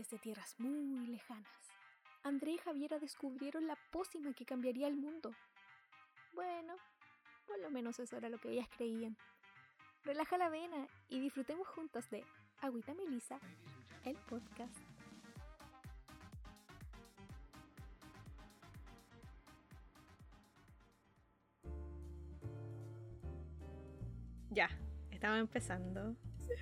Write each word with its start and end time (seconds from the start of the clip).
Desde 0.00 0.18
tierras 0.18 0.58
muy 0.58 1.06
lejanas, 1.08 1.68
André 2.22 2.52
y 2.52 2.56
Javiera 2.56 2.98
descubrieron 2.98 3.66
la 3.66 3.76
pócima 3.90 4.32
que 4.32 4.46
cambiaría 4.46 4.88
el 4.88 4.96
mundo. 4.96 5.30
Bueno, 6.32 6.74
por 7.46 7.58
lo 7.58 7.68
menos 7.70 7.98
eso 7.98 8.16
era 8.16 8.30
lo 8.30 8.38
que 8.38 8.48
ellas 8.48 8.66
creían. 8.74 9.14
Relaja 10.02 10.38
la 10.38 10.48
vena 10.48 10.88
y 11.10 11.20
disfrutemos 11.20 11.68
juntos 11.68 12.08
de 12.08 12.24
Agüita 12.62 12.94
Melisa, 12.94 13.38
el 14.04 14.16
podcast. 14.16 14.74
Ya, 24.48 24.70
estamos 25.10 25.40
empezando. 25.40 26.16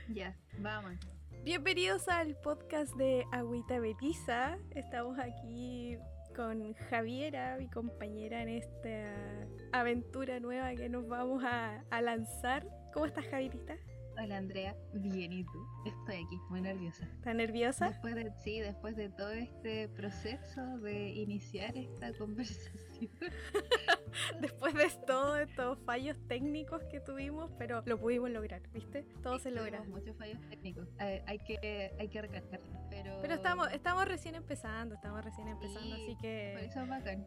Ya, 0.09 0.37
vamos. 0.59 1.18
Bienvenidos 1.45 2.09
al 2.09 2.37
podcast 2.37 2.95
de 2.97 3.25
Agüita 3.33 3.81
Melisa. 3.81 4.59
Estamos 4.75 5.19
aquí 5.19 5.97
con 6.37 6.75
Javiera, 6.75 7.57
mi 7.59 7.69
compañera 7.69 8.43
en 8.43 8.49
esta 8.49 9.49
aventura 9.73 10.41
nueva 10.41 10.75
que 10.75 10.89
nos 10.89 11.09
vamos 11.09 11.43
a, 11.45 11.85
a 11.91 12.03
lanzar. 12.03 12.67
¿Cómo 12.93 13.07
estás, 13.07 13.25
Javierita? 13.27 13.77
Hola 14.21 14.39
Andrea, 14.39 14.77
bien 14.95 15.33
y 15.33 15.45
tú. 15.45 15.65
Estoy 15.87 16.25
aquí, 16.25 16.37
muy 16.51 16.61
nerviosa. 16.61 17.05
¿Estás 17.05 17.35
nerviosa? 17.37 17.89
Después 17.91 18.17
de, 18.17 18.33
sí, 18.43 18.59
después 18.59 18.97
de 18.97 19.11
todo 19.11 19.31
este 19.31 19.89
proceso 19.89 20.79
de 20.79 21.11
iniciar 21.11 21.77
esta 21.77 22.13
conversación. 22.19 22.88
después 24.41 24.75
de 24.75 24.91
todos 25.07 25.39
estos 25.41 25.79
fallos 25.85 26.17
técnicos 26.29 26.83
que 26.85 27.01
tuvimos, 27.01 27.51
pero 27.59 27.83
lo 27.87 27.99
pudimos 27.99 28.31
lograr, 28.31 28.63
¿viste? 28.73 29.05
Todo 29.23 29.39
se 29.39 29.51
logra. 29.51 29.83
Muchos 29.85 30.17
fallos 30.17 30.39
técnicos, 30.49 30.89
eh, 31.01 31.23
hay 31.27 31.39
que 31.39 31.93
hay 31.99 32.09
que 32.09 32.23
recalcar, 32.23 32.61
pero... 32.91 33.19
Pero 33.21 33.35
estamos, 33.35 33.73
estamos 33.73 34.07
recién 34.07 34.35
empezando, 34.35 34.95
estamos 34.95 35.25
recién 35.25 35.49
empezando, 35.49 35.95
así 35.95 36.17
que... 36.21 36.53
Por 36.55 36.65
eso 36.65 36.81
es 36.83 36.89
bacán. 36.89 37.27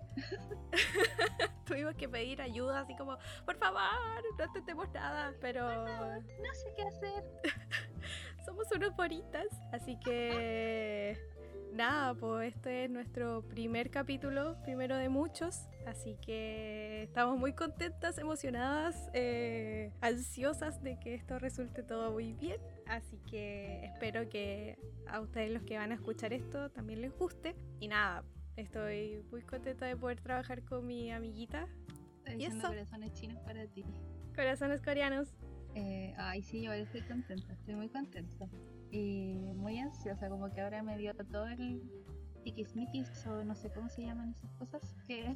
Tuvimos 1.65 1.95
que 1.95 2.09
pedir 2.09 2.41
ayuda, 2.41 2.81
así 2.81 2.95
como, 2.95 3.17
por 3.45 3.57
favor, 3.57 3.81
no 4.37 4.43
entendemos 4.43 4.89
nada, 4.91 5.33
pero... 5.39 5.69
no 5.69 6.53
sé 6.53 6.73
qué 6.75 6.83
hacer. 6.83 7.23
Somos 8.45 8.71
unos 8.71 8.95
bonitas, 8.95 9.47
así 9.71 9.97
que 9.99 11.17
nada, 11.73 12.13
pues 12.13 12.55
este 12.55 12.85
es 12.85 12.89
nuestro 12.89 13.43
primer 13.47 13.89
capítulo, 13.89 14.57
primero 14.63 14.95
de 14.97 15.09
muchos, 15.09 15.67
así 15.85 16.17
que 16.21 17.03
estamos 17.03 17.37
muy 17.37 17.53
contentas, 17.53 18.17
emocionadas, 18.17 19.09
eh, 19.13 19.91
ansiosas 20.01 20.81
de 20.83 20.99
que 20.99 21.13
esto 21.15 21.39
resulte 21.39 21.83
todo 21.83 22.11
muy 22.11 22.33
bien, 22.33 22.59
así 22.87 23.17
que 23.29 23.85
espero 23.85 24.29
que 24.29 24.77
a 25.07 25.19
ustedes 25.21 25.51
los 25.51 25.63
que 25.63 25.77
van 25.77 25.91
a 25.91 25.95
escuchar 25.95 26.33
esto 26.33 26.69
también 26.71 27.01
les 27.01 27.17
guste 27.17 27.55
y 27.79 27.87
nada. 27.87 28.23
Estoy 28.57 29.23
muy 29.31 29.41
contenta 29.43 29.85
de 29.85 29.95
poder 29.95 30.19
trabajar 30.19 30.63
con 30.63 30.85
mi 30.85 31.11
amiguita. 31.11 31.67
Estoy 32.25 32.41
¿Y 32.43 32.45
eso? 32.45 32.67
corazones 32.67 33.13
chinos 33.13 33.39
para 33.43 33.65
ti. 33.65 33.85
Corazones 34.35 34.81
coreanos. 34.81 35.29
Eh, 35.73 36.13
ay, 36.17 36.43
sí, 36.43 36.61
yo 36.61 36.73
estoy 36.73 37.01
contenta, 37.01 37.53
estoy 37.53 37.75
muy 37.75 37.87
contenta. 37.87 38.49
Y 38.91 39.53
muy 39.55 39.79
ansiosa, 39.79 40.29
como 40.29 40.51
que 40.51 40.61
ahora 40.61 40.83
me 40.83 40.97
dio 40.97 41.13
todo 41.15 41.47
el 41.47 41.81
tiquismiquis 42.43 43.25
o 43.27 43.43
no 43.43 43.55
sé 43.55 43.71
cómo 43.71 43.89
se 43.89 44.03
llaman 44.03 44.31
esas 44.31 44.51
cosas 44.53 44.81
que 45.07 45.33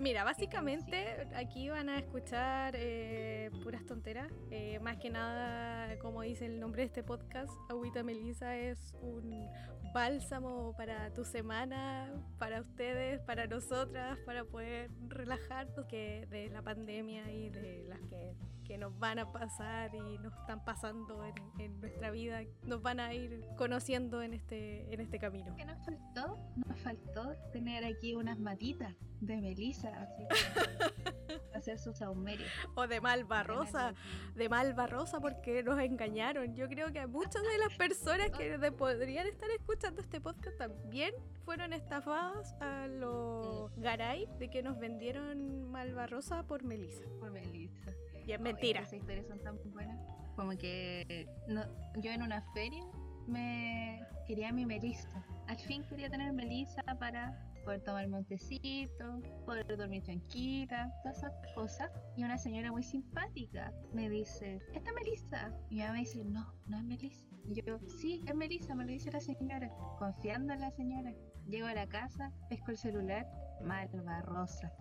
Mira, 0.00 0.24
básicamente 0.24 1.28
aquí 1.34 1.68
van 1.68 1.90
a 1.90 1.98
escuchar 1.98 2.74
eh, 2.74 3.50
puras 3.62 3.84
tonteras. 3.84 4.32
Eh, 4.50 4.78
más 4.80 4.96
que 4.96 5.10
nada, 5.10 5.98
como 5.98 6.22
dice 6.22 6.46
el 6.46 6.58
nombre 6.58 6.80
de 6.80 6.86
este 6.86 7.02
podcast, 7.02 7.52
Agüita 7.68 8.02
Melisa 8.02 8.56
es 8.56 8.94
un 9.02 9.46
bálsamo 9.92 10.74
para 10.74 11.12
tu 11.12 11.22
semana, 11.22 12.10
para 12.38 12.62
ustedes, 12.62 13.20
para 13.20 13.46
nosotras, 13.46 14.18
para 14.24 14.44
poder 14.44 14.90
relajarnos 15.08 15.84
que 15.84 16.26
de 16.30 16.48
la 16.48 16.62
pandemia 16.62 17.30
y 17.30 17.50
de 17.50 17.84
las 17.86 18.00
que, 18.08 18.34
que 18.70 18.78
nos 18.78 18.96
van 19.00 19.18
a 19.18 19.32
pasar 19.32 19.92
y 19.96 20.18
nos 20.18 20.32
están 20.32 20.64
pasando 20.64 21.24
en, 21.24 21.34
en, 21.58 21.80
nuestra 21.80 22.12
vida, 22.12 22.42
nos 22.62 22.80
van 22.80 23.00
a 23.00 23.12
ir 23.12 23.44
conociendo 23.56 24.22
en 24.22 24.32
este, 24.32 24.94
en 24.94 25.00
este 25.00 25.18
camino. 25.18 25.56
¿Qué 25.56 25.64
nos 25.64 25.84
faltó? 25.84 26.38
Nos 26.54 26.78
faltó 26.78 27.34
tener 27.52 27.84
aquí 27.84 28.14
unas 28.14 28.38
matitas 28.38 28.94
de 29.20 29.40
Melisa 29.40 29.88
así 30.02 30.22
hacer 31.52 31.80
sus 31.80 31.98
saumerios. 31.98 32.48
O 32.76 32.86
de 32.86 33.00
Malvarrosa, 33.00 33.92
de 34.36 34.48
Malvarrosa 34.48 35.18
porque 35.18 35.64
nos 35.64 35.80
engañaron. 35.80 36.54
Yo 36.54 36.68
creo 36.68 36.92
que 36.92 37.04
muchas 37.08 37.42
de 37.42 37.58
las 37.58 37.74
personas 37.74 38.30
que 38.30 38.56
podrían 38.70 39.26
estar 39.26 39.50
escuchando 39.50 40.00
este 40.00 40.20
podcast 40.20 40.56
también 40.58 41.12
fueron 41.44 41.72
estafadas 41.72 42.54
a 42.60 42.86
los 42.86 43.74
Garay 43.78 44.28
de 44.38 44.48
que 44.48 44.62
nos 44.62 44.78
vendieron 44.78 45.72
Malvarrosa 45.72 46.44
por 46.44 46.62
Melissa. 46.62 47.04
Por 47.18 47.32
Melissa. 47.32 47.90
Y 48.30 48.32
es 48.32 48.40
mentira. 48.40 48.82
Esas 48.82 48.92
historias 48.92 49.26
son 49.26 49.40
tan 49.40 49.58
buenas. 49.72 49.98
Como 50.36 50.52
que 50.52 51.26
no, 51.48 51.64
yo 51.96 52.12
en 52.12 52.22
una 52.22 52.40
feria 52.54 52.84
me 53.26 54.06
quería 54.24 54.52
mi 54.52 54.64
Melissa. 54.64 55.26
Al 55.48 55.58
fin 55.58 55.82
quería 55.88 56.08
tener 56.08 56.32
Melissa 56.32 56.80
para 57.00 57.36
poder 57.64 57.82
tomar 57.82 58.06
montecito, 58.06 59.20
poder 59.44 59.76
dormir 59.76 60.04
tranquila, 60.04 60.92
todas 61.02 61.18
esas 61.18 61.32
cosas. 61.56 61.90
Y 62.16 62.22
una 62.22 62.38
señora 62.38 62.70
muy 62.70 62.84
simpática 62.84 63.72
me 63.92 64.08
dice, 64.08 64.60
¿esta 64.74 64.90
es 64.90 64.94
Melissa? 64.94 65.52
Y 65.68 65.74
mi 65.74 65.80
mamá 65.80 65.92
me 65.94 65.98
dice, 65.98 66.24
no, 66.24 66.54
no 66.68 66.76
es 66.76 66.84
Melissa. 66.84 67.26
Y 67.48 67.60
yo, 67.60 67.80
sí, 68.00 68.22
es 68.28 68.34
Melissa, 68.36 68.76
me 68.76 68.84
lo 68.84 68.92
dice 68.92 69.10
la 69.10 69.20
señora, 69.20 69.68
confiando 69.98 70.52
en 70.52 70.60
la 70.60 70.70
señora. 70.70 71.12
Llego 71.48 71.66
a 71.66 71.74
la 71.74 71.88
casa, 71.88 72.30
pesco 72.48 72.70
el 72.70 72.76
celular, 72.76 73.26
Malva 73.64 74.22
Rosa. 74.22 74.72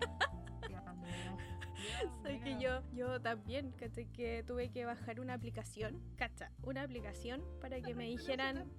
Que 2.44 2.60
yo, 2.60 2.82
yo 2.92 3.20
también, 3.20 3.72
¿cachai? 3.72 4.06
Que 4.06 4.42
tuve 4.42 4.70
que 4.70 4.84
bajar 4.84 5.20
una 5.20 5.34
aplicación, 5.34 6.02
cacha, 6.16 6.50
una 6.62 6.82
aplicación 6.82 7.42
para 7.60 7.80
que 7.80 7.94
me 7.94 8.04
dijeran, 8.04 8.70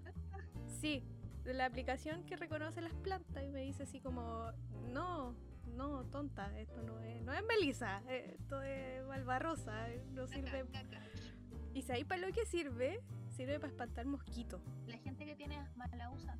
sí, 0.67 1.03
la 1.45 1.65
aplicación 1.65 2.23
que 2.25 2.35
reconoce 2.35 2.81
las 2.81 2.93
plantas 2.93 3.43
y 3.43 3.49
me 3.49 3.61
dice 3.61 3.83
así 3.83 3.99
como, 3.99 4.51
no, 4.91 5.35
no, 5.75 6.05
tonta, 6.05 6.57
esto 6.59 6.81
no 6.83 6.99
es, 7.01 7.23
no 7.23 7.33
es 7.33 7.43
melisa, 7.45 8.01
esto 8.09 8.61
es 8.61 9.05
malvarrosa, 9.07 9.87
no 10.11 10.27
sirve. 10.27 10.65
¿Y 11.73 11.81
si 11.81 11.91
ahí 11.91 12.03
para 12.03 12.25
lo 12.25 12.33
que 12.33 12.45
sirve? 12.45 13.01
Sirve 13.29 13.59
para 13.59 13.71
espantar 13.71 14.05
mosquitos. 14.05 14.61
La 14.87 14.97
gente 14.97 15.25
que 15.25 15.35
tiene 15.35 15.57
asma 15.57 15.87
la 15.97 16.09
usa. 16.11 16.37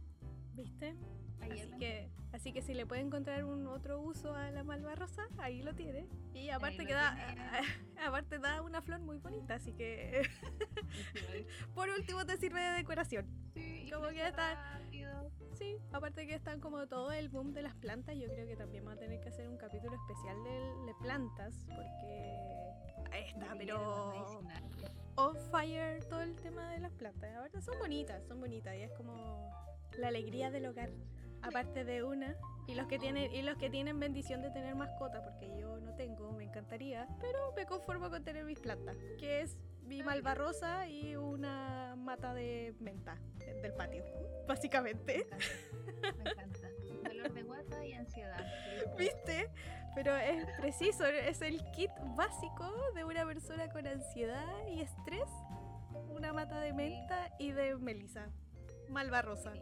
¿Viste? 0.56 0.96
así 1.42 1.72
que, 1.78 2.10
así 2.32 2.54
que 2.54 2.62
si 2.62 2.74
le 2.74 2.86
puede 2.86 3.02
encontrar 3.02 3.44
un 3.44 3.68
otro 3.68 4.00
uso 4.00 4.34
a 4.34 4.52
la 4.52 4.64
malvarrosa, 4.64 5.28
ahí 5.38 5.62
lo 5.62 5.76
tiene. 5.76 6.08
Y 6.34 6.50
aparte 6.50 6.86
que 6.86 6.94
da, 6.94 7.16
aparte 8.06 8.40
da 8.40 8.62
una 8.62 8.82
flor 8.82 9.02
muy 9.02 9.18
bonita, 9.18 9.56
así 9.56 9.74
que 9.74 10.24
por 11.76 11.90
último 11.90 12.26
te 12.26 12.38
sirve 12.38 12.62
de 12.62 12.72
decoración. 12.72 13.26
Sí, 13.54 13.90
como 13.94 14.10
que 14.10 14.28
está. 14.28 14.82
Sí, 15.54 15.78
aparte 15.94 16.28
que 16.28 16.36
están 16.36 16.60
como 16.60 16.86
todo 16.88 17.14
el 17.14 17.30
boom 17.30 17.54
de 17.54 17.62
las 17.62 17.76
plantas, 17.76 18.18
yo 18.18 18.28
creo 18.28 18.46
que 18.46 18.58
también 18.58 18.84
vamos 18.84 18.98
a 18.98 19.00
tener 19.00 19.22
que 19.22 19.30
hacer 19.30 19.48
un 19.48 19.56
capítulo 19.56 19.96
especial 19.96 20.36
de, 20.44 20.94
plantas, 21.02 21.56
porque 21.68 22.34
ahí 23.12 23.24
está, 23.24 23.56
pero 23.58 24.42
on 25.16 25.38
fire 25.50 26.04
todo 26.10 26.22
el 26.22 26.36
tema 26.36 26.72
de 26.72 26.80
las 26.80 26.92
plantas. 26.92 27.34
Ahora 27.36 27.62
son 27.62 27.80
bonitas, 27.80 28.28
son 28.28 28.42
bonitas 28.42 28.76
y 28.76 28.82
es 28.82 28.92
como 28.98 29.50
la 29.98 30.08
alegría 30.10 30.52
del 30.52 30.66
hogar, 30.66 30.92
aparte 31.42 31.84
de 31.84 32.04
una. 32.04 32.36
Y 32.68 32.74
los 32.74 32.88
que 32.88 32.98
tienen 32.98 33.32
y 33.32 33.44
los 33.44 33.58
que 33.58 33.70
tienen 33.70 34.00
bendición 34.00 34.42
de 34.42 34.50
tener 34.50 34.74
mascota, 34.76 35.24
porque 35.24 35.56
yo 35.60 35.80
no 35.82 35.94
tengo, 35.96 36.32
me 36.32 36.46
encantaría, 36.46 37.08
pero 37.22 37.54
me 37.56 37.66
conformo 37.66 38.10
con 38.10 38.24
tener 38.24 38.44
mis 38.44 38.60
plantas, 38.60 38.98
que 39.20 39.42
es 39.42 39.58
mi 39.84 40.02
malvarrosa 40.02 40.88
y 40.88 41.16
una 41.16 41.96
mata 41.96 42.34
de 42.34 42.74
menta 42.80 43.20
del 43.62 43.74
patio, 43.74 44.04
básicamente. 44.48 45.28
Me 46.02 46.30
encanta. 46.32 46.60
Dolor 47.08 47.34
de 47.34 47.44
guata 47.44 47.86
y 47.86 47.94
ansiedad. 47.94 48.46
¿Viste? 48.98 49.50
Pero 49.94 50.16
es 50.16 50.46
preciso, 50.58 51.06
es 51.06 51.42
el 51.42 51.64
kit 51.72 51.92
básico 52.16 52.70
de 52.96 53.06
una 53.06 53.26
persona 53.26 53.70
con 53.70 53.88
ansiedad 53.88 54.68
y 54.68 54.82
estrés. 54.82 55.30
Una 56.10 56.34
mata 56.34 56.60
de 56.60 56.74
menta 56.74 57.32
y 57.40 57.52
de 57.52 57.76
melisa. 57.78 58.30
Malvarrosa. 58.90 59.54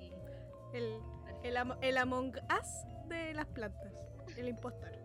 El, 0.74 1.00
el, 1.44 1.58
el 1.82 1.98
Among 1.98 2.34
Us 2.36 3.08
de 3.08 3.34
las 3.34 3.48
plantas. 3.48 3.94
El 4.38 4.48
impostor 4.48 5.04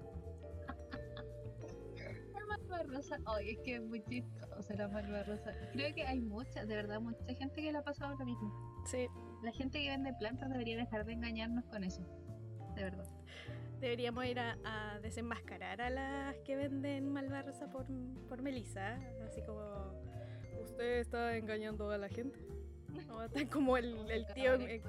rosa. 2.85 3.19
Ay, 3.27 3.51
es 3.51 3.59
que 3.59 3.75
es 3.77 3.83
muy 3.83 4.03
chistosa 4.05 4.75
la 4.75 5.23
rosa. 5.25 5.53
Creo 5.73 5.95
que 5.95 6.07
hay 6.07 6.21
mucha, 6.21 6.65
de 6.65 6.75
verdad, 6.75 7.01
mucha 7.01 7.35
gente 7.35 7.63
que 7.63 7.73
la 7.73 7.81
ha 7.81 7.85
pasado 7.85 8.17
lo 8.19 8.25
mismo. 8.25 8.83
Sí. 8.87 9.07
La 9.43 9.53
gente 9.53 9.81
que 9.81 9.89
vende 9.89 10.13
plantas 10.15 10.51
debería 10.51 10.77
dejar 10.77 11.05
de 11.05 11.13
engañarnos 11.13 11.65
con 11.67 11.85
eso. 11.85 12.03
De 12.75 12.83
verdad. 12.83 13.07
Deberíamos 13.81 14.25
ir 14.27 14.41
a, 14.41 14.99
desenmascarar 15.03 15.81
a 15.81 15.91
las 15.91 16.37
que 16.41 16.57
venden 16.57 17.13
malva 17.13 17.43
rosa 17.43 17.71
por, 17.71 17.87
por 18.29 18.43
Melissa. 18.43 18.99
Así 19.25 19.41
como, 19.43 19.61
¿usted 20.61 20.99
está 20.99 21.37
engañando 21.37 21.91
a 21.91 21.99
la 21.99 22.09
gente? 22.09 22.39
Estar 23.25 23.49
como 23.49 23.77
el, 23.77 24.11
el 24.11 24.27
tío, 24.35 24.55
el, 24.55 24.63
el 24.63 24.83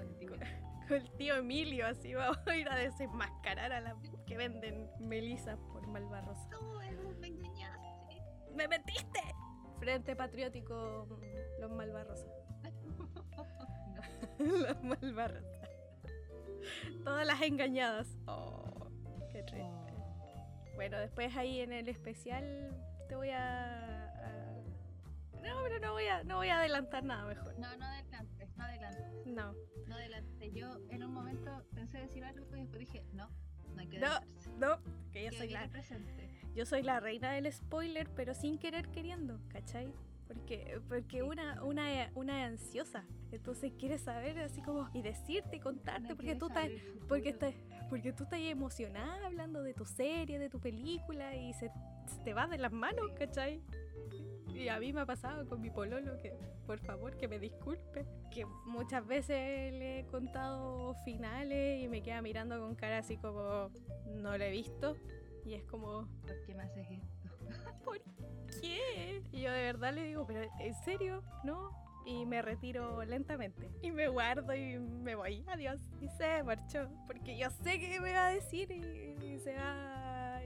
tío 1.18 1.36
Emilio, 1.36 1.88
así 1.88 2.14
vamos 2.14 2.40
a 2.48 2.56
ir 2.56 2.68
a 2.70 2.76
desenmascarar 2.76 3.72
a 3.72 3.82
las 3.82 3.96
que 4.26 4.38
venden 4.38 4.90
Melissa 5.00 5.58
por 5.72 5.86
Malvarrosa. 5.88 6.50
No, 6.50 6.80
me 7.20 7.28
engañaste. 7.28 8.22
¡Me 8.56 8.68
metiste! 8.68 9.22
Frente 9.80 10.16
Patriótico, 10.16 11.08
los 11.60 11.72
Malvarrosa. 11.72 12.28
los 14.40 14.84
Malvarrosa. 14.84 15.70
Todas 17.04 17.26
las 17.26 17.42
engañadas. 17.42 18.18
Oh, 18.28 18.88
qué 19.32 19.44
triste. 19.44 19.94
Bueno, 20.76 20.98
después 20.98 21.36
ahí 21.36 21.60
en 21.62 21.72
el 21.74 21.88
especial 21.90 22.72
te 23.08 23.16
voy 23.16 23.30
a, 23.32 24.06
a- 24.06 24.62
No, 25.42 25.62
pero 25.64 25.80
no 25.80 25.94
voy 25.94 26.06
a, 26.08 26.24
no 26.24 26.38
voy 26.38 26.50
a 26.50 26.60
adelantar 26.60 27.04
nada 27.04 27.26
mejor. 27.26 27.58
No, 27.60 27.76
no 27.78 27.86
adelantes, 27.86 28.50
no 28.58 28.64
adelantes, 28.64 29.26
No. 29.26 29.54
No 29.90 29.96
adelantes. 29.96 30.54
Yo 30.54 30.80
en 30.90 31.04
un 31.04 31.14
momento 31.14 31.66
pensé 31.76 31.98
decir 32.00 32.24
algo 32.24 32.46
y 32.56 32.62
después 32.62 32.80
dije, 32.80 33.04
no, 33.14 33.30
no 33.76 33.82
hay 33.82 33.88
que 33.88 34.00
No. 34.00 34.08
No, 34.58 34.80
que 35.12 35.26
yo 35.26 35.32
soy 35.32 35.50
la, 35.50 35.68
presente. 35.68 36.30
yo 36.56 36.66
soy 36.66 36.84
la 36.84 37.00
reina 37.00 37.32
del 37.34 37.52
spoiler, 37.52 38.10
pero 38.16 38.34
sin 38.34 38.58
querer 38.58 38.90
queriendo, 38.90 39.40
¿cachai? 39.50 39.94
Porque, 40.28 40.80
porque 40.88 41.24
una, 41.24 41.64
una, 41.64 42.12
una 42.14 42.46
es 42.46 42.52
ansiosa, 42.52 43.04
entonces 43.32 43.74
quiere 43.80 43.98
saber 43.98 44.38
así 44.40 44.62
como 44.62 44.88
y 44.94 45.02
decirte 45.02 45.56
y 45.56 45.60
contarte 45.60 46.10
No 46.10 46.16
porque 46.16 46.36
tú 46.36 46.48
estás 46.48 46.70
porque 47.08 47.30
estás 47.30 47.56
porque 47.90 48.14
tú 48.14 48.26
estás 48.26 48.40
emocionada 48.40 49.26
hablando 49.26 49.64
de 49.64 49.74
tu 49.74 49.86
serie, 49.86 50.38
de 50.38 50.48
tu 50.50 50.60
película 50.60 51.36
y 51.36 51.52
se, 51.54 51.72
se 52.06 52.20
te 52.24 52.36
va 52.36 52.46
de 52.48 52.60
las 52.60 52.72
manos, 52.72 53.08
Sí. 53.10 53.16
¿cachai? 53.18 53.64
Y 54.60 54.68
a 54.68 54.78
mí 54.78 54.92
me 54.92 55.00
ha 55.02 55.06
pasado 55.06 55.48
con 55.48 55.62
mi 55.62 55.70
pololo 55.70 56.18
que, 56.18 56.34
por 56.68 56.80
favor, 56.80 57.16
que 57.16 57.30
me 57.30 57.40
disculpe, 57.40 58.06
que 58.30 58.46
muchas 58.66 59.08
veces 59.08 59.72
le 59.72 60.00
he 60.00 60.06
contado 60.08 60.96
finales 61.06 61.82
y 61.82 61.88
me 61.88 62.04
queda 62.04 62.22
mirando 62.22 62.60
con 62.60 62.76
cara 62.76 62.98
así 62.98 63.16
como 63.16 63.72
no 64.06 64.38
lo 64.38 64.44
he 64.44 64.52
visto 64.52 64.98
y 65.46 65.54
es 65.54 65.64
como 65.64 66.08
¿Por 66.24 66.42
qué 66.46 66.54
me 66.56 66.64
haces 66.64 66.88
esto? 66.92 67.30
¿por 67.86 68.02
qué? 68.62 69.24
Y 69.32 69.42
yo 69.42 69.52
de 69.52 69.62
verdad 69.64 69.94
le 69.94 70.04
digo, 70.04 70.26
pero 70.28 70.42
¿en 70.60 70.76
serio? 70.84 71.24
¿No? 71.46 71.72
Y 72.06 72.26
me 72.26 72.42
retiro 72.42 73.04
lentamente. 73.06 73.72
Y 73.82 73.92
me 73.92 74.10
guardo 74.10 74.54
y 74.56 74.78
me 74.78 75.16
voy. 75.16 75.46
Adiós. 75.48 75.80
Y 76.02 76.10
se 76.10 76.44
marchó. 76.44 76.90
Porque 77.08 77.38
yo 77.38 77.50
sé 77.64 77.80
que 77.80 78.00
me 78.00 78.12
va 78.12 78.28
a 78.28 78.32
decir 78.32 78.72
y, 78.72 79.26
y 79.26 79.40
se 79.40 79.56
va. 79.56 79.99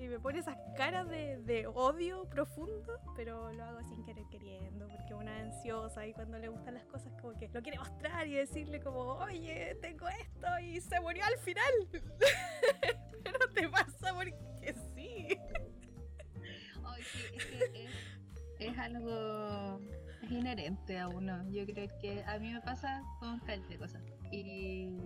Y 0.04 0.10
me 0.10 0.20
pone 0.20 0.40
esas 0.40 0.58
caras 0.76 1.08
de, 1.08 1.66
odio 1.74 2.26
profundo. 2.28 3.00
Pero 3.16 3.54
lo 3.54 3.64
hago 3.64 3.82
sin 3.84 4.04
querer 4.04 4.26
queriendo. 4.30 4.90
Porque 4.90 5.14
una 5.14 5.40
ansiosa 5.40 6.06
y 6.06 6.14
cuando 6.14 6.38
le 6.38 6.50
gustan 6.50 6.74
las 6.74 6.84
cosas, 6.86 7.14
como 7.22 7.38
que 7.38 7.48
lo 7.48 7.62
quiere 7.62 7.80
mostrar 7.80 8.28
y 8.28 8.34
decirle, 8.34 8.82
como, 8.82 9.14
oye, 9.14 9.78
tengo 9.82 10.10
esto 10.10 10.60
y 10.62 10.82
se 10.82 11.00
murió 11.00 11.24
al 11.24 11.38
final. 11.38 11.90
pero 13.24 13.40
te 13.54 13.70
pasa 13.70 14.14
porque 14.14 14.76
sí. 14.94 15.40
Es 18.60 18.78
algo 18.78 19.80
es 20.22 20.32
inherente 20.32 21.00
a 21.00 21.08
uno. 21.08 21.50
Yo 21.50 21.66
creo 21.66 21.88
que 22.02 22.24
a 22.26 22.40
mí 22.40 22.52
me 22.52 22.62
pasa 22.62 23.02
con 23.20 23.40
caleta 23.40 23.70
de 23.70 23.78
cosas. 23.78 24.02
Y 24.32 24.98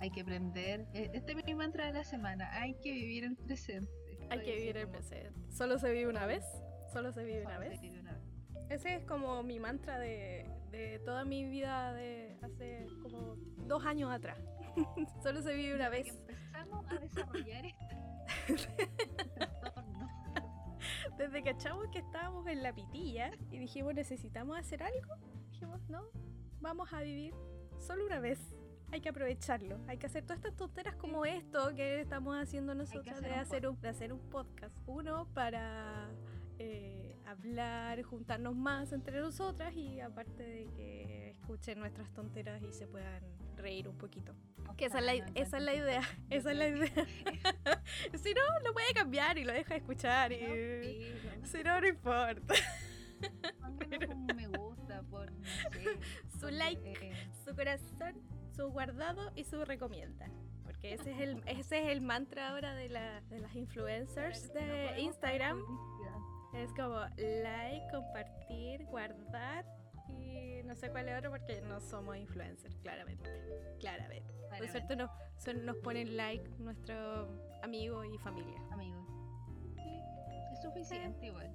hay 0.00 0.10
que 0.10 0.20
aprender. 0.20 0.86
eh, 0.92 1.10
Este 1.14 1.32
es 1.32 1.44
mi 1.44 1.54
mantra 1.54 1.86
de 1.86 1.92
la 1.94 2.04
semana. 2.04 2.50
Hay 2.60 2.74
que 2.82 2.92
vivir 2.92 3.24
el 3.24 3.36
presente. 3.36 4.01
Hay 4.32 4.42
que 4.42 4.56
vivir 4.56 4.76
el 4.76 4.88
presente. 4.88 5.32
Solo 5.50 5.78
se 5.78 5.90
vive 5.92 6.08
una 6.08 6.26
vez. 6.26 6.44
Solo 6.92 7.12
se 7.12 7.24
vive 7.24 7.42
una 7.42 7.54
solo 7.54 7.62
se 7.64 7.68
vez. 7.70 7.80
vive 7.80 8.00
una 8.00 8.12
vez. 8.12 8.22
Ese 8.70 8.94
es 8.96 9.04
como 9.04 9.42
mi 9.42 9.58
mantra 9.60 9.98
de, 9.98 10.50
de 10.70 10.98
toda 11.00 11.24
mi 11.24 11.44
vida 11.44 11.92
de 11.92 12.38
hace 12.42 12.86
como 13.02 13.36
dos 13.66 13.84
años 13.84 14.10
atrás. 14.10 14.38
Solo 15.22 15.42
se 15.42 15.54
vive 15.54 15.74
una 15.74 15.90
Desde 15.90 16.04
que 16.04 16.10
vez. 16.12 16.20
empezamos 16.20 16.86
a 16.90 16.94
desarrollar 16.98 17.66
este. 17.66 18.52
Desde 21.18 21.42
que 21.42 21.50
echamos 21.50 21.88
que 21.90 21.98
estábamos 21.98 22.46
en 22.46 22.62
la 22.62 22.72
pitilla 22.72 23.30
y 23.50 23.58
dijimos 23.58 23.94
necesitamos 23.94 24.58
hacer 24.58 24.82
algo, 24.82 25.14
dijimos 25.50 25.80
no, 25.88 26.02
vamos 26.60 26.92
a 26.92 27.02
vivir 27.02 27.34
solo 27.78 28.06
una 28.06 28.20
vez. 28.20 28.38
Hay 28.92 29.00
que 29.00 29.08
aprovecharlo. 29.08 29.80
Hay 29.88 29.96
que 29.96 30.06
hacer 30.06 30.22
todas 30.22 30.36
estas 30.36 30.54
tonteras 30.54 30.94
como 30.96 31.24
esto 31.24 31.74
que 31.74 32.02
estamos 32.02 32.36
haciendo 32.36 32.74
nosotros 32.74 33.08
hacer 33.08 33.30
de, 33.30 33.34
hacer 33.34 33.66
un, 33.66 33.80
de 33.80 33.88
hacer 33.88 34.12
un 34.12 34.20
podcast. 34.30 34.76
Uno 34.86 35.26
para 35.32 36.10
eh, 36.58 37.16
hablar, 37.24 38.02
juntarnos 38.02 38.54
más 38.54 38.92
entre 38.92 39.20
nosotras 39.20 39.74
y 39.74 40.00
aparte 40.00 40.42
de 40.42 40.66
que 40.76 41.30
escuchen 41.30 41.78
nuestras 41.78 42.12
tonteras 42.12 42.62
y 42.62 42.72
se 42.72 42.86
puedan 42.86 43.22
reír 43.56 43.88
un 43.88 43.96
poquito. 43.96 44.34
Que 44.76 44.86
esa 44.86 44.98
es 44.98 45.04
la, 45.04 45.14
esa 45.34 45.56
es 45.56 45.62
la 45.62 45.74
idea, 45.74 46.02
esa 46.28 46.52
es 46.52 46.56
la 46.58 46.68
idea. 46.68 47.06
si 48.22 48.34
no, 48.34 48.42
lo 48.62 48.74
puede 48.74 48.92
cambiar 48.94 49.38
y 49.38 49.44
lo 49.44 49.52
deja 49.52 49.74
escuchar 49.74 50.32
y... 50.32 51.14
Si 51.44 51.62
no, 51.62 51.80
no 51.80 51.88
importa. 51.88 52.54
Pónganos 53.78 54.10
un 54.14 54.26
me 54.36 54.46
gusta 54.48 55.02
por, 55.10 55.32
no 55.32 55.44
sé. 55.44 55.98
Su 56.40 56.50
like, 56.50 56.92
eh, 57.00 57.12
su 57.44 57.54
corazón, 57.54 58.14
su 58.54 58.70
guardado 58.70 59.30
y 59.34 59.44
su 59.44 59.64
recomienda. 59.64 60.28
Porque 60.64 60.94
ese 60.94 61.12
es 61.12 61.20
el, 61.20 61.42
ese 61.46 61.82
es 61.82 61.88
el 61.90 62.00
mantra 62.00 62.50
ahora 62.50 62.74
de, 62.74 62.88
la, 62.88 63.20
de 63.22 63.40
las 63.40 63.54
influencers 63.54 64.52
de 64.52 65.00
Instagram. 65.00 65.58
Es 66.54 66.70
como 66.74 66.98
like, 67.16 67.86
compartir, 67.90 68.84
guardar 68.86 69.64
y 70.08 70.62
no 70.64 70.74
sé 70.74 70.90
cuál 70.90 71.08
es 71.08 71.18
otro 71.18 71.30
porque 71.30 71.62
no 71.62 71.80
somos 71.80 72.16
influencers, 72.16 72.76
claramente. 72.80 73.28
Claramente. 73.80 74.30
Por 74.58 74.68
suerte 74.68 74.96
nos, 74.96 75.10
son- 75.38 75.64
nos 75.64 75.76
ponen 75.78 76.14
like 76.16 76.46
nuestros 76.58 77.28
amigos 77.62 78.06
y 78.12 78.18
familia. 78.18 78.60
amigos. 78.70 79.06
Sí, 79.74 80.00
es 80.52 80.60
suficiente 80.62 81.26
igual. 81.26 81.50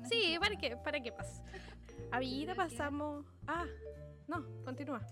No 0.00 0.08
Sí, 0.08 0.36
¿para 0.40 0.56
qué, 0.56 0.76
¿para 0.78 1.00
qué 1.00 1.12
pasa? 1.12 1.44
Ahorita 2.12 2.54
pasamos... 2.54 3.26
Ah, 3.46 3.66
no, 4.28 4.46
continúa. 4.64 5.06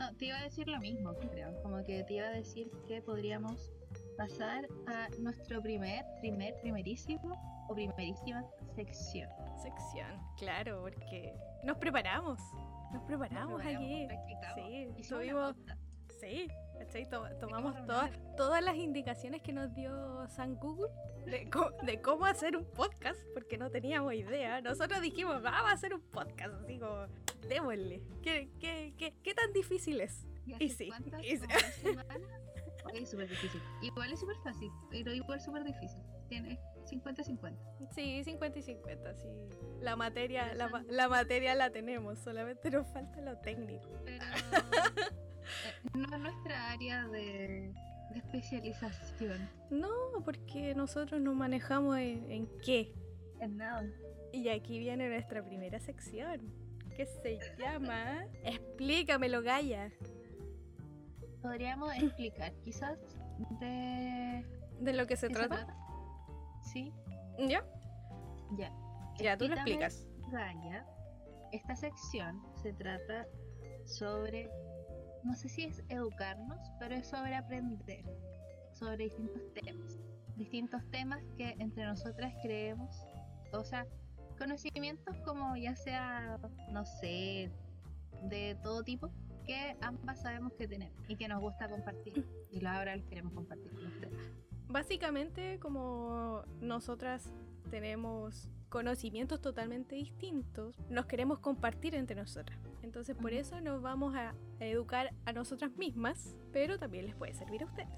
No, 0.00 0.12
te 0.16 0.24
iba 0.26 0.38
a 0.38 0.42
decir 0.44 0.66
lo 0.66 0.80
mismo, 0.80 1.12
creo. 1.14 1.54
Como 1.62 1.84
que 1.84 2.02
te 2.04 2.14
iba 2.14 2.26
a 2.26 2.30
decir 2.30 2.70
que 2.88 3.02
podríamos 3.02 3.70
pasar 4.16 4.66
a 4.86 5.08
nuestro 5.18 5.60
primer, 5.60 6.04
primer, 6.20 6.58
primerísimo 6.62 7.66
o 7.68 7.74
primerísima 7.74 8.42
sección. 8.74 9.28
Sección, 9.62 10.18
claro, 10.38 10.80
porque 10.80 11.34
nos 11.64 11.76
preparamos. 11.76 12.40
Nos 12.92 13.02
preparamos 13.04 13.60
aquí. 13.62 14.08
Sí, 14.54 14.88
tuvimos, 15.08 15.54
pauta. 15.54 15.76
sí, 16.18 16.48
¿cachai? 16.78 17.08
To- 17.08 17.28
tomamos 17.38 17.76
todas, 17.86 18.10
todas 18.36 18.64
las 18.64 18.76
indicaciones 18.76 19.42
que 19.42 19.52
nos 19.52 19.72
dio 19.74 20.26
San 20.28 20.54
Google 20.56 20.88
de, 21.26 21.48
de 21.84 22.00
cómo 22.00 22.24
hacer 22.24 22.56
un 22.56 22.64
podcast, 22.64 23.20
porque 23.34 23.58
no 23.58 23.70
teníamos 23.70 24.14
idea. 24.14 24.60
Nosotros 24.62 25.00
dijimos, 25.02 25.42
vamos 25.42 25.70
a 25.70 25.74
hacer 25.74 25.92
un 25.94 26.00
podcast, 26.00 26.54
así 26.64 26.78
como, 26.78 27.04
démosle. 27.48 28.02
¿Qué, 28.22 28.50
qué, 28.60 28.94
qué, 28.98 29.14
qué 29.22 29.34
tan 29.34 29.52
difícil 29.52 30.00
es? 30.00 30.26
¿Y, 30.46 30.64
Y 30.64 30.68
sí, 30.70 30.88
cuántas? 30.88 31.22
y 31.22 31.30
es 31.32 31.40
súper 33.10 33.28
difícil. 33.28 33.60
Igual 33.82 34.12
es 34.12 34.20
súper 34.20 34.36
fácil, 34.42 34.70
pero 34.90 35.12
igual 35.12 35.40
súper 35.40 35.64
difícil. 35.64 36.00
Tiene 36.28 36.58
50-50. 36.90 37.88
Sí, 37.94 38.22
50 38.24 38.58
y 38.58 38.62
50, 38.62 39.14
sí. 39.14 39.28
La 39.80 39.96
materia, 39.96 40.54
la, 40.54 40.68
ma- 40.68 40.84
la 40.88 41.08
materia 41.08 41.54
la 41.54 41.70
tenemos, 41.70 42.18
solamente 42.20 42.70
nos 42.70 42.86
falta 42.92 43.20
lo 43.20 43.36
técnico. 43.38 43.88
Pero 44.04 44.24
eh, 44.24 45.10
no 45.94 46.04
es 46.16 46.20
nuestra 46.20 46.70
área 46.72 47.06
de, 47.08 47.72
de 48.12 48.18
especialización. 48.18 49.48
No, 49.70 49.88
porque 50.24 50.74
nosotros 50.74 51.20
nos 51.20 51.34
manejamos 51.34 51.98
en, 51.98 52.30
en 52.30 52.46
qué. 52.64 52.92
En 53.40 53.56
nada. 53.56 53.84
Y 54.32 54.48
aquí 54.48 54.78
viene 54.78 55.08
nuestra 55.08 55.44
primera 55.44 55.80
sección, 55.80 56.40
que 57.00 57.06
se 57.06 57.56
llama 57.58 58.26
Explícamelo, 58.44 59.42
Gaia. 59.42 59.90
Podríamos 61.40 61.94
explicar 61.94 62.52
quizás 62.62 62.98
de 63.58 64.44
¿De 64.80 64.92
lo 64.94 65.06
que 65.06 65.16
se 65.16 65.28
trata? 65.28 65.66
Sí, 66.62 66.92
¿Ya? 67.38 67.64
ya. 68.56 68.72
Ya, 69.18 69.36
tú 69.36 69.46
lo 69.46 69.54
explicas. 69.54 70.06
Gaia, 70.30 70.86
esta 71.52 71.76
sección 71.76 72.42
se 72.62 72.72
trata 72.72 73.26
sobre, 73.84 74.50
no 75.22 75.34
sé 75.34 75.48
si 75.48 75.64
es 75.64 75.82
educarnos, 75.88 76.58
pero 76.78 76.94
es 76.94 77.06
sobre 77.08 77.34
aprender, 77.34 78.04
sobre 78.72 79.04
distintos 79.04 79.42
temas. 79.52 79.98
Distintos 80.36 80.82
temas 80.90 81.22
que 81.36 81.56
entre 81.58 81.84
nosotras 81.84 82.32
creemos, 82.42 83.06
o 83.52 83.64
sea, 83.64 83.86
conocimientos 84.40 85.16
como 85.24 85.54
ya 85.56 85.76
sea, 85.76 86.38
no 86.72 86.84
sé, 86.86 87.50
de 88.22 88.56
todo 88.62 88.82
tipo, 88.82 89.10
que 89.46 89.76
ambas 89.82 90.22
sabemos 90.22 90.54
que 90.54 90.66
tenemos 90.66 90.98
y 91.08 91.16
que 91.16 91.28
nos 91.28 91.40
gusta 91.40 91.68
compartir. 91.68 92.24
Y 92.50 92.64
ahora 92.64 92.98
queremos 93.08 93.32
compartir 93.34 93.70
con 93.72 93.86
ustedes. 93.86 94.14
Básicamente, 94.68 95.58
como 95.60 96.42
nosotras 96.60 97.32
tenemos 97.70 98.48
conocimientos 98.70 99.40
totalmente 99.40 99.96
distintos, 99.96 100.76
nos 100.88 101.06
queremos 101.06 101.40
compartir 101.40 101.94
entre 101.94 102.16
nosotras. 102.16 102.58
Entonces 102.82 103.14
por 103.16 103.32
eso 103.32 103.60
nos 103.60 103.82
vamos 103.82 104.14
a 104.14 104.34
educar 104.58 105.12
a 105.26 105.32
nosotras 105.32 105.76
mismas, 105.76 106.36
pero 106.52 106.78
también 106.78 107.04
les 107.06 107.14
puede 107.14 107.34
servir 107.34 107.62
a 107.62 107.66
ustedes. 107.66 107.88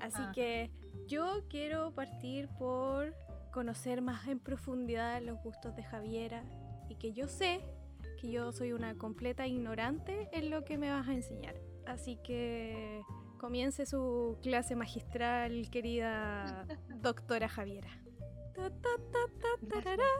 Así 0.00 0.22
Ah. 0.22 0.32
que 0.34 0.70
yo 1.06 1.44
quiero 1.48 1.92
partir 1.92 2.48
por 2.58 3.14
conocer 3.52 4.02
más 4.02 4.26
en 4.26 4.40
profundidad 4.40 5.22
los 5.22 5.40
gustos 5.42 5.76
de 5.76 5.84
Javiera 5.84 6.42
y 6.88 6.96
que 6.96 7.12
yo 7.12 7.28
sé 7.28 7.60
que 8.20 8.30
yo 8.30 8.50
soy 8.52 8.72
una 8.72 8.96
completa 8.96 9.46
ignorante 9.46 10.28
en 10.32 10.50
lo 10.50 10.64
que 10.64 10.78
me 10.78 10.90
vas 10.90 11.08
a 11.08 11.14
enseñar. 11.14 11.54
Así 11.86 12.18
que 12.24 13.02
comience 13.38 13.86
su 13.86 14.38
clase 14.42 14.74
magistral, 14.74 15.70
querida 15.70 16.66
doctora 17.02 17.48
Javiera. 17.48 17.90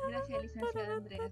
Gracias, 0.08 0.42
licenciada 0.42 0.96
Andrea. 0.96 1.30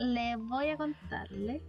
Le 0.00 0.36
voy 0.36 0.68
a 0.70 0.76
contarle 0.76 1.62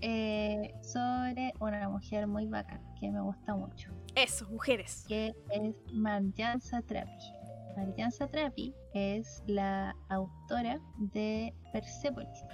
eh, 0.00 0.74
sobre 0.82 1.52
una 1.60 1.88
mujer 1.88 2.26
muy 2.26 2.46
bacana 2.46 2.82
que 2.98 3.10
me 3.10 3.20
gusta 3.20 3.54
mucho, 3.54 3.92
Eso, 4.14 4.48
mujeres. 4.50 5.04
que 5.08 5.34
es 5.50 5.74
Marjan 5.92 6.60
Satrapi. 6.60 7.10
Marjan 7.76 8.10
Satrapi 8.10 8.74
es 8.92 9.42
la 9.46 9.94
autora 10.08 10.80
de 10.98 11.54
Persepolis 11.72 12.44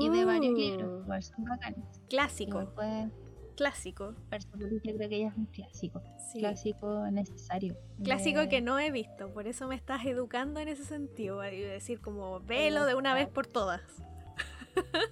y 0.00 0.08
de 0.08 0.24
varios 0.24 0.54
libros, 0.58 1.02
igual 1.04 1.22
son 1.22 1.44
bacanes. 1.44 1.84
Clásico, 2.08 2.64
pueden- 2.74 3.12
clásico. 3.56 4.14
Persepolis 4.30 4.82
yo 4.82 4.94
creo 4.96 5.08
que 5.08 5.16
ella 5.16 5.28
es 5.28 5.36
un 5.36 5.46
clásico, 5.46 6.02
Sí. 6.32 6.38
clásico 6.38 7.08
necesario. 7.10 7.76
Clásico 8.02 8.40
de- 8.40 8.48
que 8.48 8.60
no 8.62 8.78
he 8.78 8.90
visto, 8.90 9.30
por 9.32 9.46
eso 9.46 9.68
me 9.68 9.74
estás 9.74 10.04
educando 10.06 10.58
en 10.60 10.68
ese 10.68 10.84
sentido. 10.84 11.44
Y 11.44 11.60
decir 11.60 12.00
como, 12.00 12.40
velo 12.40 12.86
de 12.86 12.94
una 12.94 13.14
vez 13.14 13.28
por 13.28 13.46
todas. 13.46 13.82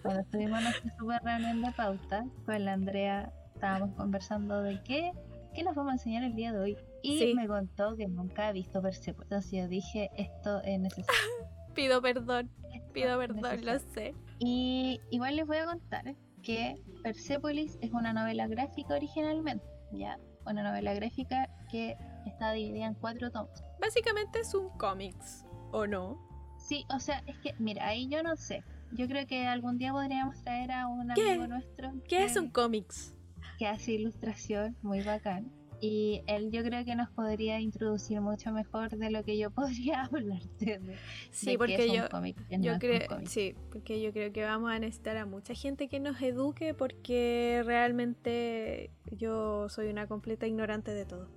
Cuando 0.03 0.21
estuvimos 0.23 0.59
en 0.59 0.65
nuestra 0.65 0.97
super 0.99 1.23
reunión 1.23 1.63
de 1.63 1.73
pauta, 1.73 2.25
con 2.45 2.65
la 2.65 2.73
Andrea 2.73 3.33
estábamos 3.55 3.95
conversando 3.97 4.63
de 4.63 4.83
qué, 4.83 5.13
qué 5.55 5.63
nos 5.63 5.75
vamos 5.75 5.91
a 5.91 5.95
enseñar 5.95 6.25
el 6.25 6.35
día 6.35 6.53
de 6.53 6.59
hoy. 6.59 6.77
Y 7.03 7.19
Sí. 7.19 7.35
me 7.35 7.47
contó 7.47 7.97
que 7.97 8.07
nunca 8.09 8.49
ha 8.49 8.53
visto 8.53 8.81
Persepolis. 8.83 9.23
Entonces 9.31 9.53
yo 9.53 9.69
dije, 9.69 10.11
esto 10.17 10.61
es 10.63 10.79
necesario. 10.81 11.21
Pido 11.75 12.03
perdón, 12.03 12.51
esto 12.75 12.93
pido 12.93 13.19
perdón, 13.19 13.43
lo 13.43 13.73
necesario". 13.73 13.81
sé. 13.95 14.15
Y 14.39 15.01
igual 15.11 15.37
les 15.37 15.47
voy 15.47 15.57
a 15.57 15.65
contar 15.65 16.15
que 16.43 16.75
Persepolis 17.03 17.79
es 17.81 17.93
una 17.93 18.13
novela 18.13 18.47
gráfica 18.49 18.95
originalmente, 18.95 19.65
¿ya? 19.93 20.19
Una 20.45 20.63
novela 20.65 20.93
gráfica 20.93 21.49
que 21.71 21.97
está 22.27 22.53
dividida 22.53 22.87
en 22.87 22.95
cuatro 22.95 23.31
tomos. 23.31 23.63
Básicamente 23.81 24.41
es 24.41 24.53
un 24.55 24.69
cómics, 24.77 25.47
¿o 25.71 25.87
no? 25.87 26.19
Sí, 26.59 26.85
o 26.95 27.01
sea, 27.01 27.23
es 27.27 27.39
que, 27.39 27.55
mira, 27.59 27.87
ahí 27.87 28.09
yo 28.09 28.23
no 28.23 28.37
sé. 28.37 28.63
Yo 28.93 29.09
creo 29.09 29.27
que 29.27 29.47
algún 29.47 29.79
día 29.79 29.93
podríamos 29.93 30.43
traer 30.43 30.71
a 30.73 30.87
un 30.87 31.09
¿Qué? 31.15 31.31
amigo 31.33 31.47
nuestro 31.47 31.93
¿Qué 32.09 32.25
es 32.25 32.35
que- 32.35 32.41
un 32.41 32.51
cómics? 32.51 33.15
que 33.59 33.67
hace 33.67 33.93
ilustración 33.93 34.77
muy 34.83 35.03
bacán. 35.03 35.51
Y 35.81 36.23
él 36.29 36.51
yo 36.53 36.63
creo 36.63 36.85
que 36.85 36.95
nos 36.95 37.11
podría 37.11 37.59
introducir 37.61 38.21
mucho 38.21 38.53
mejor 38.53 38.91
de 38.97 39.11
lo 39.11 39.25
que 39.25 39.37
yo 39.37 39.51
podría 39.91 40.05
hablarte. 40.05 40.79
De, 40.79 40.97
Sí, 41.31 41.53
de 41.53 41.59
porque 41.59 41.75
es 41.85 41.91
un 41.91 41.97
yo, 41.97 42.09
cómic, 42.09 42.37
qué 42.49 42.59
no 42.59 42.65
yo 42.65 42.71
es 42.71 42.75
un 42.75 42.81
creo, 42.81 43.09
cómic. 43.09 43.27
sí, 43.29 43.55
porque 43.73 44.01
yo 44.01 44.13
creo 44.13 44.33
que 44.33 44.45
vamos 44.45 44.71
a 44.71 44.79
necesitar 44.79 45.17
a 45.17 45.27
mucha 45.27 45.55
gente 45.55 45.89
que 45.89 45.99
nos 46.01 46.21
eduque 46.23 46.73
porque 46.75 47.63
realmente 47.65 48.91
yo 49.11 49.69
soy 49.69 49.89
una 49.89 50.07
completa 50.07 50.47
ignorante 50.47 50.93
de 50.93 51.05
todo. 51.05 51.29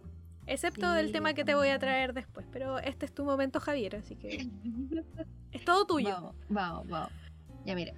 Excepto 0.48 0.92
del 0.92 1.08
Sí, 1.08 1.14
tema 1.14 1.34
que 1.34 1.44
te 1.44 1.56
voy 1.56 1.70
a 1.70 1.80
traer 1.80 2.14
después, 2.14 2.46
pero 2.52 2.78
este 2.78 3.06
es 3.08 3.14
tu 3.14 3.24
momento, 3.26 3.60
Javier, 3.60 3.96
así 3.96 4.16
que 4.16 4.48
es 5.52 5.66
todo 5.66 5.86
tuyo. 5.88 6.10
Vamos, 6.10 6.36
vamos, 6.50 6.88
vamos. 6.88 7.12
Ya 7.66 7.76
mira, 7.76 7.94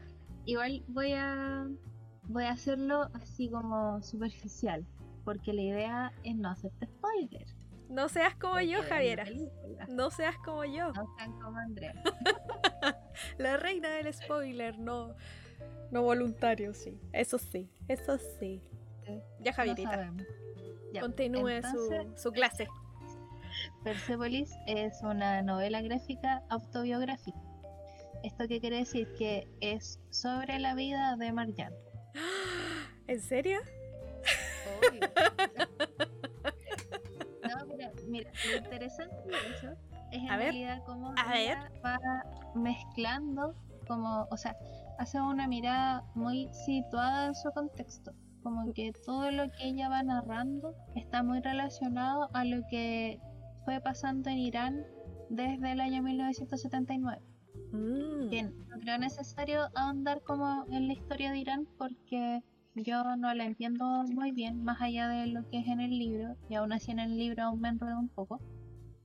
igual 0.46 0.84
voy 0.88 1.14
a 1.14 1.68
voy 2.24 2.44
a 2.46 2.52
hacerlo 2.52 3.10
así 3.14 3.50
como 3.50 4.02
superficial, 4.02 4.86
porque 5.24 5.54
la 5.54 5.62
idea 5.62 6.14
es 6.24 6.36
no 6.36 6.50
hacerte 6.50 6.88
spoiler. 6.88 7.46
No 7.90 8.10
seas 8.10 8.36
como 8.36 8.60
yo, 8.60 8.80
porque 8.80 8.90
Javiera. 8.90 9.26
No 9.90 10.12
seas 10.12 10.36
como 10.40 10.66
yo. 10.66 10.92
No 10.92 11.08
sean 11.18 11.40
como 11.40 11.58
Andrea. 11.58 11.94
La 13.38 13.58
reina 13.58 13.90
del 13.90 14.14
spoiler, 14.14 14.78
no. 14.78 15.16
No 15.92 16.04
voluntario, 16.04 16.74
sí. 16.74 17.00
Eso 17.14 17.38
sí, 17.38 17.70
eso 17.88 18.18
sí. 18.18 18.62
Sí, 19.06 19.22
Ya, 19.40 19.54
Javierita. 19.54 20.14
Ya, 20.94 21.02
continúe 21.02 21.48
entonces, 21.48 22.08
su, 22.16 22.24
su 22.24 22.32
clase. 22.32 22.68
Persepolis 23.84 24.52
es 24.68 25.02
una 25.02 25.42
novela 25.42 25.82
gráfica 25.82 26.44
autobiográfica. 26.50 27.40
¿Esto 28.28 28.46
qué 28.50 28.60
quiere 28.60 28.80
decir? 28.80 29.08
Que 29.18 29.48
es 29.62 30.02
sobre 30.10 30.60
la 30.60 30.76
vida 30.76 31.16
de 31.16 31.32
Marjan. 31.32 31.74
¿En 33.08 33.22
serio? 33.22 33.58
No, 37.42 37.66
pero 37.70 37.90
mira, 38.10 38.30
lo 38.52 38.58
interesante 38.58 39.16
de 39.30 39.56
eso 39.56 39.72
es 40.12 40.24
en 40.24 40.30
A 40.30 40.36
ver, 40.36 40.52
realidad 40.52 40.84
cómo 40.86 41.14
a 41.16 41.40
ella 41.40 41.72
va 41.86 41.98
mezclando, 42.54 43.56
como, 43.88 44.28
o 44.30 44.36
sea, 44.36 44.58
hace 45.00 45.22
una 45.22 45.48
mirada 45.48 46.04
muy 46.14 46.50
situada 46.52 47.28
en 47.28 47.36
su 47.36 47.50
contexto. 47.52 48.12
Como 48.44 48.74
que 48.74 48.92
todo 49.06 49.32
lo 49.32 49.50
que 49.52 49.70
ella 49.70 49.88
va 49.88 50.04
narrando 50.04 50.76
está 50.96 51.24
muy 51.24 51.40
relacionado 51.40 52.30
a 52.34 52.44
lo 52.44 52.68
que 52.70 53.22
fue 53.64 53.80
pasando 53.80 54.30
en 54.30 54.40
Irán 54.40 54.86
desde 55.30 55.72
el 55.72 55.80
año 55.80 56.04
1979. 56.04 57.37
Mm. 57.72 58.30
que 58.30 58.44
no 58.44 58.80
creo 58.80 58.98
necesario 58.98 59.68
ahondar 59.76 60.22
como 60.24 60.66
en 60.72 60.88
la 60.88 60.94
historia 60.94 61.32
de 61.32 61.40
Irán 61.40 61.68
porque 61.78 62.42
yo 62.76 63.16
no 63.18 63.34
la 63.34 63.46
entiendo 63.46 63.86
muy 64.14 64.32
bien, 64.32 64.64
más 64.64 64.82
allá 64.82 65.08
de 65.10 65.28
lo 65.28 65.48
que 65.50 65.60
es 65.60 65.68
en 65.68 65.80
el 65.82 65.98
libro, 65.98 66.36
y 66.50 66.56
aún 66.56 66.72
así 66.74 66.92
en 66.92 67.00
el 67.00 67.18
libro 67.18 67.44
aún 67.44 67.60
me 67.60 67.70
enredo 67.70 67.98
un 68.00 68.10
poco. 68.10 68.40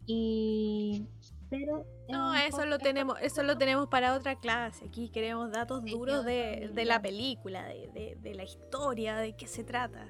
Y 0.07 1.07
pero 1.49 1.87
No, 2.09 2.35
eso 2.35 2.65
lo 2.67 2.79
tenemos, 2.79 3.17
eso 3.21 3.43
lo 3.43 3.57
tenemos 3.57 3.87
para 3.89 4.15
otra 4.15 4.37
clase. 4.39 4.87
Aquí 4.87 5.09
queremos 5.11 5.51
datos 5.53 5.83
Sí, 5.85 5.91
duros 5.93 6.25
de, 6.25 6.71
de 6.75 6.85
la 6.85 7.01
película, 7.01 7.65
de, 7.67 7.89
de- 7.95 8.17
de 8.21 8.35
la 8.35 8.45
historia, 8.45 9.17
de 9.17 9.35
qué 9.37 9.47
se 9.47 9.63
trata. 9.65 10.07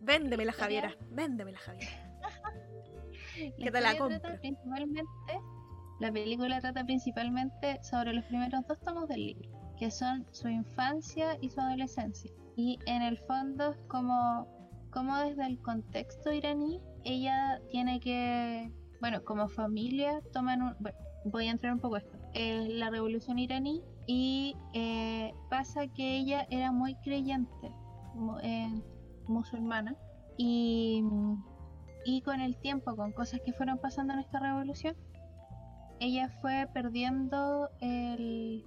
Véndemela, 0.00 0.52
Javiera. 0.52 0.96
Véndemela, 1.10 1.58
Javiera. 1.58 1.92
Que 3.58 3.70
te 3.70 3.80
la 3.80 3.96
compro. 3.96 4.20
principalmente, 4.40 5.02
la 6.02 6.10
película 6.10 6.60
trata 6.60 6.84
principalmente 6.84 7.78
sobre 7.84 8.12
los 8.12 8.24
primeros 8.24 8.66
dos 8.66 8.80
tomos 8.80 9.06
del 9.08 9.24
libro, 9.24 9.48
que 9.78 9.88
son 9.88 10.26
su 10.32 10.48
infancia 10.48 11.38
y 11.40 11.48
su 11.48 11.60
adolescencia. 11.60 12.28
Y 12.56 12.80
en 12.86 13.02
el 13.02 13.18
fondo 13.18 13.70
es 13.70 13.78
como, 13.86 14.48
como 14.90 15.16
desde 15.18 15.46
el 15.46 15.60
contexto 15.60 16.32
iraní, 16.32 16.80
ella 17.04 17.60
tiene 17.70 18.00
que, 18.00 18.72
bueno, 19.00 19.22
como 19.24 19.48
familia 19.48 20.20
toman 20.32 20.62
un... 20.62 20.76
Bueno, 20.80 20.98
voy 21.26 21.46
a 21.46 21.52
entrar 21.52 21.72
un 21.72 21.78
poco 21.78 21.94
a 21.94 21.98
esto. 21.98 22.18
Es 22.34 22.68
la 22.68 22.90
revolución 22.90 23.38
iraní 23.38 23.80
y 24.08 24.56
eh, 24.74 25.32
pasa 25.50 25.86
que 25.86 26.16
ella 26.16 26.48
era 26.50 26.72
muy 26.72 26.96
creyente, 26.96 27.72
eh, 28.42 28.74
musulmana, 29.28 29.94
y 30.36 31.04
y 32.04 32.22
con 32.22 32.40
el 32.40 32.56
tiempo, 32.56 32.96
con 32.96 33.12
cosas 33.12 33.40
que 33.44 33.52
fueron 33.52 33.78
pasando 33.78 34.12
en 34.12 34.18
esta 34.18 34.40
revolución, 34.40 34.96
ella 36.02 36.28
fue 36.40 36.68
perdiendo 36.74 37.70
el... 37.80 38.64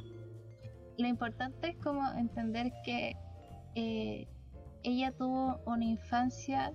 Lo 0.98 1.08
importante 1.08 1.72
es 1.72 1.77
como 1.77 2.10
entender 2.13 2.72
que 2.86 3.18
eh, 3.75 4.25
ella 4.84 5.12
tuvo 5.12 5.60
una 5.65 5.84
infancia, 5.84 6.72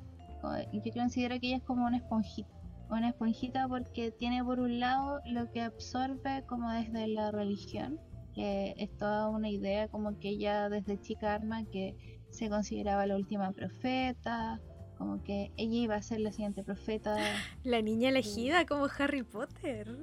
yo 0.70 0.92
considero 0.92 1.40
que 1.40 1.46
ella 1.46 1.56
es 1.56 1.62
como 1.62 1.86
una 1.86 1.96
esponjita. 1.96 2.50
Una 2.90 3.08
esponjita 3.08 3.68
porque 3.68 4.10
tiene 4.10 4.44
por 4.44 4.60
un 4.60 4.80
lado 4.80 5.20
lo 5.24 5.50
que 5.50 5.62
absorbe 5.62 6.44
como 6.46 6.70
desde 6.70 7.06
la 7.06 7.30
religión, 7.30 7.98
que 8.34 8.74
es 8.76 8.94
toda 8.98 9.30
una 9.30 9.48
idea 9.48 9.88
como 9.88 10.18
que 10.18 10.28
ella 10.28 10.68
desde 10.68 11.00
chica 11.00 11.34
arma 11.34 11.64
que 11.64 12.20
se 12.28 12.50
consideraba 12.50 13.06
la 13.06 13.16
última 13.16 13.52
profeta, 13.52 14.60
como 14.98 15.22
que 15.22 15.52
ella 15.56 15.76
iba 15.76 15.94
a 15.94 16.02
ser 16.02 16.20
la 16.20 16.32
siguiente 16.32 16.62
profeta 16.62 17.16
La 17.64 17.80
niña 17.80 18.10
elegida 18.10 18.66
como 18.66 18.86
Harry 18.98 19.22
Potter. 19.22 19.96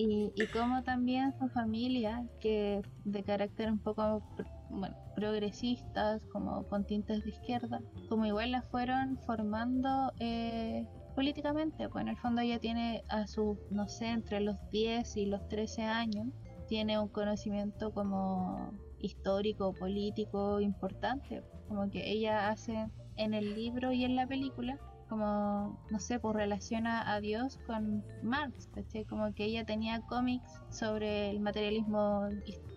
Y, 0.00 0.32
y 0.36 0.46
como 0.52 0.84
también 0.84 1.36
su 1.40 1.48
familia, 1.48 2.24
que 2.38 2.82
de 3.04 3.24
carácter 3.24 3.68
un 3.68 3.80
poco 3.80 4.22
bueno, 4.70 4.96
progresistas, 5.16 6.22
como 6.26 6.62
con 6.68 6.84
tintes 6.86 7.24
de 7.24 7.30
izquierda, 7.30 7.80
como 8.08 8.24
igual 8.24 8.52
la 8.52 8.62
fueron 8.62 9.18
formando 9.26 10.12
eh, 10.20 10.86
políticamente, 11.16 11.88
pues 11.88 12.02
en 12.02 12.08
el 12.10 12.16
fondo 12.16 12.42
ella 12.42 12.60
tiene 12.60 13.02
a 13.08 13.26
sus, 13.26 13.58
no 13.72 13.88
sé, 13.88 14.06
entre 14.06 14.38
los 14.38 14.56
10 14.70 15.16
y 15.16 15.26
los 15.26 15.48
13 15.48 15.82
años, 15.82 16.28
tiene 16.68 16.98
un 17.00 17.08
conocimiento 17.08 17.92
como 17.92 18.72
histórico, 19.00 19.72
político 19.72 20.60
importante, 20.60 21.42
como 21.66 21.90
que 21.90 22.08
ella 22.08 22.50
hace 22.50 22.86
en 23.16 23.34
el 23.34 23.54
libro 23.56 23.92
y 23.92 24.04
en 24.04 24.14
la 24.14 24.28
película 24.28 24.78
como, 25.08 25.80
no 25.90 25.98
sé, 25.98 26.18
pues 26.18 26.36
relaciona 26.36 27.12
a 27.12 27.20
Dios 27.20 27.58
con 27.66 28.04
Marx. 28.22 28.68
Como 29.08 29.34
que 29.34 29.44
ella 29.44 29.64
tenía 29.64 30.00
cómics 30.02 30.50
sobre 30.70 31.30
el 31.30 31.40
materialismo, 31.40 32.28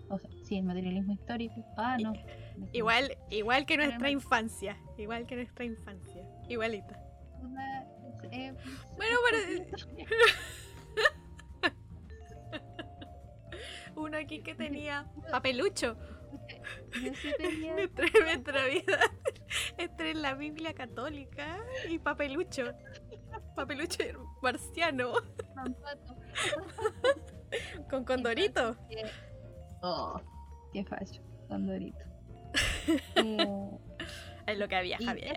o 0.08 0.18
sea, 0.18 0.30
sí, 0.44 0.56
el 0.56 0.64
materialismo 0.64 1.12
histórico. 1.12 1.64
Ah, 1.76 1.96
no. 1.98 2.12
Igual, 2.72 3.16
igual 3.30 3.66
que 3.66 3.76
nuestra 3.76 4.10
infancia, 4.10 4.76
igual 4.98 5.26
que 5.26 5.36
nuestra 5.36 5.64
infancia, 5.64 6.22
igualita. 6.48 6.98
Eh, 8.30 8.54
bueno, 8.96 9.16
pero... 9.30 9.66
Uno 13.96 14.16
aquí 14.16 14.40
que 14.40 14.54
tenía 14.54 15.06
papelucho. 15.30 15.96
Yo 17.02 17.14
sí 17.14 17.32
tenía... 17.38 17.74
nuestra 17.74 18.66
vida 18.66 18.98
entre 19.78 20.14
la 20.14 20.34
Biblia 20.34 20.74
católica 20.74 21.58
y 21.88 21.98
papelucho. 21.98 22.72
Papelucho 23.56 24.04
marciano. 24.42 25.12
Con 27.90 28.04
condorito. 28.04 28.76
Oh, 29.82 30.20
qué 30.72 30.84
fallo. 30.84 31.22
Condorito. 31.48 31.98
es 34.46 34.58
lo 34.58 34.68
que 34.68 34.76
había, 34.76 34.98
Javier. 34.98 35.36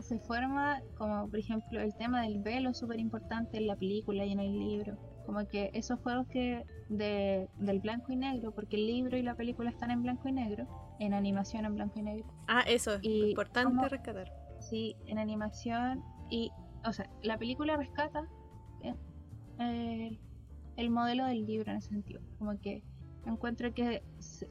se 0.00 0.18
forma 0.20 0.80
como, 0.96 1.28
por 1.28 1.38
ejemplo, 1.38 1.80
el 1.80 1.94
tema 1.96 2.22
del 2.22 2.40
velo 2.42 2.74
súper 2.74 2.98
importante 2.98 3.56
en 3.56 3.66
la 3.66 3.76
película 3.76 4.24
y 4.24 4.32
en 4.32 4.40
el 4.40 4.52
libro. 4.52 4.96
Como 5.26 5.46
que 5.48 5.70
esos 5.72 6.00
juegos 6.00 6.26
que 6.28 6.64
de, 6.92 7.48
del 7.58 7.80
blanco 7.80 8.12
y 8.12 8.16
negro, 8.16 8.52
porque 8.52 8.76
el 8.76 8.86
libro 8.86 9.16
y 9.16 9.22
la 9.22 9.34
película 9.34 9.70
están 9.70 9.90
en 9.90 10.02
blanco 10.02 10.28
y 10.28 10.32
negro, 10.32 10.66
en 11.00 11.14
animación 11.14 11.64
en 11.64 11.74
blanco 11.74 11.98
y 11.98 12.02
negro. 12.02 12.26
Ah, 12.48 12.62
eso, 12.66 12.94
es 12.94 13.04
importante 13.04 13.88
rescatar. 13.88 14.32
Sí, 14.60 14.96
en 15.06 15.18
animación 15.18 16.02
y, 16.30 16.50
o 16.84 16.92
sea, 16.92 17.08
la 17.22 17.38
película 17.38 17.76
rescata 17.76 18.28
eh, 19.58 20.18
el 20.76 20.90
modelo 20.90 21.26
del 21.26 21.46
libro 21.46 21.70
en 21.70 21.78
ese 21.78 21.90
sentido. 21.90 22.20
Como 22.38 22.58
que 22.60 22.82
encuentro 23.26 23.72
que 23.72 24.02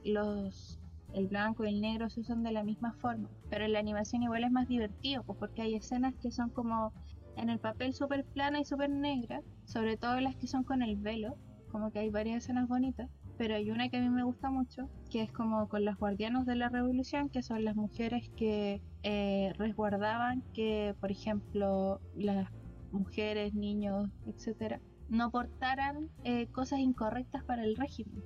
los 0.04 0.78
el 1.14 1.28
blanco 1.28 1.66
y 1.66 1.68
el 1.68 1.82
negro 1.82 2.10
se 2.10 2.22
usan 2.22 2.42
de 2.42 2.54
la 2.54 2.64
misma 2.64 2.94
forma, 2.94 3.30
pero 3.50 3.66
en 3.66 3.74
la 3.74 3.80
animación 3.80 4.24
igual 4.24 4.46
es 4.46 4.52
más 4.52 4.70
divertido, 4.70 5.24
pues 5.24 5.38
porque 5.40 5.62
hay 5.62 5.76
escenas 5.76 6.16
que 6.22 6.32
son 6.32 6.50
como 6.52 6.94
en 7.36 7.50
el 7.50 7.60
papel 7.60 7.94
súper 7.94 8.24
plana 8.24 8.62
y 8.62 8.64
súper 8.64 8.90
negra, 8.90 9.42
sobre 9.66 9.98
todo 9.98 10.22
las 10.22 10.38
que 10.38 10.48
son 10.48 10.64
con 10.64 10.82
el 10.82 10.96
velo, 10.96 11.36
como 11.72 11.92
que 11.92 12.00
hay 12.00 12.10
varias 12.10 12.44
escenas 12.44 12.68
bonitas, 12.68 13.10
pero 13.38 13.56
hay 13.56 13.72
una 13.72 13.90
que 13.90 13.98
a 13.98 14.02
mí 14.02 14.10
me 14.10 14.24
gusta 14.24 14.50
mucho, 14.50 14.90
que 15.10 15.24
es 15.24 15.32
como 15.32 15.68
con 15.68 15.86
las 15.86 15.98
guardianos 15.98 16.46
de 16.46 16.56
la 16.56 16.70
revolución, 16.70 17.30
que 17.30 17.42
son 17.42 17.64
las 17.64 17.76
mujeres 17.76 18.30
que 18.36 18.82
eh, 19.04 19.54
resguardaban 19.58 20.44
que, 20.54 20.96
por 21.00 21.12
ejemplo, 21.12 22.02
las 22.16 22.50
mujeres, 22.92 23.54
niños, 23.54 24.10
etcétera, 24.26 24.80
no 25.12 25.30
portaran 25.30 26.10
eh, 26.24 26.48
cosas 26.48 26.80
incorrectas 26.80 27.44
para 27.44 27.64
el 27.64 27.76
régimen. 27.76 28.24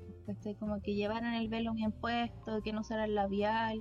Como 0.60 0.82
que 0.82 0.96
llevaran 0.96 1.34
el 1.34 1.50
velo 1.50 1.74
bien 1.74 1.92
puesto, 1.92 2.62
que 2.63 2.74
no 2.74 2.82
usaran 2.82 3.13
labial, 3.13 3.80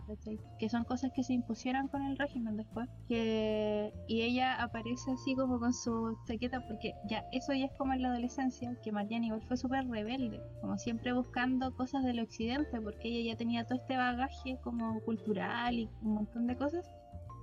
Que 0.58 0.68
son 0.68 0.84
cosas 0.84 1.10
que 1.14 1.22
se 1.22 1.34
impusieron 1.34 1.88
con 1.88 2.02
el 2.02 2.18
régimen 2.18 2.56
después. 2.56 2.88
Que... 3.06 3.92
Y 4.08 4.22
ella 4.22 4.62
aparece 4.62 5.12
así 5.12 5.34
como 5.34 5.58
con 5.58 5.72
su 5.72 6.16
chaqueta, 6.26 6.66
porque 6.66 6.94
ya 7.08 7.24
eso 7.32 7.52
ya 7.52 7.66
es 7.66 7.72
como 7.76 7.92
en 7.92 8.02
la 8.02 8.08
adolescencia, 8.08 8.74
que 8.82 8.92
Mariana 8.92 9.26
igual 9.26 9.42
fue 9.42 9.56
súper 9.56 9.86
rebelde, 9.86 10.40
como 10.60 10.78
siempre 10.78 11.12
buscando 11.12 11.74
cosas 11.74 12.04
del 12.04 12.20
occidente, 12.20 12.80
porque 12.80 13.08
ella 13.08 13.32
ya 13.32 13.38
tenía 13.38 13.64
todo 13.64 13.78
este 13.78 13.96
bagaje 13.96 14.58
como 14.62 15.00
cultural 15.00 15.74
y 15.74 15.90
un 16.02 16.14
montón 16.14 16.46
de 16.46 16.56
cosas, 16.56 16.86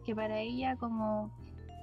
que 0.06 0.16
para 0.16 0.40
ella 0.40 0.76
como 0.78 1.32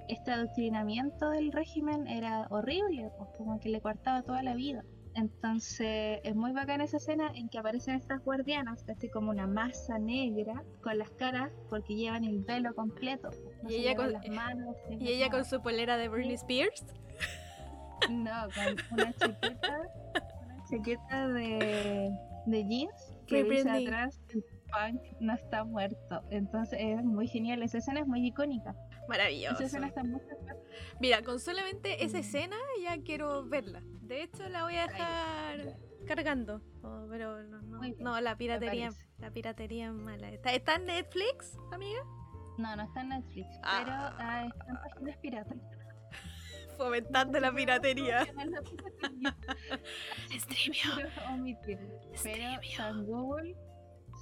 este 0.09 0.33
adoctrinamiento 0.33 1.31
del 1.31 1.53
régimen 1.53 2.07
era 2.07 2.47
horrible, 2.51 3.11
pues 3.19 3.31
como 3.37 3.61
que 3.61 3.69
le 3.69 3.81
cortaba 3.81 4.23
toda 4.23 4.43
la 4.43 4.55
vida. 4.55 4.85
Entonces 5.15 6.21
es 6.23 6.37
muy 6.37 6.53
bacana 6.53 6.85
esa 6.85 6.99
escena 6.99 7.33
en 7.35 7.49
que 7.49 7.59
aparecen 7.59 7.97
estas 7.97 8.23
guardianas, 8.25 8.85
casi 8.85 9.09
como 9.09 9.31
una 9.31 9.47
masa 9.47 9.99
negra 9.99 10.63
con 10.83 10.97
las 10.97 11.11
caras 11.11 11.51
porque 11.69 11.97
llevan 11.97 12.25
el 12.25 12.41
velo 12.41 12.75
completo. 12.75 13.31
y 13.69 13.75
ella, 13.75 13.97
con, 13.97 14.13
las 14.13 14.29
manos, 14.29 14.77
y 15.01 15.09
ella 15.09 15.29
con 15.29 15.45
su 15.45 15.61
polera 15.61 15.97
de 15.97 16.09
Britney 16.09 16.35
Spears. 16.35 16.85
No, 18.09 18.47
con 18.55 18.77
una 18.93 19.13
chaqueta, 19.19 19.81
una 20.45 20.65
chaqueta 20.71 21.29
de, 21.29 22.13
de 22.47 22.65
jeans 22.65 23.17
que 23.27 23.45
dice 23.45 23.69
atrás 23.69 24.21
el 24.29 24.45
punk 24.71 25.03
no 25.21 25.35
está 25.35 25.65
muerto. 25.65 26.23
Entonces 26.31 26.79
es 26.81 27.05
muy 27.05 27.27
genial, 27.27 27.63
esa 27.63 27.79
escena 27.79 28.01
es 28.01 28.07
muy 28.07 28.25
icónica. 28.25 28.75
Maravilloso. 29.09 29.65
Mira, 31.01 31.23
con 31.23 31.41
solamente 31.41 32.05
esa 32.05 32.19
escena 32.19 32.57
ya 32.83 33.03
quiero 33.03 33.45
verla. 33.45 33.83
De 34.03 34.23
hecho, 34.23 34.47
la 34.49 34.65
voy 34.65 34.77
a 34.77 34.87
dejar 34.87 35.77
cargando. 36.07 36.63
Oh, 36.83 37.07
pero 37.09 37.43
no, 37.99 38.21
la 38.21 38.37
piratería, 38.37 38.91
la 39.19 39.31
piratería 39.31 39.87
es 39.87 39.93
mala. 39.93 40.31
¿Está, 40.31 40.75
en 40.77 40.87
Netflix, 40.87 41.57
amiga? 41.73 42.01
No, 42.57 42.77
no 42.77 42.85
está 42.85 43.03
en 43.03 43.09
Netflix, 43.11 43.47
ah. 43.63 43.83
pero 43.85 43.93
ah, 43.93 44.47
está 44.47 44.65
en 44.71 44.77
páginas 44.77 45.17
piratas. 45.19 45.59
Fomentando 46.77 47.41
la 47.41 47.53
piratería. 47.53 48.25
Streamio. 50.31 51.11
Pero 52.23 52.61
San 52.77 53.05
Google, 53.05 53.57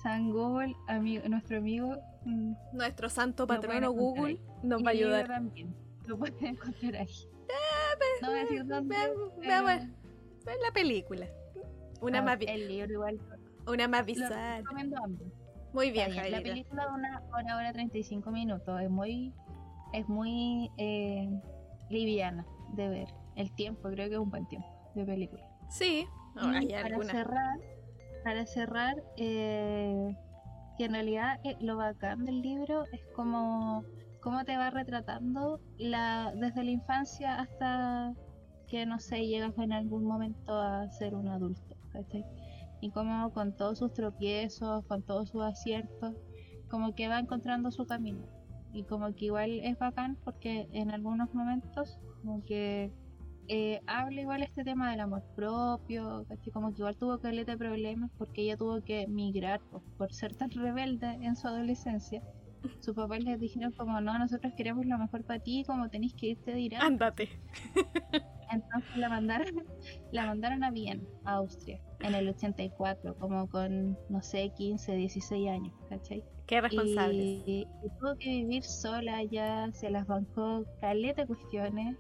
San 0.06 0.30
Google, 0.30 0.76
amigo, 0.86 1.28
nuestro 1.28 1.58
amigo 1.58 1.96
Mm. 2.26 2.54
Nuestro 2.72 3.08
santo 3.08 3.46
patrono 3.46 3.92
Google 3.92 4.40
nos 4.62 4.84
va 4.84 4.88
a 4.88 4.92
ayudar. 4.92 5.28
También. 5.28 5.74
Lo 6.06 6.18
pueden 6.18 6.44
encontrar 6.44 6.96
ahí. 6.96 7.14
Ah, 7.48 7.94
no 8.20 8.28
voy 8.30 8.38
a 8.38 8.42
decir 8.42 8.66
dónde. 8.66 8.96
Veamos 9.38 9.82
la 10.44 10.72
película. 10.74 11.26
Una 12.00 12.22
más 12.22 12.38
El 12.40 12.68
libro 12.68 12.92
igual. 12.92 13.20
Una 13.66 13.88
más 13.88 14.04
visual. 14.04 14.64
Muy 15.72 15.90
bien, 15.90 16.10
Javier. 16.10 16.30
La 16.30 16.42
película 16.42 16.86
de 16.86 16.94
una 16.94 17.22
hora, 17.32 17.56
hora 17.56 17.72
35 17.72 18.30
minutos. 18.30 18.80
Es 18.80 18.90
muy, 18.90 19.32
es 19.92 20.08
muy 20.08 20.70
eh, 20.78 21.28
liviana 21.90 22.44
de 22.74 22.88
ver. 22.88 23.08
El 23.36 23.52
tiempo, 23.54 23.88
creo 23.90 24.08
que 24.08 24.14
es 24.14 24.20
un 24.20 24.30
buen 24.30 24.46
tiempo 24.46 24.68
de 24.94 25.04
película. 25.04 25.44
Sí, 25.68 26.06
para 26.34 27.02
cerrar, 27.04 27.58
para 28.26 28.44
cerrar, 28.44 28.96
eh, 29.18 30.16
que 30.76 30.86
en 30.86 30.92
realidad 30.94 31.38
eh, 31.44 31.56
lo 31.60 31.76
bacán 31.76 32.24
del 32.24 32.42
libro 32.42 32.82
es 32.90 33.00
como 33.14 33.84
cómo 34.20 34.44
te 34.44 34.56
va 34.56 34.68
retratando 34.70 35.60
desde 35.78 36.64
la 36.64 36.70
infancia 36.72 37.36
hasta 37.36 38.14
que 38.66 38.84
no 38.84 38.98
sé 38.98 39.28
llegas 39.28 39.56
en 39.58 39.72
algún 39.72 40.02
momento 40.02 40.60
a 40.60 40.90
ser 40.90 41.14
un 41.14 41.28
adulto 41.28 41.76
y 42.80 42.90
como 42.90 43.30
con 43.32 43.56
todos 43.56 43.78
sus 43.78 43.92
tropiezos 43.92 44.84
con 44.86 45.02
todos 45.02 45.28
sus 45.28 45.44
aciertos 45.44 46.16
como 46.68 46.96
que 46.96 47.06
va 47.06 47.20
encontrando 47.20 47.70
su 47.70 47.86
camino. 47.86 48.26
Y 48.72 48.82
como 48.82 49.14
que 49.14 49.26
igual 49.26 49.60
es 49.62 49.78
bacán 49.78 50.18
porque 50.24 50.66
en 50.72 50.90
algunos 50.90 51.32
momentos 51.32 52.00
como 52.22 52.44
que 52.44 52.90
eh, 53.48 53.80
habla 53.86 54.20
igual 54.20 54.42
este 54.42 54.64
tema 54.64 54.90
del 54.90 55.00
amor 55.00 55.22
propio, 55.34 56.26
como 56.52 56.72
que 56.72 56.78
igual 56.78 56.96
tuvo 56.96 57.18
que 57.18 57.44
de 57.44 57.56
problemas 57.56 58.10
porque 58.18 58.42
ella 58.42 58.56
tuvo 58.56 58.82
que 58.82 59.06
migrar 59.06 59.60
por, 59.98 60.12
ser 60.12 60.34
tan 60.34 60.50
rebelde 60.50 61.06
en 61.06 61.36
su 61.36 61.48
adolescencia. 61.48 62.22
Sus 62.80 62.94
papás 62.94 63.22
les 63.22 63.38
dijeron 63.38 63.72
como 63.72 64.00
no, 64.00 64.18
nosotros 64.18 64.52
queremos 64.56 64.86
lo 64.86 64.98
mejor 64.98 65.22
para 65.24 65.38
ti, 65.40 65.64
como 65.66 65.88
tenéis 65.88 66.14
que 66.14 66.28
irte 66.28 66.52
de 66.52 66.60
Irán. 66.60 66.82
Ándate. 66.82 67.28
Entonces 68.50 68.96
la 68.96 69.08
mandaron, 69.08 69.64
la 70.12 70.26
mandaron 70.26 70.64
a 70.64 70.70
Viena, 70.70 71.02
a 71.24 71.34
Austria, 71.34 71.80
en 72.00 72.14
el 72.14 72.28
84, 72.28 73.16
como 73.18 73.48
con, 73.48 73.98
no 74.08 74.22
sé, 74.22 74.50
15, 74.56 74.94
16 74.94 75.48
años, 75.48 75.74
¿cachai? 75.88 76.24
Qué 76.46 76.60
responsable. 76.60 77.42
Y, 77.46 77.66
tuvo 78.00 78.16
que 78.18 78.30
vivir 78.30 78.62
sola 78.62 79.22
ya, 79.24 79.70
se 79.72 79.90
las 79.90 80.06
bancó 80.06 80.64
caleta 80.80 81.26
cuestiones. 81.26 81.96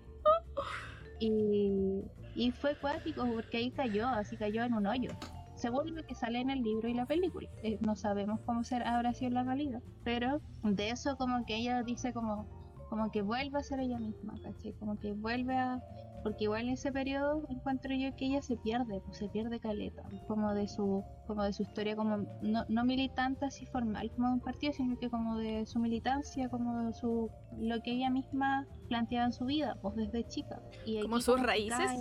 Y, 1.18 2.02
y 2.34 2.50
fue 2.52 2.76
cuático 2.76 3.26
porque 3.26 3.58
ahí 3.58 3.70
cayó, 3.70 4.06
así 4.08 4.36
cayó 4.36 4.62
en 4.64 4.74
un 4.74 4.86
hoyo. 4.86 5.10
Según 5.54 5.94
lo 5.94 6.04
que 6.04 6.14
sale 6.14 6.40
en 6.40 6.50
el 6.50 6.62
libro 6.62 6.88
y 6.88 6.94
la 6.94 7.06
película. 7.06 7.48
Eh, 7.62 7.78
no 7.80 7.96
sabemos 7.96 8.40
cómo 8.44 8.62
será, 8.62 8.94
habrá 8.94 9.14
sido 9.14 9.30
la 9.30 9.42
realidad. 9.42 9.80
Pero 10.04 10.40
de 10.62 10.90
eso 10.90 11.16
como 11.16 11.46
que 11.46 11.56
ella 11.56 11.82
dice 11.82 12.12
como, 12.12 12.46
como 12.90 13.10
que 13.10 13.22
vuelve 13.22 13.58
a 13.58 13.62
ser 13.62 13.80
ella 13.80 13.98
misma, 13.98 14.34
¿cachai? 14.42 14.74
Como 14.74 14.98
que 14.98 15.12
vuelve 15.12 15.56
a 15.56 15.80
porque 16.26 16.42
igual 16.42 16.62
en 16.62 16.70
ese 16.70 16.90
periodo 16.90 17.46
encuentro 17.48 17.94
yo 17.94 18.12
que 18.16 18.26
ella 18.26 18.42
se 18.42 18.56
pierde, 18.56 19.00
pues 19.06 19.18
se 19.18 19.28
pierde 19.28 19.60
caleta, 19.60 20.02
como 20.26 20.54
de 20.54 20.66
su, 20.66 21.04
como 21.24 21.44
de 21.44 21.52
su 21.52 21.62
historia 21.62 21.94
como 21.94 22.16
no, 22.42 22.64
no 22.68 22.84
militante 22.84 23.44
así 23.44 23.64
formal 23.66 24.10
como 24.10 24.26
de 24.26 24.34
un 24.34 24.40
partido, 24.40 24.72
sino 24.72 24.98
que 24.98 25.08
como 25.08 25.38
de 25.38 25.64
su 25.66 25.78
militancia, 25.78 26.48
como 26.48 26.82
de 26.82 26.94
su 26.94 27.30
lo 27.60 27.80
que 27.80 27.92
ella 27.92 28.10
misma 28.10 28.66
planteaba 28.88 29.26
en 29.26 29.32
su 29.32 29.44
vida, 29.44 29.78
pues 29.80 29.94
desde 29.94 30.26
chica. 30.26 30.60
Y 30.84 31.00
como 31.00 31.20
sus 31.20 31.40
raíces. 31.40 31.92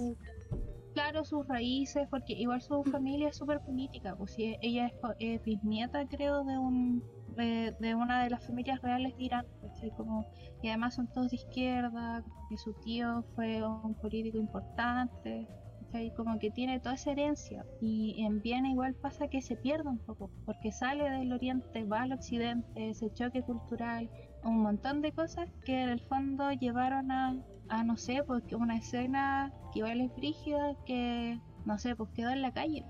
claro, 0.96 1.24
sus 1.24 1.48
raíces, 1.48 2.08
porque 2.10 2.34
igual 2.34 2.64
su 2.64 2.84
familia 2.86 3.30
es 3.30 3.38
súper 3.38 3.60
política, 3.60 4.16
pues 4.16 4.32
si 4.32 4.58
ella 4.60 4.92
es, 5.20 5.44
bisnieta 5.44 6.04
creo 6.08 6.44
de 6.46 6.58
un 6.58 7.04
de, 7.36 7.95
una 7.95 8.24
de 8.24 8.30
las 8.30 8.45
familias 8.45 8.82
reales 8.82 9.15
de 9.17 9.24
Irán. 9.24 9.45
Como, 9.98 10.26
y 10.62 10.69
además 10.69 10.95
son 10.95 11.08
todos 11.08 11.32
de 11.32 11.38
izquierda, 11.38 12.24
que 12.50 12.58
su 12.58 12.74
tío 12.74 13.24
fue 13.36 13.65
un 13.65 13.95
político 13.95 14.38
importante. 14.38 15.48
Como 16.17 16.39
que 16.39 16.52
tiene 16.52 16.82
toda 16.82 16.95
esa 16.95 17.12
herencia. 17.12 17.65
Y 17.80 18.21
en 18.21 18.41
Viena 18.41 18.69
igual 18.69 18.95
pasa 18.95 19.30
que 19.30 19.41
se 19.41 19.56
pierde 19.56 19.88
un 19.88 20.00
poco, 20.00 20.30
porque 20.45 20.74
sale 20.74 21.10
del 21.10 21.32
oriente, 21.32 21.86
va 21.86 22.02
al 22.02 22.12
occidente, 22.12 22.89
ese 22.89 23.13
choque 23.13 23.43
cultural, 23.43 24.10
un 24.43 24.62
montón 24.62 25.02
de 25.02 25.13
cosas 25.13 25.50
que 25.63 25.82
en 25.82 25.89
el 25.89 26.02
fondo 26.02 26.52
llevaron 26.52 27.12
a, 27.12 27.38
a 27.69 27.84
no 27.84 27.95
sé, 27.95 28.24
porque 28.28 28.58
una 28.58 28.76
escena 28.76 29.54
que 29.71 29.80
igual 29.80 30.02
es 30.02 30.12
frígida, 30.13 30.76
que, 30.86 31.39
no 31.65 31.78
sé, 31.78 31.95
pues 31.95 32.10
quedó 32.12 32.30
en 32.30 32.41
la 32.41 32.52
calle. 32.52 32.86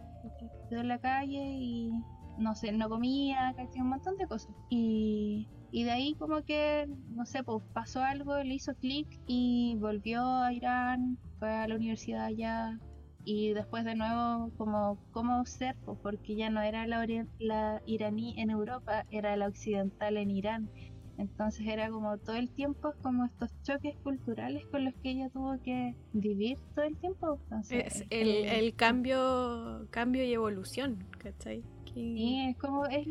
Quedó 0.70 0.82
en 0.82 0.88
la 0.88 0.98
calle 0.98 1.58
y 1.60 1.92
no 2.38 2.56
sé, 2.56 2.72
no 2.72 2.90
comía, 2.90 3.54
¿cachai? 3.56 3.82
un 3.82 3.90
montón 3.90 4.18
de 4.18 4.28
cosas. 4.28 4.56
Y, 4.70 5.48
y 5.72 5.84
de 5.84 5.92
ahí 5.92 6.16
como 6.16 6.44
que, 6.44 6.88
no 7.10 7.26
sé, 7.26 7.44
pues 7.44 7.64
pasó 7.74 8.02
algo, 8.02 8.38
le 8.38 8.56
hizo 8.56 8.74
clic 8.76 9.08
y 9.28 9.76
volvió 9.80 10.24
a 10.24 10.54
Irán, 10.54 11.18
fue 11.40 11.50
a 11.50 11.68
la 11.68 11.76
universidad 11.76 12.26
allá. 12.26 12.80
Y 13.28 13.54
después 13.54 13.84
de 13.86 13.96
nuevo, 13.96 14.52
como 14.56 15.00
cómo 15.12 15.44
ser, 15.46 15.76
pues 15.84 15.98
porque 16.04 16.36
ya 16.36 16.50
no 16.52 16.62
era 16.62 16.86
la, 16.86 17.06
la 17.40 17.82
iraní 17.88 18.40
en 18.40 18.52
Europa, 18.52 19.06
era 19.10 19.36
la 19.36 19.48
occidental 19.48 20.18
en 20.18 20.30
Irán. 20.30 20.70
Entonces 21.18 21.66
era 21.66 21.90
como 21.90 22.18
todo 22.18 22.36
el 22.36 22.50
tiempo 22.52 22.94
como 23.02 23.26
estos 23.26 23.50
choques 23.64 23.96
culturales 24.04 24.66
con 24.68 24.84
los 24.84 24.94
que 24.96 25.12
ella 25.12 25.30
tuvo 25.30 25.58
que 25.64 25.96
vivir 26.14 26.58
todo 26.76 26.86
el 26.86 26.98
tiempo. 26.98 27.40
Entonces, 27.44 27.86
Es 27.86 28.08
el, 28.10 28.28
eh, 28.28 28.60
el 28.60 28.76
cambio, 28.76 29.88
cambio 29.92 30.24
y 30.24 30.34
evolución, 30.34 31.06
¿cachai? 31.18 31.64
Sí, 31.96 32.46
es 32.50 32.58
como, 32.58 32.86
es, 32.86 33.08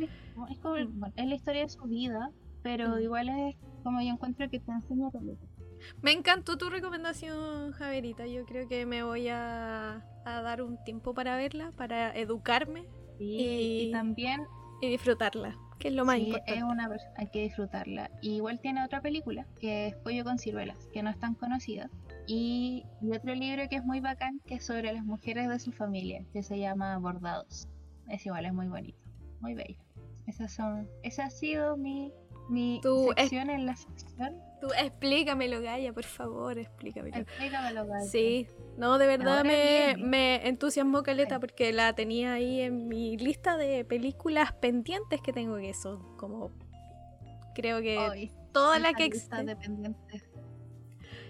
como, 0.63 0.75
bueno, 0.93 1.13
es 1.17 1.27
la 1.27 1.35
historia 1.35 1.63
de 1.63 1.69
su 1.69 1.83
vida, 1.85 2.31
pero 2.63 2.97
Mm. 2.97 3.01
igual 3.01 3.29
es 3.31 3.57
como 3.83 4.01
yo 4.01 4.09
encuentro 4.11 4.49
que 4.49 4.61
te 4.61 4.71
enseña 4.71 5.11
caleta. 5.11 5.45
Me 6.01 6.13
encantó 6.13 6.57
tu 6.57 6.71
recomendación, 6.71 7.73
Javierita. 7.73 8.27
Yo 8.27 8.45
creo 8.47 8.69
que 8.69 8.87
me 8.87 9.03
voy 9.03 9.29
a, 9.29 10.03
a 10.25 10.43
dar 10.43 10.63
un 10.63 10.83
tiempo 10.85 11.13
para 11.15 11.37
verla, 11.37 11.73
para 11.77 12.15
educarme 12.17 12.85
Sí, 13.19 13.25
Y- 13.25 13.89
y 13.89 13.93
también 13.93 14.43
y 14.81 14.89
disfrutarla, 14.89 15.57
que 15.79 15.89
es 15.89 15.95
lo 15.95 16.05
más 16.05 16.17
sí, 16.17 16.23
importante. 16.27 16.57
es 16.59 16.63
una 16.65 16.89
pers- 16.89 17.13
hay 17.17 17.27
que 17.29 17.43
disfrutarla. 17.43 18.11
Y 18.23 18.37
igual 18.37 18.61
tiene 18.61 18.85
otra 18.85 19.01
película, 19.01 19.47
que 19.61 19.87
es 19.89 19.95
Pollo 19.97 20.25
con 20.25 20.39
ciruelas, 20.39 20.89
que 20.93 21.03
no 21.03 21.11
es 21.11 21.19
tan 21.19 21.35
conocida. 21.35 21.91
Y, 22.27 22.85
y 23.03 23.13
otro 23.13 23.35
libro 23.35 23.69
que 23.69 23.77
es 23.77 23.85
muy 23.85 24.01
bacán, 24.01 24.41
que 24.47 24.55
es 24.57 24.67
sobre 24.67 24.93
las 24.93 25.05
mujeres 25.05 25.49
de 25.49 25.59
su 25.59 25.71
familia, 25.73 26.25
que 26.33 26.43
se 26.43 26.59
llama 26.59 26.99
Bordados. 26.99 27.69
Es 28.09 28.25
igual, 28.27 28.47
es 28.47 28.53
muy 28.53 28.69
bonito, 28.69 28.99
muy 29.41 29.55
bello. 29.55 29.79
Esas 30.27 30.53
son, 30.53 30.89
esa 31.03 31.27
ha 31.27 31.31
sido 31.31 31.77
mi, 31.77 32.13
mi 32.49 32.81
es- 32.85 33.15
sección 33.17 33.51
en 33.51 33.67
la 33.67 33.77
sección. 33.77 34.41
Tú 34.61 34.69
explícamelo, 34.79 35.61
Gaya, 35.61 35.93
por 35.93 36.05
favor, 36.05 36.59
explícamelo. 36.59 37.17
Explícamelo, 37.19 37.87
Gaby. 37.87 38.07
Sí, 38.09 38.47
no, 38.79 38.97
de 38.97 39.07
verdad 39.07 39.45
me, 39.45 39.97
me 39.99 40.47
entusiasmó 40.49 41.03
Caleta 41.03 41.35
Sí. 41.37 41.41
porque 41.41 41.73
la 41.73 41.95
tenía 41.95 42.33
ahí 42.35 42.61
en 42.63 42.89
mi 42.89 43.17
lista 43.19 43.57
de 43.59 43.85
películas 43.85 44.53
pendientes 44.55 45.21
que 45.21 45.33
tengo 45.35 45.57
que 45.57 45.75
son 45.75 46.17
como 46.17 46.51
creo 47.55 47.81
que 47.83 48.31
todas 48.53 48.81
las 48.81 48.95
que 48.95 49.05
existen. 49.05 49.47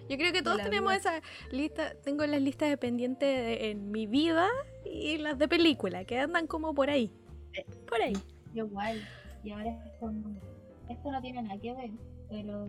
Yo 0.09 0.17
creo 0.19 0.33
que 0.33 0.43
todos 0.43 0.59
la 0.59 0.65
tenemos 0.65 0.91
vida. 0.93 0.99
esa 0.99 1.23
lista, 1.51 1.95
tengo 2.03 2.27
las 2.27 2.41
listas 2.43 2.69
de 2.69 2.77
pendientes 2.77 3.29
de- 3.29 3.71
en 3.71 3.91
mi 3.91 4.07
vida 4.07 4.49
y 4.85 5.17
las 5.19 5.39
de 5.39 5.49
película 5.49 6.05
que 6.05 6.19
andan 6.19 6.47
como 6.47 6.75
por 6.75 6.91
ahí. 6.91 7.11
Eh. 7.55 7.65
Por 7.89 8.01
ahí. 8.03 8.13
Igual. 8.55 9.01
Y 9.43 9.51
ahora 9.53 9.71
es 9.71 9.77
como- 10.01 10.39
Esto 10.89 11.11
no 11.11 11.21
tiene 11.23 11.43
nada 11.43 11.59
que 11.61 11.73
ver, 11.75 11.91
pero 12.29 12.67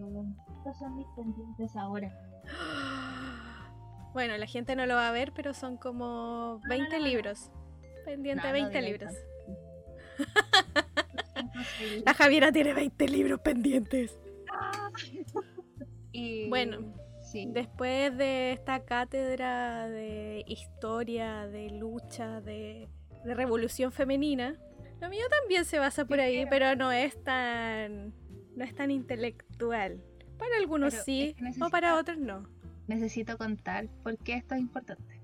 estos 0.58 0.78
son 0.80 0.96
mis 0.96 1.08
pendientes 1.16 1.76
ahora. 1.76 2.10
Bueno, 4.14 4.38
la 4.38 4.46
gente 4.48 4.76
no 4.78 4.86
lo 4.86 4.96
va 4.96 5.10
a 5.10 5.12
ver, 5.12 5.34
pero 5.36 5.54
son 5.54 5.76
como 5.78 6.62
no, 6.64 6.70
20 6.70 6.98
no, 7.00 7.04
no. 7.04 7.06
libros. 7.12 7.52
Pendiente 8.06 8.44
No, 8.44 8.48
no 8.48 8.54
20 8.54 8.78
digáis 8.82 8.92
libros. 8.94 9.14
La 12.06 12.14
Javiera 12.14 12.52
tiene 12.52 12.74
20 12.74 13.08
libros 13.10 13.40
pendientes. 13.42 14.18
y- 16.14 16.48
Bueno, 16.50 16.94
sí. 17.44 17.50
Después 17.52 18.18
de 18.18 18.52
esta 18.54 18.84
cátedra 18.86 19.88
de 19.90 20.44
historia, 20.48 21.48
de 21.48 21.70
lucha, 21.70 22.42
de, 22.42 22.88
de 23.24 23.34
revolución 23.34 23.92
femenina, 23.92 24.56
lo 25.02 25.10
mío 25.10 25.26
también 25.42 25.66
se 25.66 25.78
basa 25.80 26.06
por 26.06 26.20
ahí, 26.20 26.46
Pero- 26.46 26.50
pero 26.50 26.76
no 26.76 26.92
es 26.92 27.22
tan 27.24 28.14
no 28.56 28.64
es 28.64 28.74
tan 28.74 28.90
intelectual. 28.90 30.02
Para 30.38 30.56
algunos 30.58 30.94
Pero 30.94 31.04
sí, 31.04 31.36
es 31.38 31.56
que 31.58 31.64
o 31.64 31.70
para 31.70 31.96
otros 31.98 32.18
no. 32.18 32.48
necesito 32.88 33.38
contar 33.38 33.88
por 34.04 34.18
qué 34.18 34.36
esto 34.36 34.56
es 34.56 34.62
importante. 34.62 35.22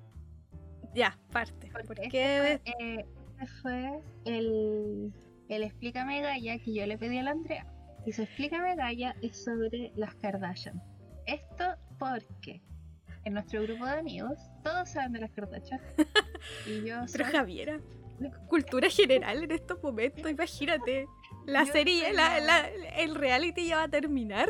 Ya, 0.93 1.17
parte. 1.32 1.69
Porque 1.71 1.88
¿Por 1.88 2.00
este 2.00 2.10
qué? 2.10 2.60
fue, 2.65 2.74
eh, 2.86 3.06
este 3.39 3.47
fue 3.62 4.00
el, 4.26 5.13
el 5.47 5.63
Explícame 5.63 6.21
Gaia 6.21 6.60
que 6.60 6.74
yo 6.74 6.86
le 6.86 6.97
pedí 6.97 7.17
a 7.19 7.24
la 7.24 7.32
Andrea. 7.32 7.65
Y 8.06 8.12
su 8.12 8.24
Explícame 8.24 8.76
Gaia 8.76 9.15
es 9.21 9.43
sobre 9.43 9.93
las 9.95 10.13
Kardashian. 10.15 10.82
Esto 11.26 11.76
porque 12.02 12.62
en 13.26 13.34
nuestro 13.34 13.62
grupo 13.62 13.86
de 13.86 13.92
amigos 14.00 14.40
todos 14.64 14.90
saben 14.90 15.14
de 15.14 15.20
las 15.20 15.32
Kardashian. 15.32 15.80
y 16.68 16.84
yo 16.88 16.96
Pero 17.12 17.26
soy- 17.26 17.34
Javiera, 17.34 17.80
cultura 18.48 18.90
general 18.90 19.44
en 19.44 19.52
estos 19.52 19.82
momentos, 19.84 20.30
imagínate. 20.30 21.06
La 21.46 21.64
Yo 21.64 21.72
serie, 21.74 22.12
la- 22.14 22.68
el 22.98 23.16
reality 23.16 23.68
ya 23.68 23.78
va 23.78 23.84
a 23.84 23.88
terminar 23.88 24.50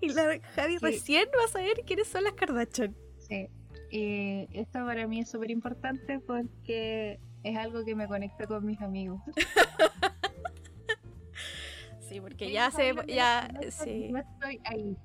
y 0.00 0.08
la 0.10 0.38
Javi 0.54 0.74
Sí. 0.78 0.84
recién 0.84 1.28
va 1.38 1.44
a 1.44 1.48
saber 1.48 1.82
quiénes 1.86 2.06
son 2.08 2.24
las 2.24 2.34
Kardashian. 2.34 2.94
Sí. 3.18 3.48
Y 3.90 4.48
esto 4.58 4.84
para 4.84 5.06
mí 5.06 5.20
es 5.20 5.30
súper 5.30 5.50
importante 5.50 6.18
porque 6.20 7.18
es 7.44 7.56
algo 7.56 7.84
que 7.84 7.94
me 7.94 8.06
conecta 8.08 8.46
con 8.46 8.64
mis 8.64 8.80
amigos. 8.80 9.20
Sí, 12.08 12.20
porque 12.20 12.52
ya 12.52 12.70
se, 12.70 12.94
ya, 13.08 13.48
no 13.52 13.70
sí, 13.70 14.08
no 14.12 14.18
estoy 14.20 14.60
ahí 14.64 14.96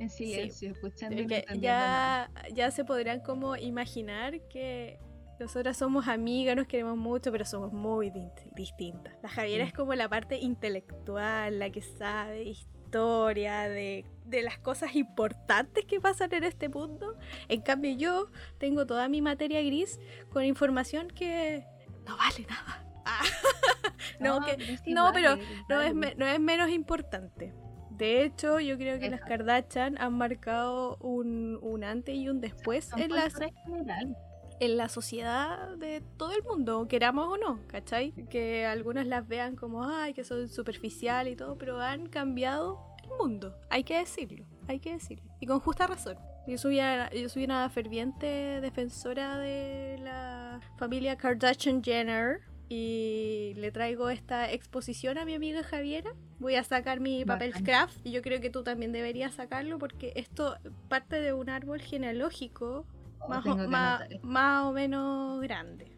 en 0.00 0.10
silencio, 0.10 0.72
escuchando 0.72 1.16
que 1.16 1.22
entendiendo 1.22 1.68
nada. 1.68 2.30
ya, 2.48 2.48
ya 2.54 2.70
se 2.70 2.84
podrán 2.84 3.20
como 3.20 3.56
imaginar 3.56 4.40
que 4.48 4.98
nosotras 5.38 5.76
somos 5.76 6.06
amigas, 6.08 6.54
nos 6.56 6.66
queremos 6.66 6.96
mucho, 6.96 7.30
pero 7.32 7.44
somos 7.44 7.72
muy 7.72 8.10
di- 8.10 8.28
distintas. 8.54 9.14
La 9.22 9.28
Javiera 9.28 9.64
Sí. 9.64 9.68
es 9.68 9.74
como 9.74 9.94
la 9.94 10.08
parte 10.08 10.38
intelectual, 10.38 11.58
la 11.58 11.70
que 11.70 11.80
sabe 11.82 12.42
historia, 12.44 13.68
de, 13.68 14.04
de 14.26 14.42
las 14.42 14.58
cosas 14.58 14.94
importantes 14.96 15.84
que 15.86 16.00
pasan 16.00 16.32
en 16.34 16.44
este 16.44 16.68
mundo. 16.68 17.16
En 17.48 17.60
cambio 17.62 17.94
yo 17.96 18.26
tengo 18.58 18.84
toda 18.86 19.08
mi 19.08 19.22
materia 19.22 19.62
gris 19.62 19.98
con 20.30 20.44
información 20.44 21.08
que 21.08 21.64
no 22.06 22.16
vale 22.16 22.46
nada. 22.48 22.84
Ah. 23.06 23.22
no, 24.20 24.40
que, 24.44 24.52
es 24.72 24.82
que 24.82 24.90
no, 24.92 25.08
igual, 25.16 25.40
pero 25.66 25.80
es, 25.80 25.94
no 26.18 26.26
es 26.26 26.40
menos 26.40 26.68
importante. 26.68 27.54
De 28.00 28.24
hecho, 28.24 28.58
yo 28.60 28.76
creo 28.78 28.98
que 28.98 29.10
las. 29.10 29.20
Kardashian 29.20 29.96
han 30.00 30.14
marcado 30.14 30.96
un, 30.96 31.58
un 31.62 31.84
antes 31.84 32.16
y 32.16 32.28
un 32.28 32.40
después 32.40 32.90
en 32.96 33.10
la, 33.12 33.24
cultura 33.24 33.50
general. 33.64 34.16
en 34.58 34.76
la 34.76 34.88
sociedad 34.88 35.76
de 35.76 36.02
todo 36.16 36.32
el 36.32 36.42
mundo, 36.42 36.86
queramos 36.88 37.28
o 37.28 37.36
no, 37.36 37.60
¿cachai? 37.68 38.12
Que 38.30 38.64
algunos 38.66 39.06
las 39.06 39.28
vean 39.28 39.54
como, 39.54 39.84
ay, 39.88 40.14
que 40.14 40.24
son 40.24 40.48
superficial 40.48 41.28
y 41.28 41.36
todo, 41.36 41.56
pero 41.58 41.78
han 41.80 42.06
cambiado 42.08 42.78
el 43.04 43.10
mundo, 43.18 43.54
hay 43.68 43.84
que 43.84 43.98
decirlo, 43.98 44.44
hay 44.66 44.80
que 44.80 44.92
decirlo. 44.92 45.30
Y 45.38 45.46
con 45.46 45.60
justa 45.60 45.86
razón. 45.86 46.16
Yo 46.46 46.56
soy, 46.58 46.78
una- 46.78 47.10
yo 47.10 47.28
soy 47.28 47.44
una 47.44 47.68
ferviente 47.68 48.26
defensora 48.62 49.38
de 49.38 49.98
la 50.02 50.58
familia 50.78 51.16
Kardashian 51.16 51.84
Jenner 51.84 52.40
y 52.72 53.52
le 53.56 53.72
traigo 53.72 54.08
esta 54.10 54.50
exposición 54.50 55.18
a 55.18 55.24
mi 55.24 55.34
amiga 55.34 55.62
Javiera. 55.64 56.14
Voy 56.38 56.54
a 56.54 56.62
sacar 56.64 57.00
mi 57.00 57.24
papel 57.24 57.50
Bacán. 57.50 57.64
craft 57.64 57.98
y 58.06 58.12
yo 58.12 58.22
creo 58.22 58.40
que 58.40 58.48
tú 58.48 58.62
también 58.62 58.92
deberías 58.92 59.34
sacarlo 59.34 59.78
porque 59.78 60.12
esto 60.14 60.56
parte 60.88 61.20
de 61.20 61.32
un 61.34 61.50
árbol 61.50 61.80
genealógico 61.80 62.86
Oh, 63.22 63.28
más, 63.28 63.44
o, 63.46 63.54
más- 63.68 64.02
más 64.22 64.72
menos 64.72 65.42
grande. 65.42 65.92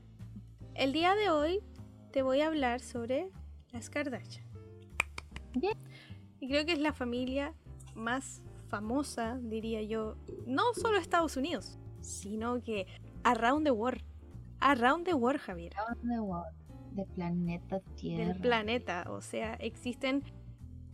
El 0.75 0.93
día 0.93 1.15
de 1.15 1.31
hoy 1.31 1.61
te 2.11 2.23
voy 2.23 2.41
a 2.41 2.49
hablar 2.49 2.81
sobre 2.81 3.29
las 3.71 3.89
Kardashian. 3.91 4.45
Bien. 5.55 5.79
Y 6.41 6.49
creo 6.49 6.67
que 6.67 6.73
es 6.73 6.81
la 6.81 6.93
familia 6.93 7.55
más 7.95 8.43
famosa, 8.69 9.39
diría 9.41 9.83
yo, 9.83 10.17
no 10.47 10.75
solo 10.75 10.99
Estados 10.99 11.37
Unidos, 11.37 11.79
sino 12.01 12.61
que 12.61 12.87
around 13.23 13.65
the 13.67 13.71
world. 13.71 14.03
Around 14.59 15.05
the 15.07 15.15
world, 15.15 15.41
Javier. 15.41 15.73
Around 15.77 16.01
the 16.11 16.21
world, 16.21 16.57
de 16.95 17.05
planeta 17.07 17.81
Tierra. 17.97 18.27
Del 18.27 18.41
planeta. 18.41 19.05
O 19.09 19.21
sea, 19.21 19.55
existen 19.55 20.23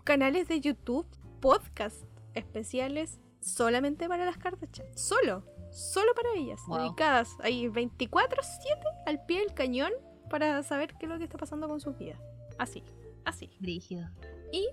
canales 0.05 0.49
de 0.49 0.61
YouTube, 0.61 1.07
podcasts 1.41 2.07
especiales 2.35 3.21
solamente 3.41 4.09
para 4.09 4.25
las 4.25 4.39
Kardashian. 4.39 4.87
Solo. 4.97 5.45
Solo 5.71 6.15
para 6.15 6.31
ellas. 6.37 6.61
Wow. 6.67 6.79
Dedicadas 6.79 7.37
ahí 7.41 7.67
24-7 7.69 8.29
al 9.07 9.25
pie 9.27 9.41
del 9.41 9.55
cañón 9.55 9.93
para 10.31 10.63
saber 10.63 10.95
qué 10.99 11.07
es 11.07 11.13
lo 11.13 11.19
que 11.19 11.25
está 11.25 11.39
pasando 11.39 11.69
con 11.69 11.81
sus 11.81 11.97
vidas. 11.99 12.21
Así. 12.59 12.83
Así. 13.25 13.51
Brígido. 13.61 14.09
Y 14.53 14.69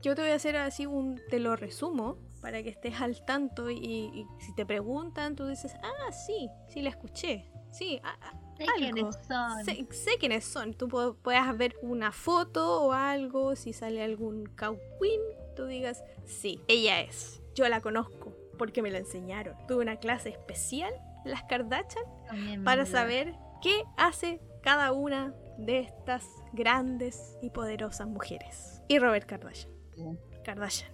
yo 0.00 0.14
te 0.14 0.22
voy 0.22 0.32
a 0.32 0.34
hacer 0.34 0.56
así 0.56 0.86
un, 0.86 1.20
te 1.30 1.38
lo 1.38 1.54
resumo 1.54 2.18
para 2.40 2.62
que 2.62 2.70
estés 2.70 3.00
al 3.00 3.24
tanto 3.24 3.70
y, 3.70 3.76
y 3.76 4.26
si 4.40 4.52
te 4.54 4.66
preguntan, 4.66 5.36
tú 5.36 5.46
dices, 5.46 5.74
ah, 5.82 6.12
sí, 6.12 6.48
sí 6.68 6.82
la 6.82 6.90
escuché. 6.90 7.48
Sí, 7.70 8.00
ah, 8.02 8.16
ah, 8.20 8.32
Sé 8.56 8.64
algo. 8.64 8.74
quiénes 8.76 9.18
son. 9.26 9.64
Sé, 9.64 9.86
sé 9.90 10.10
quiénes 10.18 10.44
son. 10.44 10.74
Tú 10.74 10.88
pu- 10.88 11.16
puedas 11.22 11.56
ver 11.56 11.76
una 11.82 12.12
foto 12.12 12.82
o 12.84 12.92
algo, 12.92 13.56
si 13.56 13.72
sale 13.72 14.02
algún 14.02 14.46
cowqueen, 14.46 15.20
tú 15.56 15.66
digas, 15.66 16.02
sí, 16.24 16.60
ella 16.68 17.00
es. 17.00 17.42
Yo 17.54 17.68
la 17.68 17.80
conozco 17.80 18.34
porque 18.58 18.82
me 18.82 18.90
la 18.90 18.98
enseñaron. 18.98 19.54
Tuve 19.66 19.82
una 19.82 19.96
clase 19.96 20.28
especial, 20.30 20.92
las 21.24 21.42
Kardashian, 21.44 22.04
También 22.28 22.64
para 22.64 22.86
saber 22.86 23.34
qué 23.62 23.82
hace 23.96 24.40
cada 24.62 24.92
una 24.92 25.34
de 25.58 25.80
estas 25.80 26.24
grandes 26.52 27.36
y 27.42 27.50
poderosas 27.50 28.06
mujeres. 28.06 28.80
Y 28.88 28.98
Robert 28.98 29.26
Kardashian. 29.26 29.72
Sí. 29.94 30.04
Kardashian. 30.44 30.90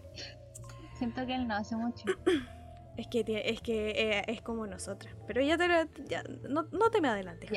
Siento 0.98 1.24
que 1.26 1.34
él 1.36 1.46
no 1.46 1.54
hace 1.54 1.76
mucho. 1.76 2.04
Es 2.98 3.06
que, 3.06 3.24
es, 3.44 3.60
que 3.62 3.90
eh, 3.90 4.22
es 4.26 4.42
como 4.42 4.66
nosotras. 4.66 5.14
Pero 5.26 5.40
ya 5.40 5.56
te 5.56 5.68
lo- 5.68 5.88
ya, 6.08 6.22
no, 6.48 6.64
no 6.72 6.90
te 6.90 7.00
me 7.00 7.08
adelantes. 7.08 7.50
No 7.50 7.56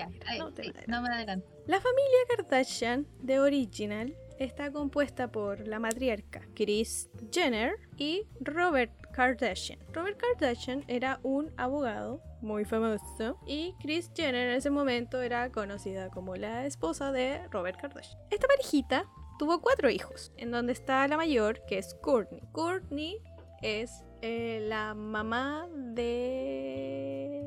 te 0.54 0.62
me 0.62 0.70
adelantes. 0.70 0.88
no 0.88 1.02
me 1.02 1.10
adelanto. 1.10 1.48
La 1.68 1.82
familia 1.82 2.18
Kardashian 2.38 3.08
de 3.20 3.40
Original 3.40 4.16
está 4.40 4.72
compuesta 4.72 5.32
por 5.32 5.68
la 5.68 5.80
matriarca 5.80 6.42
Kris 6.56 7.10
Jenner 7.32 7.74
y 7.98 8.28
Robert 8.40 8.92
Kardashian. 9.14 9.80
Robert 9.94 10.18
Kardashian 10.20 10.84
era 10.88 11.20
un 11.24 11.52
abogado 11.58 12.22
muy 12.42 12.64
famoso 12.66 13.38
y 13.46 13.74
Kris 13.82 14.12
Jenner 14.16 14.50
en 14.50 14.56
ese 14.58 14.70
momento 14.70 15.22
era 15.22 15.52
conocida 15.52 16.10
como 16.10 16.36
la 16.36 16.66
esposa 16.66 17.12
de 17.12 17.48
Robert 17.50 17.80
Kardashian. 17.82 18.20
Esta 18.30 18.48
parejita 18.48 19.06
tuvo 19.40 19.60
cuatro 19.62 19.90
hijos, 19.90 20.32
en 20.38 20.52
donde 20.52 20.74
está 20.74 21.08
la 21.08 21.18
mayor, 21.18 21.64
que 21.68 21.78
es 21.80 21.96
Courtney. 21.96 22.42
Courtney 22.52 23.18
es 23.64 24.04
eh, 24.22 24.66
la 24.68 24.94
mamá 24.94 25.68
de 25.74 27.42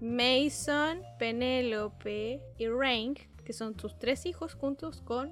Mason, 0.00 1.02
Penélope 1.18 2.40
y 2.58 2.68
Rank, 2.68 3.20
que 3.44 3.52
son 3.52 3.78
sus 3.78 3.98
tres 3.98 4.26
hijos 4.26 4.54
juntos 4.54 5.00
con 5.00 5.30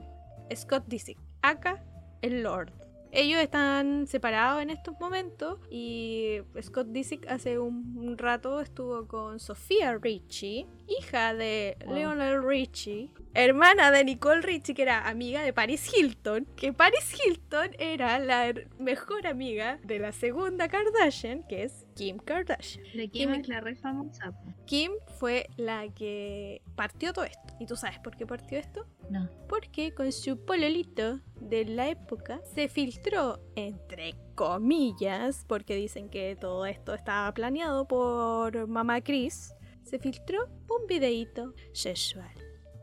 Scott 0.54 0.84
Disick, 0.86 1.18
acá 1.42 1.84
el 2.22 2.42
Lord. 2.42 2.72
Ellos 3.12 3.40
están 3.40 4.06
separados 4.06 4.62
en 4.62 4.70
estos 4.70 4.94
momentos 5.00 5.58
y 5.68 6.38
Scott 6.62 6.86
Disick 6.88 7.26
hace 7.26 7.58
un, 7.58 8.16
rato 8.16 8.60
estuvo 8.60 9.08
con 9.08 9.40
Sofía 9.40 9.98
Richie, 9.98 10.68
hija 10.98 11.34
de 11.34 11.76
Wow. 11.86 11.94
Lionel 11.94 12.42
Richie, 12.42 13.10
hermana 13.34 13.90
de 13.90 14.04
Nicole 14.04 14.40
Richie, 14.42 14.74
que 14.74 14.82
era 14.82 15.08
amiga 15.08 15.42
de 15.42 15.52
Paris 15.52 15.90
Hilton, 15.94 16.46
que 16.56 16.72
Paris 16.72 17.14
Hilton 17.24 17.70
era 17.78 18.18
la 18.18 18.52
mejor 18.78 19.26
amiga 19.26 19.78
de 19.84 19.98
la 19.98 20.12
segunda 20.12 20.68
Kardashian, 20.68 21.42
que 21.46 21.62
es 21.64 21.86
Kim 21.94 22.18
Kardashian. 22.18 22.84
Kim- 23.12 23.30
es 23.34 23.48
la 23.48 23.60
re 23.60 23.76
famosa. 23.76 24.32
Kim 24.66 24.92
fue 25.18 25.48
la 25.56 25.88
que 25.94 26.62
partió 26.76 27.12
todo 27.12 27.24
esto. 27.24 27.40
¿Y 27.58 27.66
tú 27.66 27.76
sabes 27.76 27.98
por 28.00 28.16
qué 28.16 28.26
partió 28.26 28.58
esto? 28.58 28.86
No. 29.10 29.28
Porque 29.48 29.92
con 29.94 30.10
su 30.12 30.44
pololito 30.44 31.20
de 31.40 31.64
la 31.64 31.88
época 31.88 32.40
se 32.54 32.68
filtró, 32.68 33.40
entre 33.56 34.14
comillas, 34.34 35.44
porque 35.48 35.74
dicen 35.74 36.08
que 36.08 36.36
todo 36.40 36.66
esto 36.66 36.94
estaba 36.94 37.32
planeado 37.34 37.86
por 37.88 38.66
mamá 38.68 39.00
Chris, 39.00 39.52
se 39.82 39.98
filtró 39.98 40.46
un 40.46 40.86
videíto 40.86 41.54
sexual. 41.72 42.30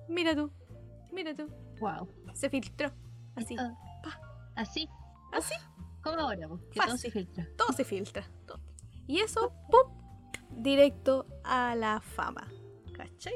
Mira 0.10 0.36
tú, 0.36 0.52
mira 1.12 1.34
tú, 1.36 1.48
Wow. 1.80 2.08
se 2.34 2.50
filtró. 2.50 2.92
Así, 3.36 3.56
Ah, 3.60 3.74
pa. 4.04 4.20
Así. 4.56 4.90
así, 5.34 5.54
¿Cómo 6.04 6.20
ahora? 6.20 6.48
Que 6.72 6.80
todo 6.80 6.98
se 6.98 7.12
filtra. 7.12 7.48
todo 7.58 7.74
se 7.74 7.84
filtra. 7.84 8.28
todo. 8.46 8.60
Y 9.08 9.20
eso, 9.20 9.54
¡pum! 9.70 9.94
Directo 10.64 11.26
a 11.44 11.76
la 11.76 12.02
fama. 12.02 12.48
¿Cachai? 12.96 13.36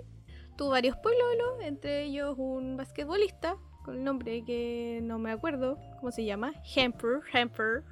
Tuvo 0.58 0.70
varios 0.70 0.96
pololos, 0.98 1.62
entre 1.62 2.04
ellos 2.06 2.36
un 2.38 2.78
basquetbolista 2.78 3.58
con 3.84 3.98
el 3.98 4.04
nombre 4.04 4.44
que 4.44 5.00
no 5.04 5.18
me 5.20 5.32
acuerdo 5.32 5.78
cómo 6.00 6.12
se 6.12 6.24
llama, 6.26 6.54
Hemper, 6.76 7.22
Hemper, 7.34 7.84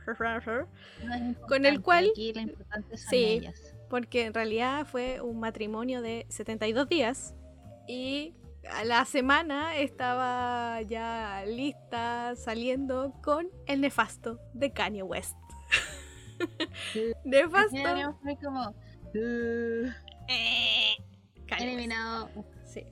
No 1.03 1.47
Con 1.47 1.65
el 1.65 1.81
cual- 1.81 2.11
Sí. 2.15 2.33
ellas. 3.15 3.75
Porque 3.89 4.25
en 4.25 4.33
realidad 4.33 4.85
fue 4.85 5.21
un 5.21 5.39
matrimonio 5.39 6.01
de 6.01 6.25
72 6.29 6.87
días 6.87 7.35
y 7.87 8.33
a 8.69 8.83
la 8.83 9.05
semana 9.05 9.75
estaba 9.77 10.81
ya 10.83 11.43
lista 11.47 12.35
saliendo 12.35 13.13
con 13.23 13.47
el 13.65 13.81
nefasto 13.81 14.39
de 14.53 14.71
Kanye 14.71 15.03
West. 15.03 15.35
nefasto. 17.25 18.17
Fue 18.21 18.37
como. 18.43 18.69
uh, 18.69 19.91
Eh, 20.27 20.95
Kanye 21.47 21.65
West. 21.65 21.73
eliminado. 21.73 22.29
Sí. 22.65 22.85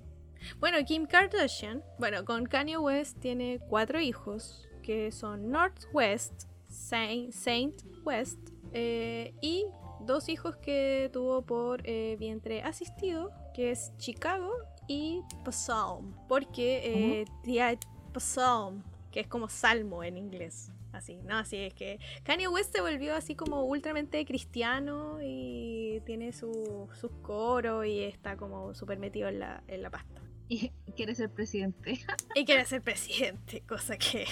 Bueno, 0.60 0.78
Kim 0.86 1.06
Kardashian, 1.06 1.84
bueno, 2.00 2.26
con 2.26 2.46
Kanye 2.46 2.78
West 2.78 3.20
tiene 3.20 3.60
cuatro 3.70 4.00
hijos, 4.00 4.68
que 4.82 5.12
son 5.12 5.52
Northwest, 5.52 6.46
Saint, 6.68 7.32
Saint 7.34 7.84
West, 8.04 8.40
eh, 8.74 9.34
y 9.42 9.66
dos 10.08 10.30
hijos 10.30 10.56
que 10.58 11.10
tuvo 11.14 11.44
por 11.44 11.82
eh, 11.86 12.16
vientre 12.20 12.64
asistido, 12.64 13.32
que 13.54 13.70
es 13.72 13.92
Chicago 13.98 14.52
y 14.88 15.22
Psalm, 15.52 16.16
porque 16.28 16.82
eh, 17.22 17.26
tía 17.44 17.78
Psalm, 18.18 18.82
que 19.12 19.20
es 19.20 19.28
como 19.28 19.48
salmo 19.50 20.04
en 20.04 20.18
inglés. 20.18 20.72
Así, 20.94 21.18
¿no? 21.26 21.38
Así 21.38 21.58
es 21.58 21.74
que 21.76 22.00
Kanye 22.24 22.48
West 22.48 22.74
se 22.74 22.82
volvió 22.82 23.14
así 23.14 23.36
como 23.36 23.64
ultramente 23.66 24.26
cristiano 24.26 25.20
y 25.22 26.02
tiene 26.06 26.32
su- 26.32 26.88
sus 27.00 27.12
coros 27.22 27.86
y 27.86 28.00
está 28.04 28.36
como 28.38 28.74
súper 28.74 28.98
metido 28.98 29.28
en 29.28 29.40
la, 29.40 29.62
en 29.68 29.84
la 29.84 29.92
pasta. 29.92 30.22
Y 30.50 30.72
quiere 30.96 31.14
ser 31.16 31.30
presidente. 31.30 32.00
Y 32.36 32.46
quiere 32.46 32.66
ser 32.66 32.82
presidente, 32.82 33.62
cosa 33.68 33.98
que... 33.98 34.26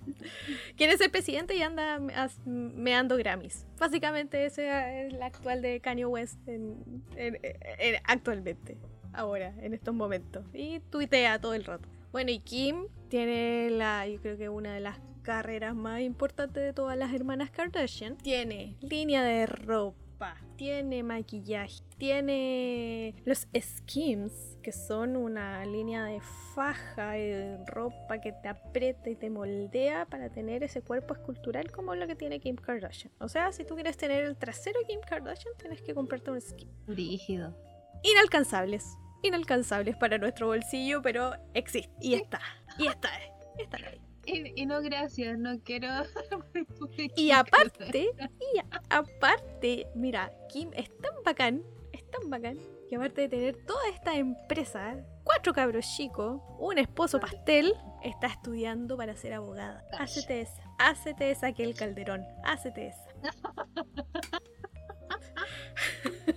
quiere 0.76 0.96
ser 0.96 1.10
presidente 1.10 1.54
y 1.56 1.62
anda 1.62 2.00
meando 2.44 3.16
Grammys. 3.16 3.66
Básicamente 3.78 4.44
ese 4.44 4.68
es 4.68 5.12
el 5.14 5.22
actual 5.22 5.62
de 5.62 5.80
Kanye 5.80 6.06
West 6.06 6.38
en- 6.48 7.04
en- 7.16 7.38
en- 7.42 8.00
actualmente, 8.04 8.76
ahora, 9.12 9.54
en 9.60 9.74
estos 9.74 9.94
momentos. 9.94 10.44
Y 10.52 10.80
tuitea 10.90 11.40
todo 11.40 11.54
el 11.54 11.64
rato. 11.64 11.88
Bueno, 12.12 12.30
y 12.32 12.40
Kim 12.40 12.86
tiene 13.08 13.70
la, 13.70 14.06
yo 14.08 14.20
creo 14.20 14.36
que 14.36 14.48
una 14.48 14.74
de 14.74 14.80
las 14.80 14.98
carreras 15.22 15.74
más 15.74 16.00
importantes 16.00 16.62
de 16.64 16.72
todas 16.72 16.96
las 16.96 17.12
hermanas 17.12 17.50
Kardashian. 17.50 18.16
Tiene 18.16 18.76
línea 18.80 19.22
de 19.22 19.46
ropa, 19.46 20.36
tiene 20.56 21.02
maquillaje, 21.02 21.82
tiene 21.98 23.14
los 23.24 23.46
skims, 23.60 24.55
que 24.66 24.72
son 24.72 25.16
una 25.16 25.64
línea 25.64 26.06
de 26.06 26.20
faja 26.52 27.16
y 27.16 27.28
de 27.28 27.64
ropa 27.66 28.20
que 28.20 28.32
te 28.32 28.48
aprieta 28.48 29.08
y 29.08 29.14
te 29.14 29.30
moldea 29.30 30.06
para 30.06 30.28
tener 30.28 30.64
ese 30.64 30.82
cuerpo 30.82 31.14
escultural 31.14 31.70
como 31.70 31.94
lo 31.94 32.08
que 32.08 32.16
tiene 32.16 32.40
Kim 32.40 32.56
Kardashian. 32.56 33.12
O 33.20 33.28
sea, 33.28 33.52
si 33.52 33.64
tú 33.64 33.76
quieres 33.76 33.96
tener 33.96 34.24
el 34.24 34.36
trasero 34.36 34.80
de 34.80 34.86
Kim 34.86 34.98
Kardashian, 35.08 35.54
tienes 35.56 35.82
que 35.82 35.94
comprarte 35.94 36.32
un 36.32 36.40
skim. 36.40 36.68
Rígido. 36.88 37.56
Inalcanzables. 38.02 38.84
Inalcanzables 39.22 39.94
para 39.98 40.18
nuestro 40.18 40.48
bolsillo, 40.48 41.00
pero 41.00 41.34
existe. 41.54 41.92
Y 42.00 42.14
está. 42.14 42.40
Y 42.76 42.88
está. 42.88 43.10
Está 43.58 43.76
ahí. 43.76 44.00
Y, 44.24 44.62
y 44.62 44.66
no, 44.66 44.82
gracias, 44.82 45.38
no 45.38 45.60
quiero. 45.60 45.86
Y 47.14 47.30
aparte, 47.30 48.10
y 48.40 48.58
aparte, 48.90 49.86
mira, 49.94 50.32
Kim 50.48 50.70
es 50.74 50.88
tan 50.98 51.14
bacán, 51.24 51.62
es 51.92 52.04
tan 52.10 52.28
bacán, 52.30 52.58
que 52.88 52.96
aparte 52.96 53.22
de 53.22 53.28
tener 53.28 53.64
toda 53.64 53.88
esta 53.88 54.16
empresa, 54.16 54.96
cuatro 55.24 55.52
cabros 55.52 55.86
chicos, 55.96 56.40
un 56.58 56.78
esposo 56.78 57.20
pastel, 57.20 57.74
está 58.02 58.28
estudiando 58.28 58.96
para 58.96 59.16
ser 59.16 59.34
abogada. 59.34 59.84
Hácete 59.98 60.42
esa, 60.42 60.62
hácete 60.78 61.30
esa 61.30 61.52
que 61.52 61.64
el 61.64 61.74
calderón, 61.74 62.24
hácete 62.44 62.88
esa. 62.88 63.06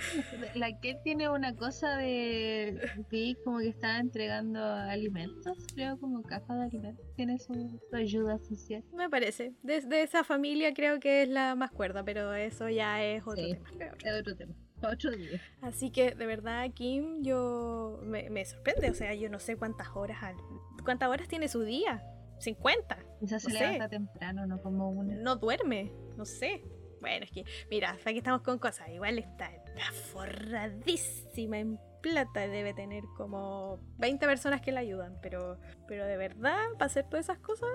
La 0.54 0.80
que 0.80 0.94
tiene 1.04 1.28
una 1.28 1.54
cosa 1.54 1.96
de. 1.96 2.78
Vi 3.10 3.36
como 3.44 3.58
que 3.58 3.68
estaba 3.68 3.98
entregando 3.98 4.62
alimentos, 4.64 5.58
creo, 5.74 5.98
como 5.98 6.22
caja 6.22 6.54
de 6.56 6.62
alimentos. 6.64 7.04
Tiene 7.16 7.38
su, 7.38 7.52
su 7.90 7.96
ayuda 7.96 8.38
social. 8.38 8.82
Me 8.92 9.08
parece. 9.10 9.52
Desde 9.62 10.02
esa 10.02 10.24
familia 10.24 10.72
creo 10.74 11.00
que 11.00 11.22
es 11.22 11.28
la 11.28 11.54
más 11.54 11.70
cuerda, 11.70 12.04
pero 12.04 12.34
eso 12.34 12.68
ya 12.68 13.02
es 13.02 13.22
otro 13.26 13.42
Sí. 13.44 13.52
tema. 13.54 13.94
Es 14.04 14.20
otro 14.20 14.36
tema. 14.36 14.54
Otro 14.82 15.10
día. 15.10 15.40
Así 15.60 15.90
que 15.90 16.12
de 16.14 16.26
verdad, 16.26 16.66
Kim, 16.74 17.22
yo 17.22 18.00
me, 18.02 18.30
me 18.30 18.44
sorprende. 18.46 18.90
O 18.90 18.94
sea, 18.94 19.14
yo 19.14 19.28
no 19.28 19.38
sé 19.38 19.56
cuántas 19.56 19.88
horas 19.94 20.22
al- 20.22 20.36
cuántas 20.84 21.08
horas 21.10 21.28
tiene 21.28 21.48
su 21.48 21.60
día. 21.62 22.02
50. 22.38 22.96
Quizás 23.20 23.42
se 23.42 23.52
No 23.52 23.58
levanta 23.58 23.88
temprano, 23.90 24.46
no 24.46 24.62
como 24.62 24.90
una. 24.90 25.14
No 25.16 25.36
duerme. 25.36 25.92
No 26.16 26.24
sé. 26.24 26.62
Bueno, 27.00 27.24
es 27.24 27.30
que, 27.30 27.44
mira, 27.70 27.96
aquí 28.04 28.18
estamos 28.18 28.42
con 28.42 28.58
cosas. 28.58 28.88
Igual 28.90 29.18
está, 29.18 29.52
está 29.54 29.92
forradísima 30.12 31.58
en 31.58 31.78
plata, 32.00 32.40
debe 32.40 32.74
tener 32.74 33.04
como 33.16 33.80
20 33.98 34.26
personas 34.26 34.60
que 34.60 34.72
la 34.72 34.80
ayudan, 34.80 35.18
pero, 35.22 35.58
pero 35.86 36.06
de 36.06 36.16
verdad, 36.16 36.64
para 36.74 36.86
hacer 36.86 37.04
todas 37.04 37.26
esas 37.26 37.38
cosas, 37.38 37.68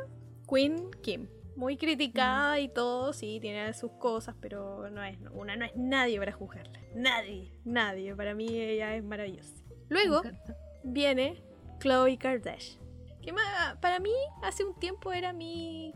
Queen 0.50 0.92
Kim. 1.02 1.28
Muy 1.56 1.78
criticada 1.78 2.60
y 2.60 2.68
todo, 2.68 3.14
sí, 3.14 3.40
tiene 3.40 3.74
sus 3.74 3.92
cosas, 3.94 4.36
pero 4.42 4.90
no 4.90 5.02
es, 5.04 5.18
una 5.32 5.56
no 5.56 5.64
es 5.64 5.76
nadie 5.76 6.20
para 6.20 6.34
juzgarla. 6.34 6.80
Nadie, 6.94 7.54
nadie. 7.64 8.14
Para 8.14 8.36
mí 8.36 8.48
ella 8.50 8.94
es 8.96 9.04
maravillosa. 9.04 9.56
Luego 9.88 10.22
viene 10.84 11.42
Chloe 11.80 12.18
Kardashian. 12.18 12.85
Que 13.26 13.34
para 13.82 14.00
mí 14.00 14.14
hace 14.44 14.64
un 14.64 14.78
tiempo 14.78 15.12
era 15.12 15.34
mi, 15.34 15.96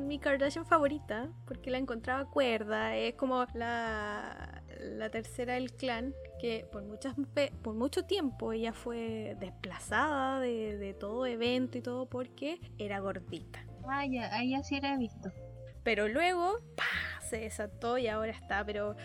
mi 0.00 0.18
Kardashian 0.18 0.66
favorita, 0.66 1.32
porque 1.46 1.70
la 1.70 1.78
encontraba 1.78 2.26
cuerda, 2.26 2.94
es 2.96 3.14
como 3.14 3.46
la, 3.54 4.62
la 4.78 5.08
tercera 5.08 5.54
del 5.54 5.72
clan, 5.72 6.14
que 6.38 6.66
por, 6.70 6.82
muchas, 6.82 7.14
por 7.62 7.74
mucho 7.74 8.04
tiempo 8.04 8.52
ella 8.52 8.74
fue 8.74 9.38
desplazada 9.40 10.38
de, 10.38 10.76
de 10.76 10.92
todo 10.92 11.24
evento 11.24 11.78
y 11.78 11.80
todo 11.80 12.04
porque 12.10 12.60
era 12.76 13.00
gordita. 13.00 13.64
Ah, 13.88 14.04
ya, 14.04 14.30
ahí 14.36 14.54
sí 14.62 14.76
era 14.76 14.98
visto. 14.98 15.32
Pero 15.82 16.08
luego, 16.08 16.58
se 17.22 17.38
desató 17.38 17.96
y 17.96 18.06
ahora 18.08 18.32
está, 18.32 18.66
pero 18.66 18.96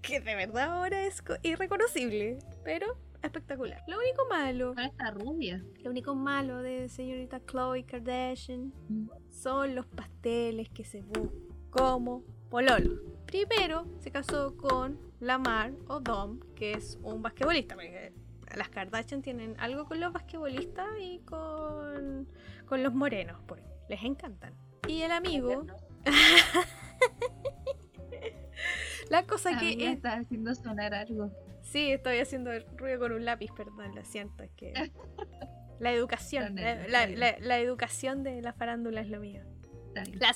que 0.00 0.20
de 0.20 0.34
verdad 0.34 0.70
ahora 0.70 1.02
es 1.02 1.22
irreconocible, 1.42 2.38
pero 2.64 2.96
espectacular. 3.26 3.82
Lo 3.86 3.98
único 3.98 4.26
malo. 4.28 4.74
Está 4.78 5.10
rubia. 5.10 5.64
Lo 5.82 5.90
único 5.90 6.14
malo 6.14 6.62
de 6.62 6.88
señorita 6.88 7.40
Chloe 7.44 7.84
Kardashian 7.84 8.72
mm. 8.88 9.08
son 9.30 9.74
los 9.74 9.86
pasteles 9.86 10.68
que 10.68 10.84
se 10.84 11.02
buscan 11.02 11.30
como 11.70 12.22
pololo. 12.50 13.00
Primero 13.26 13.86
se 13.98 14.10
casó 14.10 14.56
con 14.56 14.98
Lamar 15.20 15.72
o 15.88 16.00
Dom, 16.00 16.40
que 16.54 16.72
es 16.72 16.98
un 17.02 17.22
basquetbolista. 17.22 17.76
las 18.54 18.68
Kardashian 18.68 19.22
tienen 19.22 19.56
algo 19.58 19.86
con 19.86 19.98
los 19.98 20.12
basquetbolistas 20.12 20.88
y 21.00 21.18
con, 21.20 22.28
con 22.66 22.82
los 22.82 22.94
morenos, 22.94 23.40
porque 23.46 23.64
les 23.88 24.02
encantan. 24.04 24.54
Y 24.86 25.02
el 25.02 25.10
amigo. 25.10 25.66
la 29.10 29.26
cosa 29.26 29.58
que. 29.58 29.90
está 29.90 30.14
haciendo 30.14 30.54
sonar 30.54 30.94
algo. 30.94 31.32
Sí, 31.64 31.90
estoy 31.90 32.18
haciendo 32.18 32.50
ruido 32.76 33.00
con 33.00 33.12
un 33.12 33.24
lápiz, 33.24 33.50
perdón, 33.56 33.94
lo 33.94 34.04
siento, 34.04 34.44
es 34.44 34.50
que. 34.52 34.72
La 35.80 35.90
educación, 35.90 36.54
la, 36.54 37.58
educación 37.58 38.22
de 38.22 38.40
la 38.40 38.52
farándula 38.52 39.00
es 39.00 39.08
lo 39.08 39.18
mío. 39.18 39.42
La, 39.92 40.32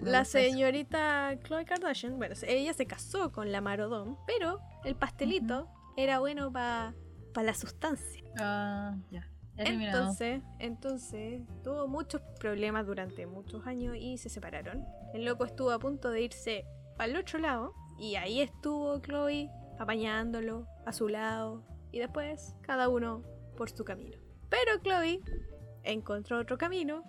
la, 0.00 0.24
señorita 0.24 1.38
Chloe 1.44 1.64
Kardashian, 1.66 2.16
bueno, 2.16 2.34
ella 2.46 2.72
se 2.72 2.86
casó 2.86 3.32
con 3.32 3.52
la 3.52 3.60
Marodón, 3.60 4.16
pero 4.26 4.60
el 4.84 4.96
pastelito 4.96 5.68
era 5.96 6.20
bueno 6.20 6.50
para 6.50 6.94
la 7.34 7.54
sustancia. 7.54 8.24
Ah, 8.38 8.96
ya. 9.10 9.28
Entonces, 9.58 10.42
entonces 10.58 11.42
tuvo 11.64 11.88
muchos 11.88 12.20
problemas 12.38 12.86
durante 12.86 13.26
muchos 13.26 13.66
años 13.66 13.96
y 13.98 14.18
se 14.18 14.28
separaron. 14.28 14.84
El 15.14 15.24
loco 15.24 15.44
estuvo 15.44 15.70
a 15.70 15.78
punto 15.78 16.10
de 16.10 16.22
irse 16.22 16.64
al 16.98 17.16
otro 17.16 17.38
lado 17.38 17.72
y 17.98 18.16
ahí 18.16 18.40
estuvo 18.40 18.98
Chloe 19.00 19.50
apañándolo 19.78 20.66
a 20.84 20.92
su 20.92 21.08
lado 21.08 21.64
y 21.92 21.98
después 21.98 22.54
cada 22.62 22.88
uno 22.88 23.22
por 23.56 23.70
su 23.70 23.84
camino. 23.84 24.18
Pero 24.48 24.78
Chloe 24.82 25.20
encontró 25.82 26.38
otro 26.38 26.58
camino 26.58 27.02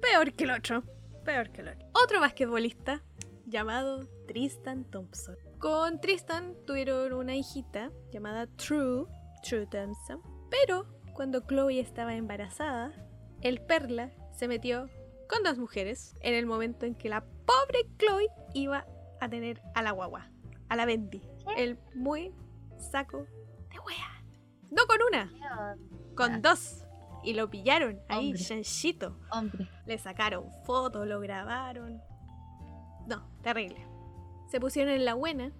peor 0.00 0.32
que 0.32 0.44
el 0.44 0.50
otro, 0.50 0.84
peor 1.24 1.50
que 1.50 1.62
el 1.62 1.68
otro. 1.68 1.88
Otro 1.92 2.20
basquetbolista 2.20 3.02
llamado 3.46 4.06
Tristan 4.26 4.84
Thompson. 4.84 5.36
Con 5.58 6.00
Tristan 6.00 6.54
tuvieron 6.66 7.12
una 7.12 7.34
hijita 7.34 7.90
llamada 8.12 8.46
True, 8.46 9.06
True 9.42 9.66
Thompson, 9.66 10.20
pero 10.50 10.86
cuando 11.14 11.40
Chloe 11.40 11.80
estaba 11.80 12.14
embarazada, 12.14 12.92
el 13.40 13.60
Perla 13.60 14.10
se 14.32 14.48
metió 14.48 14.88
con 15.28 15.42
dos 15.42 15.58
mujeres 15.58 16.14
en 16.20 16.34
el 16.34 16.46
momento 16.46 16.86
en 16.86 16.94
que 16.94 17.08
la 17.08 17.24
pobre 17.24 17.86
Chloe 17.98 18.28
iba 18.52 18.86
a 19.20 19.28
tener 19.28 19.62
a 19.74 19.82
la 19.82 19.92
guagua, 19.92 20.30
a 20.68 20.76
la 20.76 20.84
Bendy, 20.84 21.22
el 21.56 21.78
muy 21.94 22.32
saco 22.78 23.26
de 23.70 23.78
wea. 23.86 24.24
No 24.70 24.86
con 24.86 24.98
una, 25.08 25.32
con 26.14 26.42
dos. 26.42 26.80
Y 27.22 27.32
lo 27.32 27.48
pillaron 27.48 28.00
ahí, 28.08 28.34
chanchito. 28.34 29.16
Hombre. 29.32 29.68
Le 29.86 29.96
sacaron 29.96 30.50
fotos, 30.66 31.06
lo 31.06 31.20
grabaron. 31.20 32.02
No, 33.06 33.26
terrible. 33.42 33.86
Se 34.50 34.60
pusieron 34.60 34.92
en 34.92 35.06
la 35.06 35.14
buena, 35.14 35.50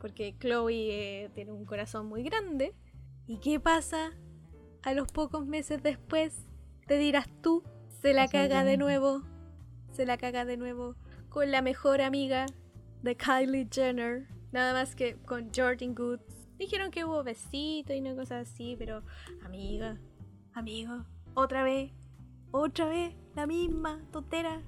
porque 0.00 0.36
Chloe 0.38 1.24
eh, 1.24 1.30
tiene 1.34 1.52
un 1.52 1.64
corazón 1.64 2.06
muy 2.06 2.22
grande. 2.22 2.74
¿Y 3.26 3.38
qué 3.38 3.58
pasa? 3.58 4.12
a 4.82 4.94
los 4.94 5.08
pocos 5.08 5.46
meses 5.46 5.82
después, 5.82 6.46
te 6.86 6.98
dirás 6.98 7.28
tú, 7.42 7.62
se 8.00 8.12
la 8.12 8.28
caga 8.28 8.64
de 8.64 8.76
nuevo, 8.76 9.22
se 9.92 10.06
la 10.06 10.16
caga 10.16 10.44
de 10.44 10.56
nuevo 10.56 10.96
con 11.28 11.50
la 11.50 11.62
mejor 11.62 12.00
amiga 12.00 12.46
de 13.02 13.16
Kylie 13.16 13.68
Jenner, 13.70 14.26
nada 14.52 14.72
más 14.72 14.94
que 14.94 15.16
con 15.16 15.50
Jordan 15.54 15.94
Goods. 15.94 16.48
Dijeron 16.58 16.90
que 16.90 17.04
hubo 17.04 17.22
besito 17.24 17.92
y 17.92 18.00
no 18.00 18.14
cosas 18.14 18.48
así, 18.48 18.76
pero 18.78 19.02
amiga, 19.44 19.98
amigo, 20.52 21.04
otra 21.34 21.64
vez, 21.64 21.92
otra 22.52 22.86
vez, 22.86 23.14
la 23.34 23.46
misma 23.46 24.00
tontera. 24.12 24.62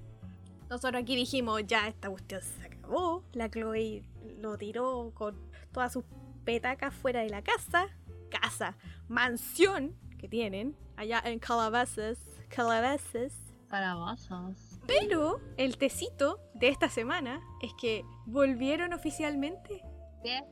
Nosotros 0.68 1.02
aquí 1.02 1.14
dijimos, 1.14 1.62
ya 1.66 1.86
esta 1.86 2.08
cuestión 2.08 2.40
se 2.40 2.64
acabó. 2.64 3.22
La 3.32 3.50
Chloe 3.50 4.02
lo 4.38 4.58
tiró 4.58 5.12
con 5.14 5.38
todas 5.72 5.92
sus 5.92 6.04
petacas 6.44 6.92
fuera 6.94 7.20
de 7.20 7.28
la 7.28 7.42
casa. 7.42 7.86
Casa, 8.30 8.76
mansión, 9.06 9.94
tienen 10.28 10.76
allá 10.96 11.22
en 11.24 11.38
Calabazas. 11.38 12.18
Calabazas. 12.48 13.32
Calabazas. 13.68 14.63
Pero 14.86 15.40
el 15.56 15.76
tecito 15.78 16.40
de 16.54 16.68
esta 16.68 16.88
semana 16.88 17.40
es 17.62 17.72
que 17.80 18.04
volvieron 18.26 18.92
oficialmente. 18.92 19.82
¿Qué? 20.22 20.42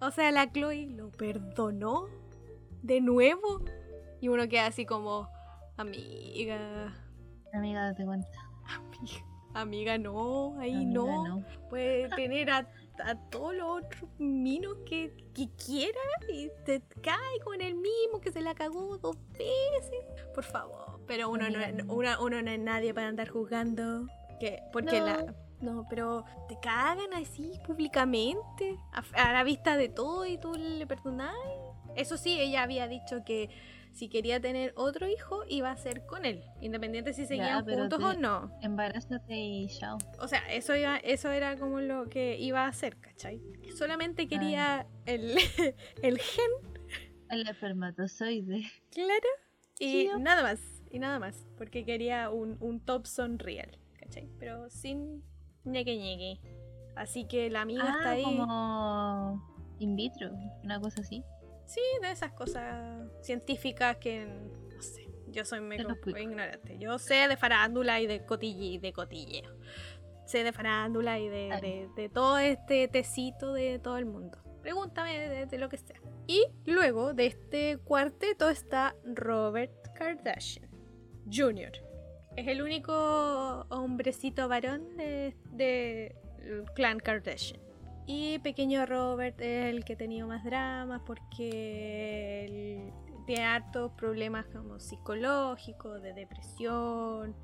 O 0.00 0.10
sea, 0.10 0.30
la 0.30 0.50
Chloe 0.50 0.86
lo 0.94 1.10
perdonó 1.10 2.06
de 2.82 3.00
nuevo. 3.00 3.64
Y 4.20 4.28
uno 4.28 4.48
queda 4.48 4.66
así 4.66 4.86
como, 4.86 5.28
amiga. 5.76 6.94
Amiga, 7.52 7.86
date 7.86 8.04
cuenta. 8.04 8.28
Amiga, 8.64 9.24
amiga 9.54 9.98
no, 9.98 10.58
ahí 10.58 10.84
no. 10.84 11.44
Puede 11.68 12.08
tener 12.10 12.50
a 12.50 12.68
a 13.04 13.14
todos 13.30 13.54
los 13.54 13.84
otros 13.84 14.10
minos 14.18 14.76
que, 14.86 15.12
quiera 15.64 16.00
y 16.28 16.50
te 16.64 16.82
cae 17.00 17.40
con 17.44 17.60
el 17.60 17.74
mismo 17.74 18.20
que 18.20 18.30
se 18.30 18.40
la 18.40 18.54
cagó 18.54 18.98
dos 18.98 19.16
veces. 19.32 20.04
Por 20.34 20.44
favor. 20.44 20.91
Pero 21.06 21.30
uno 21.30 21.50
no, 21.50 21.60
es, 21.60 21.74
uno, 21.88 22.42
no 22.42 22.50
es 22.50 22.58
nadie 22.58 22.94
para 22.94 23.08
andar 23.08 23.28
juzgando. 23.28 24.06
Que, 24.40 24.62
porque 24.72 25.00
la. 25.00 25.34
No, 25.62 25.86
pero 25.88 26.24
te 26.48 26.58
cagan 26.60 27.14
así 27.14 27.52
públicamente, 27.64 28.76
a, 29.14 29.32
la 29.32 29.44
vista 29.44 29.76
de 29.76 29.88
todo 29.88 30.26
y 30.26 30.36
tú 30.36 30.52
le 30.54 30.86
perdonás. 30.86 31.34
Eso 31.94 32.16
sí, 32.16 32.40
ella 32.40 32.64
había 32.64 32.88
dicho 32.88 33.22
que 33.24 33.48
si 33.92 34.08
quería 34.08 34.40
tener 34.40 34.72
otro 34.76 35.06
hijo, 35.08 35.44
iba 35.48 35.70
a 35.70 35.76
ser 35.76 36.04
con 36.06 36.24
él, 36.24 36.42
independiente 36.60 37.12
si 37.12 37.26
seguían 37.26 37.64
juntos 37.64 38.02
o 38.02 38.14
no. 38.14 38.50
Embarázate 38.60 39.36
y 39.36 39.68
chao. 39.68 39.98
O 40.18 40.26
sea, 40.26 40.40
eso, 40.52 40.74
iba, 40.74 40.96
eso 40.96 41.30
era 41.30 41.56
como 41.56 41.80
lo 41.80 42.08
que 42.08 42.36
iba 42.38 42.64
a 42.64 42.68
hacer, 42.68 42.96
¿cachai? 42.98 43.40
Solamente 43.76 44.26
quería 44.26 44.86
el, 45.06 45.36
el 46.02 46.18
gen. 46.18 46.50
El 47.30 47.48
espermatozoide. 47.48 48.70
Claro. 48.90 49.28
Y 49.78 50.08
nada 50.18 50.42
más, 50.42 50.60
y 50.92 50.98
nada 50.98 51.18
más, 51.18 51.46
porque 51.56 51.84
quería 51.86 52.28
un, 52.30 52.58
un 52.60 52.78
Thompson 52.78 53.38
real, 53.38 53.70
¿cachai? 53.98 54.28
Pero 54.38 54.68
sin 54.68 55.22
ñeque 55.64 55.96
ñeque. 55.96 56.40
Así 56.94 57.24
que 57.24 57.48
la 57.48 57.62
amiga 57.62 57.84
está 57.84 58.10
ah, 58.10 58.12
ahí. 58.12 58.22
como 58.22 59.74
in 59.78 59.96
vitro, 59.96 60.30
una 60.62 60.78
cosa 60.80 61.00
así. 61.00 61.24
Sí, 61.64 61.80
de 62.02 62.10
esas 62.10 62.32
cosas 62.32 63.10
científicas 63.22 63.96
que 63.96 64.26
no 64.26 64.82
sé. 64.82 65.08
Yo 65.28 65.46
soy 65.46 65.62
muy 65.62 65.76
ignorante. 66.20 66.78
Yo 66.78 66.98
sé 66.98 67.26
de 67.26 67.38
farándula 67.38 67.98
y 68.02 68.06
de 68.06 68.26
cotille, 68.26 68.78
de 68.78 68.92
cotilleo. 68.92 69.50
Sé 70.26 70.44
de 70.44 70.52
farándula 70.52 71.18
y 71.18 71.28
de, 71.30 71.88
de, 71.96 72.08
todo 72.10 72.36
este 72.36 72.86
tecito 72.88 73.54
de 73.54 73.78
todo 73.78 73.96
el 73.96 74.04
mundo. 74.04 74.38
Pregúntame 74.60 75.46
de, 75.46 75.58
lo 75.58 75.70
que 75.70 75.78
sea. 75.78 76.00
Y 76.26 76.44
luego 76.66 77.14
de 77.14 77.26
este 77.26 77.78
cuarteto 77.78 78.50
está 78.50 78.94
Robert 79.04 79.72
Kardashian 79.94 80.71
Jr. 81.30 81.72
Es 82.36 82.48
el 82.48 82.62
único 82.62 83.66
hombrecito 83.68 84.48
varón 84.48 84.96
de, 84.96 85.36
de 85.50 86.16
clan 86.74 86.98
Kardashian. 86.98 87.60
Y 88.06 88.38
pequeño 88.40 88.84
Robert 88.86 89.40
es 89.40 89.66
el 89.66 89.84
que 89.84 89.92
ha 89.92 89.96
tenido 89.96 90.26
más 90.26 90.44
dramas 90.44 91.02
porque 91.06 92.92
tiene 93.26 93.44
hartos 93.44 93.92
problemas 93.92 94.46
como 94.46 94.80
psicológicos, 94.80 96.02
de 96.02 96.12
depresión. 96.12 97.36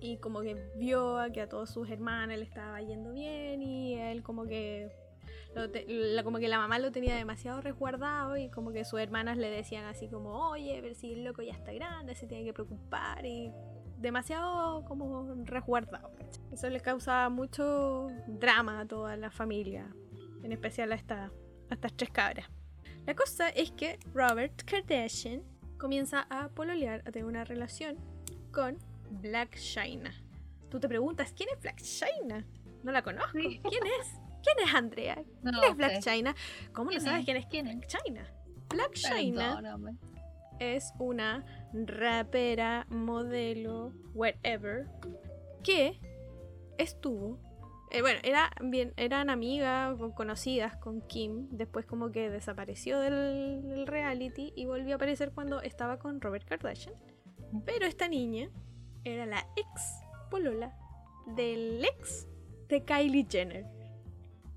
Y 0.00 0.18
como 0.18 0.42
que 0.42 0.56
vio 0.76 1.18
que 1.32 1.42
a 1.42 1.48
todos 1.48 1.70
sus 1.70 1.90
hermanas 1.90 2.38
le 2.38 2.44
estaba 2.44 2.80
yendo 2.80 3.12
bien 3.12 3.62
y 3.62 3.94
él 3.94 4.22
como 4.22 4.44
que 4.44 4.90
como 6.22 6.38
que 6.38 6.48
la 6.48 6.58
mamá 6.58 6.78
lo 6.78 6.92
tenía 6.92 7.16
demasiado 7.16 7.60
resguardado 7.60 8.36
y 8.36 8.50
como 8.50 8.72
que 8.72 8.84
sus 8.84 9.00
hermanas 9.00 9.36
le 9.38 9.50
decían 9.50 9.84
así 9.84 10.08
como, 10.08 10.50
oye, 10.50 10.80
ver 10.80 10.94
si 10.94 11.12
el 11.12 11.24
loco 11.24 11.42
ya 11.42 11.52
está 11.52 11.72
grande, 11.72 12.14
se 12.14 12.26
tiene 12.26 12.44
que 12.44 12.52
preocupar 12.52 13.24
y 13.24 13.50
demasiado 13.98 14.84
como 14.84 15.34
resguardado. 15.44 16.12
Eso 16.52 16.68
le 16.68 16.80
causaba 16.80 17.28
mucho 17.30 18.08
drama 18.26 18.80
a 18.80 18.86
toda 18.86 19.16
la 19.16 19.30
familia, 19.30 19.86
en 20.42 20.52
especial 20.52 20.92
a, 20.92 20.94
esta, 20.94 21.32
a 21.70 21.74
estas 21.74 21.92
tres 21.94 22.10
cabras. 22.10 22.50
La 23.06 23.14
cosa 23.14 23.48
es 23.48 23.70
que 23.70 23.98
Robert 24.12 24.62
Kardashian 24.64 25.42
comienza 25.78 26.26
a 26.28 26.48
pololear, 26.48 27.02
a 27.06 27.12
tener 27.12 27.24
una 27.24 27.44
relación 27.44 27.96
con 28.52 28.78
Black 29.10 29.56
China. 29.56 30.12
Tú 30.68 30.80
te 30.80 30.88
preguntas, 30.88 31.32
¿quién 31.32 31.48
es 31.54 31.60
Black 31.62 31.80
China? 31.80 32.44
No 32.82 32.92
la 32.92 33.02
conozco. 33.02 33.32
¿Quién 33.32 33.86
es? 34.00 34.25
¿Quién 34.46 34.68
es 34.68 34.74
Andrea? 34.74 35.24
¿Quién 35.42 35.54
es 35.70 35.76
Black 35.76 35.98
China? 36.00 36.34
¿Cómo 36.72 36.92
no 36.92 37.00
sabes 37.00 37.24
quién 37.24 37.36
es 37.36 37.46
quién 37.46 37.66
es 37.66 37.86
China? 37.88 38.24
Black 38.68 38.92
China 38.92 39.60
es 40.60 40.92
una 40.98 41.44
rapera, 41.72 42.86
modelo, 42.88 43.92
whatever, 44.14 44.86
que 45.62 46.00
estuvo 46.78 47.40
eh, 47.90 48.00
bueno, 48.00 48.18
era 48.24 48.50
bien, 48.60 48.92
eran 48.96 49.30
amigas 49.30 49.96
o 50.00 50.12
conocidas 50.12 50.76
con 50.76 51.02
Kim. 51.02 51.48
Después 51.50 51.86
como 51.86 52.10
que 52.10 52.30
desapareció 52.30 52.98
del, 52.98 53.86
reality 53.86 54.52
y 54.56 54.66
volvió 54.66 54.94
a 54.94 54.96
aparecer 54.96 55.32
cuando 55.32 55.60
estaba 55.62 55.98
con 55.98 56.20
Robert 56.20 56.46
Kardashian. 56.46 56.94
Pero 57.64 57.86
esta 57.86 58.08
niña 58.08 58.50
era 59.04 59.24
la 59.24 59.46
ex 59.56 60.00
polola 60.30 60.76
del 61.26 61.84
ex 61.84 62.26
de 62.68 62.84
Kylie 62.84 63.26
Jenner. 63.30 63.75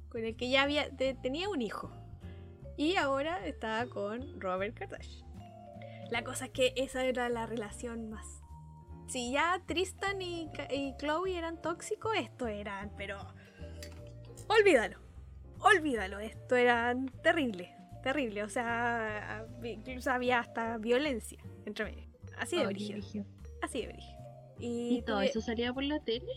Con 0.10 0.26
el 0.26 0.36
que 0.36 0.50
ya 0.50 0.64
había, 0.64 0.90
tenía 1.22 1.50
un 1.50 1.62
hijo. 1.62 1.92
Y 2.78 2.96
ahora 2.96 3.46
estaba 3.46 3.86
con 3.88 4.40
Robert 4.40 4.78
Kardashian. 4.78 5.28
La 6.12 6.24
cosa 6.24 6.46
es 6.46 6.52
que 6.52 6.74
esa 6.76 7.04
era 7.04 7.30
la 7.30 7.46
relación 7.46 8.10
más 8.10 8.40
si 9.10 9.32
ya 9.32 9.62
Tristan 9.66 10.22
y, 10.22 10.50
Chloe 10.98 11.38
eran 11.38 11.62
tóxicos, 11.62 12.16
esto 12.16 12.48
eran, 12.48 12.92
pero. 12.96 13.18
Olvídalo. 14.48 14.98
Olvídalo. 15.60 16.20
Esto 16.20 16.56
era 16.56 16.96
terrible. 17.24 17.76
Terrible. 18.04 18.44
O 18.44 18.50
sea, 18.50 19.46
incluso 19.64 20.12
había 20.12 20.40
hasta 20.40 20.78
violencia 20.78 21.40
entre 21.66 21.86
medio. 21.86 22.08
Así 22.38 22.58
de 22.58 22.68
brígido. 22.68 23.26
Así 23.62 23.82
de 23.82 23.88
brígido. 23.88 24.20
¿Y, 24.60 25.02
todo 25.02 25.22
eso 25.22 25.42
salía 25.42 25.74
por 25.74 25.84
la 25.84 26.00
tele? 26.00 26.32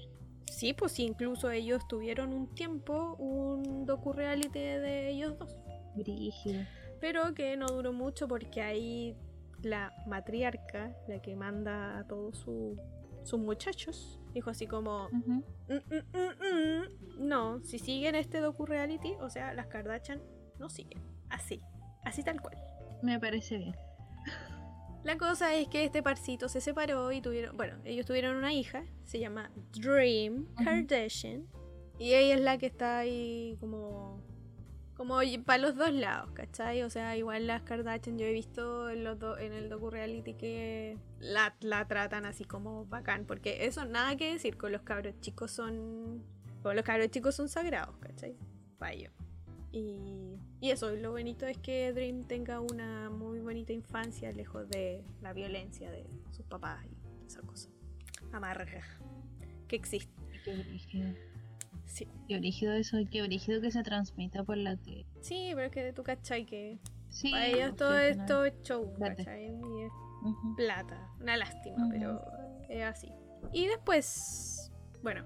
Sí, 0.50 0.72
pues 0.72 0.92
sí, 0.92 1.04
incluso 1.04 1.50
ellos 1.50 1.86
tuvieron 1.88 2.32
un 2.32 2.54
tiempo 2.54 3.14
un 3.18 3.86
docu-reality 3.86 4.58
de 4.58 5.10
ellos 5.10 5.38
dos. 5.38 5.56
Brígido. 5.94 6.64
Pero 7.00 7.34
que 7.34 7.56
no 7.56 7.66
duró 7.66 7.92
mucho 7.92 8.28
porque 8.28 8.62
ahí 8.62 9.16
la 9.62 9.92
matriarca, 10.06 10.94
la 11.08 11.20
que 11.20 11.36
manda 11.36 11.98
a 11.98 12.06
todos 12.06 12.38
sus 12.38 13.38
muchachos, 13.38 14.20
dijo 14.34 14.50
así 14.50 14.66
como, 14.66 15.08
mm, 15.10 15.42
mm, 15.68 16.02
mm, 16.12 17.28
no, 17.28 17.60
si 17.60 17.78
siguen 17.78 18.14
este 18.14 18.40
docu-reality, 18.40 19.14
o 19.20 19.30
sea, 19.30 19.54
las 19.54 19.66
Kardashian 19.66 20.20
no 20.58 20.68
siguen. 20.68 21.02
Así, 21.28 21.60
así 22.04 22.22
tal 22.22 22.40
cual. 22.40 22.56
Me 23.02 23.18
parece 23.18 23.58
bien. 23.58 23.74
La 25.04 25.18
cosa 25.18 25.54
es 25.54 25.68
que 25.68 25.84
este 25.84 26.02
parcito 26.02 26.48
se 26.48 26.60
separó 26.60 27.10
y 27.10 27.20
tuvieron, 27.20 27.56
bueno, 27.56 27.76
ellos 27.84 28.06
tuvieron 28.06 28.36
una 28.36 28.52
hija, 28.52 28.84
se 29.04 29.18
llama 29.18 29.50
Dream 29.72 30.46
Kardashian, 30.62 31.46
y 31.98 32.14
ella 32.14 32.36
es 32.36 32.40
la 32.40 32.58
que 32.58 32.66
está 32.66 32.98
ahí 32.98 33.56
como 33.60 34.22
como 35.02 35.18
para 35.44 35.58
los 35.58 35.74
dos 35.74 35.92
lados, 35.92 36.30
¿cachai? 36.32 36.82
O 36.82 36.90
sea, 36.90 37.16
igual 37.16 37.48
las 37.48 37.62
Kardashian 37.62 38.18
yo 38.18 38.26
he 38.26 38.32
visto 38.32 38.88
en, 38.88 39.02
los 39.02 39.18
en 39.40 39.52
el 39.52 39.68
docu-reality 39.68 40.34
que 40.34 40.96
la, 41.18 41.56
tratan 41.88 42.24
así 42.24 42.44
como 42.44 42.84
bacán, 42.84 43.24
porque 43.26 43.66
eso 43.66 43.84
nada 43.84 44.16
que 44.16 44.34
decir, 44.34 44.56
con 44.56 44.70
los 44.70 44.82
cabros 44.82 45.18
chicos 45.20 45.50
son... 45.50 46.22
Con 46.62 46.76
los 46.76 46.84
cabros 46.84 47.08
chicos 47.10 47.34
son 47.34 47.48
sagrados, 47.48 47.96
¿cachai? 47.98 48.36
Para 48.78 48.94
Y, 49.72 50.38
y 50.62 50.70
eso, 50.70 50.94
lo 50.94 51.10
bonito 51.10 51.44
es 51.44 51.58
que 51.58 51.92
Dream 51.92 52.22
tenga 52.28 52.60
una 52.60 53.10
muy 53.10 53.40
bonita 53.40 53.72
infancia 53.72 54.30
lejos 54.30 54.68
de 54.68 55.02
la 55.20 55.32
violencia 55.32 55.90
de 55.90 56.06
sus 56.30 56.46
papás 56.46 56.86
y 56.86 57.26
esa 57.26 57.40
cosa 57.42 57.68
amarga 58.30 58.80
que 59.66 59.74
existe. 59.74 60.14
Sí. 61.86 62.08
Qué 62.28 62.38
brígido 62.38 62.74
eso, 62.74 62.96
qué 63.10 63.22
brígido 63.22 63.60
que 63.60 63.72
se 63.72 63.82
transmita 63.82 64.44
por 64.44 64.56
la 64.56 64.76
tele. 64.76 65.04
Sí, 65.20 65.50
pero 65.52 65.66
es 65.66 65.72
que 65.72 65.92
tú 65.92 66.04
cachai 66.04 66.46
que 66.46 66.78
sí, 67.08 67.32
para 67.32 67.46
ellos 67.48 67.74
todo 67.74 67.98
esto 67.98 68.44
es 68.44 68.54
show, 68.62 68.94
¿cachai? 69.00 69.46
Y 69.46 69.82
es 69.82 69.92
plata. 70.56 71.10
Una 71.20 71.38
lástima, 71.38 71.88
pero 71.90 72.24
es 72.68 72.84
así. 72.84 73.08
Y 73.52 73.66
después, 73.66 74.70
bueno, 75.02 75.24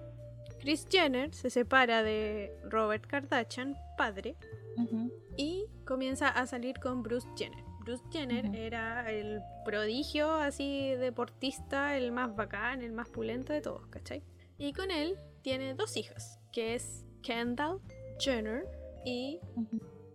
Chris 0.61 0.87
Jenner 0.91 1.35
se 1.35 1.51
separa 1.51 2.03
de 2.03 2.59
Robert 2.71 3.07
Kardashian, 3.07 3.77
padre, 3.99 4.35
y 5.37 5.67
comienza 5.85 6.29
a 6.29 6.47
salir 6.47 6.79
con 6.81 7.03
Bruce 7.03 7.29
Jenner. 7.37 7.65
Bruce 7.81 8.05
Jenner 8.11 8.55
era 8.57 9.11
el 9.11 9.41
prodigio 9.65 10.33
así 10.35 10.91
deportista, 10.97 11.97
el 11.97 12.11
más 12.11 12.35
bacán, 12.35 12.83
el 12.83 12.93
más 12.93 13.09
pulento 13.09 13.53
de 13.53 13.61
todos, 13.61 13.87
¿cachai? 13.89 14.25
Y 14.59 14.73
con 14.73 14.91
él 14.91 15.17
tiene 15.43 15.75
dos 15.75 15.97
hijas, 15.97 16.41
que 16.53 16.75
es 16.75 17.05
Kendall 17.23 17.81
Jenner 18.19 18.67
y 19.05 19.39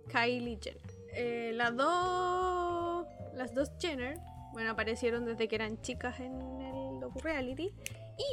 Kylie 0.10 0.60
Jenner. 0.62 0.82
Eh, 1.14 1.52
las 1.54 1.76
dos 1.76 3.06
las 3.34 3.54
dos 3.54 3.72
Jenner, 3.80 4.20
bueno, 4.54 4.72
aparecieron 4.72 5.26
desde 5.26 5.48
que 5.48 5.56
eran 5.56 5.82
chicas 5.82 6.20
en 6.20 6.34
el 6.62 7.00
docu-reality 7.00 7.74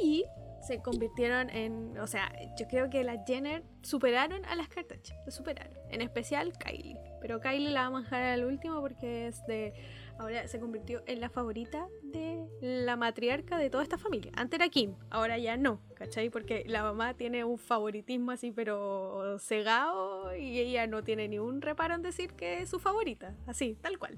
y 0.03 0.25
se 0.61 0.81
convirtieron 0.81 1.49
en, 1.49 1.97
o 1.97 2.07
sea, 2.07 2.31
yo 2.57 2.67
creo 2.67 2.89
que 2.89 3.03
las 3.03 3.19
Jenner 3.25 3.63
superaron 3.81 4.45
a 4.45 4.55
las 4.55 4.67
Kardashian, 4.67 5.23
se 5.25 5.31
superaron, 5.31 5.77
en 5.89 6.01
especial 6.01 6.53
Kylie, 6.57 6.99
pero 7.21 7.39
Kylie 7.39 7.71
la 7.71 7.83
vamos 7.83 8.01
a 8.01 8.03
dejar 8.03 8.23
al 8.23 8.45
último 8.45 8.81
porque 8.81 9.27
es 9.27 9.45
de 9.45 9.73
ahora 10.19 10.47
se 10.47 10.59
convirtió 10.59 11.01
en 11.07 11.21
la 11.21 11.29
favorita 11.29 11.87
de 12.03 12.45
la 12.61 12.97
matriarca 12.97 13.57
de 13.57 13.69
toda 13.69 13.83
esta 13.83 13.97
familia. 13.97 14.31
Antes 14.35 14.59
era 14.59 14.69
Kim, 14.69 14.95
ahora 15.09 15.37
ya 15.37 15.57
no, 15.57 15.81
¿cachai? 15.95 16.29
Porque 16.29 16.65
la 16.67 16.83
mamá 16.83 17.13
tiene 17.15 17.45
un 17.45 17.57
favoritismo 17.57 18.31
así, 18.31 18.51
pero 18.51 19.39
cegado, 19.39 20.35
y 20.35 20.59
ella 20.59 20.87
no 20.87 21.03
tiene 21.03 21.27
ni 21.27 21.39
un 21.39 21.61
reparo 21.61 21.95
en 21.95 22.01
decir 22.01 22.33
que 22.33 22.61
es 22.61 22.69
su 22.69 22.79
favorita, 22.79 23.35
así, 23.47 23.77
tal 23.81 23.97
cual. 23.97 24.17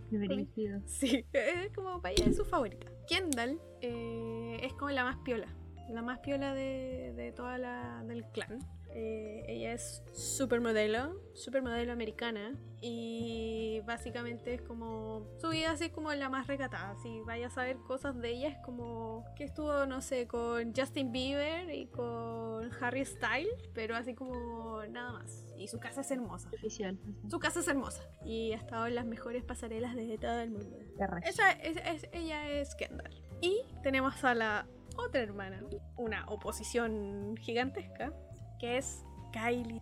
Sí, 0.88 1.26
es 1.34 1.72
como 1.74 2.02
para 2.02 2.14
ella 2.14 2.26
es 2.26 2.36
su 2.36 2.46
favorita. 2.46 2.88
Kendall 3.08 3.62
eh, 3.82 4.60
es 4.64 4.74
como 4.74 4.92
la 4.92 5.04
más 5.04 5.18
piola, 5.18 5.48
la 5.94 6.02
más 6.02 6.20
piola 6.20 6.54
de, 6.54 7.14
de 7.16 7.32
toda 7.32 7.58
la 7.58 8.04
del 8.06 8.26
clan. 8.32 8.60
Eh, 8.94 9.46
ella 9.48 9.74
es 9.74 10.04
supermodelo, 10.14 11.22
supermodelo 11.34 11.94
americana 11.94 12.54
y 12.82 13.80
básicamente 13.86 14.56
es 14.56 14.62
como 14.62 15.28
su 15.40 15.50
vida 15.50 15.72
así 15.72 15.90
como 15.90 16.14
la 16.14 16.30
más 16.30 16.48
recatada. 16.48 16.96
Si 16.98 17.22
vaya 17.22 17.48
a 17.48 17.50
saber 17.50 17.78
cosas 17.78 18.20
de 18.20 18.32
ella 18.32 18.50
es 18.50 18.58
como 18.66 19.24
que 19.38 19.46
estuvo, 19.46 19.86
no 19.86 20.02
sé, 20.02 20.28
con 20.28 20.74
Justin 20.76 21.12
Bieber 21.12 21.74
y 21.74 21.88
con 21.88 22.70
Harry 22.82 23.06
Styles, 23.06 23.70
pero 23.74 23.96
así 23.96 24.14
como 24.14 24.84
nada 24.90 25.14
más. 25.14 25.46
Y 25.58 25.68
su 25.68 25.80
casa 25.80 26.02
es 26.02 26.12
hermosa. 26.12 26.50
Oficial. 26.54 27.00
Su 27.30 27.40
casa 27.40 27.62
es 27.62 27.68
hermosa 27.68 28.04
y 28.26 28.52
ha 28.52 28.58
estado 28.58 28.88
en 28.88 28.96
las 28.96 29.06
mejores 29.06 29.44
pasarelas 29.46 29.96
de 29.96 30.18
todo 30.18 30.40
el 30.42 30.52
mundo. 30.52 30.78
Esa 31.24 31.52
es, 31.52 32.08
ella 32.12 32.50
es 32.50 32.76
Kendall. 32.76 33.24
Y 33.40 33.64
tenemos 33.84 34.24
a 34.24 34.36
la 34.36 34.68
otra 34.98 35.22
hermana, 35.22 35.62
una 35.98 36.26
oposición 36.28 37.36
gigantesca, 37.38 38.14
que 38.60 38.78
es 38.78 39.04
Kylie, 39.32 39.82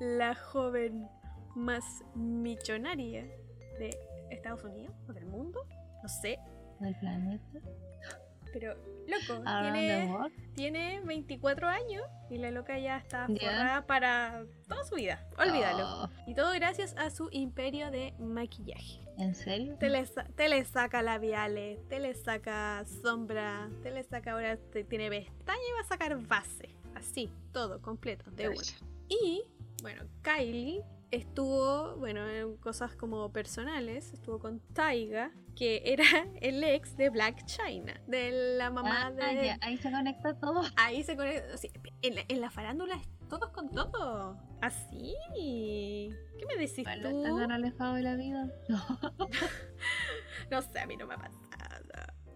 la 0.00 0.34
joven 0.34 1.08
más 1.54 1.84
millonaria 2.14 3.24
de 3.78 3.96
Estados 4.30 4.64
Unidos 4.64 4.94
o 5.08 5.12
del 5.12 5.26
mundo, 5.26 5.60
no 6.02 6.08
sé. 6.08 6.38
Del 6.80 6.94
planeta. 6.96 7.60
Pero, 8.52 8.74
loco, 9.08 9.42
tiene, 9.62 10.08
tiene, 10.54 11.00
24 11.00 11.68
años 11.68 12.04
y 12.30 12.38
la 12.38 12.52
loca 12.52 12.78
ya 12.78 12.98
está 12.98 13.26
forrada 13.26 13.84
para 13.86 14.44
toda 14.68 14.84
su 14.84 14.94
vida. 14.94 15.26
Olvídalo. 15.38 16.04
Oh. 16.04 16.08
Y 16.26 16.34
todo 16.34 16.52
gracias 16.52 16.94
a 16.96 17.10
su 17.10 17.28
imperio 17.32 17.90
de 17.90 18.14
maquillaje. 18.20 19.03
¿En 19.16 19.34
serio? 19.34 19.76
Te 19.78 19.88
le, 19.88 20.04
te 20.06 20.48
le 20.48 20.64
saca 20.64 21.02
labiales, 21.02 21.86
te 21.88 22.00
le 22.00 22.14
saca 22.14 22.84
sombra, 23.02 23.70
te 23.82 23.90
le 23.90 24.02
saca 24.02 24.32
ahora, 24.32 24.56
te, 24.56 24.84
tiene 24.84 25.08
pestaña 25.08 25.60
y 25.70 25.72
va 25.74 25.80
a 25.80 25.84
sacar 25.84 26.16
base. 26.26 26.68
Así, 26.94 27.30
todo, 27.52 27.80
completo, 27.80 28.30
de 28.32 28.48
una. 28.48 28.62
Y, 29.08 29.44
bueno, 29.82 30.04
Kylie 30.22 30.82
estuvo, 31.10 31.96
bueno, 31.96 32.28
en 32.28 32.56
cosas 32.56 32.96
como 32.96 33.30
personales, 33.30 34.12
estuvo 34.12 34.38
con 34.38 34.60
Taiga, 34.72 35.30
que 35.56 35.82
era 35.84 36.04
el 36.40 36.62
ex 36.64 36.96
de 36.96 37.10
Black 37.10 37.44
China, 37.44 38.00
de 38.06 38.56
la 38.56 38.70
mamá 38.70 39.06
ah, 39.06 39.10
de... 39.10 39.56
ahí 39.60 39.76
se 39.76 39.90
conecta 39.90 40.34
todo. 40.38 40.62
Ahí 40.76 41.02
se 41.02 41.16
conecta, 41.16 41.54
en, 42.02 42.40
la, 42.40 42.50
farándula 42.50 43.00
todos 43.38 43.52
con 43.52 43.70
todo. 43.70 44.36
¿Así? 44.60 45.14
¿Qué 45.34 46.46
me 46.46 46.56
decís 46.56 46.78
Igual 46.78 47.02
tú? 47.02 47.10
no 47.10 47.18
está 47.18 47.40
tan 47.42 47.52
alejado 47.52 47.94
de 47.94 48.02
la 48.02 48.14
vida. 48.14 48.48
No. 48.68 48.82
No 50.50 50.60
sé, 50.60 50.78
a 50.78 50.86
mí 50.86 50.96
no 50.96 51.06
me 51.06 51.14
ha 51.14 51.18
pasado. 51.18 51.34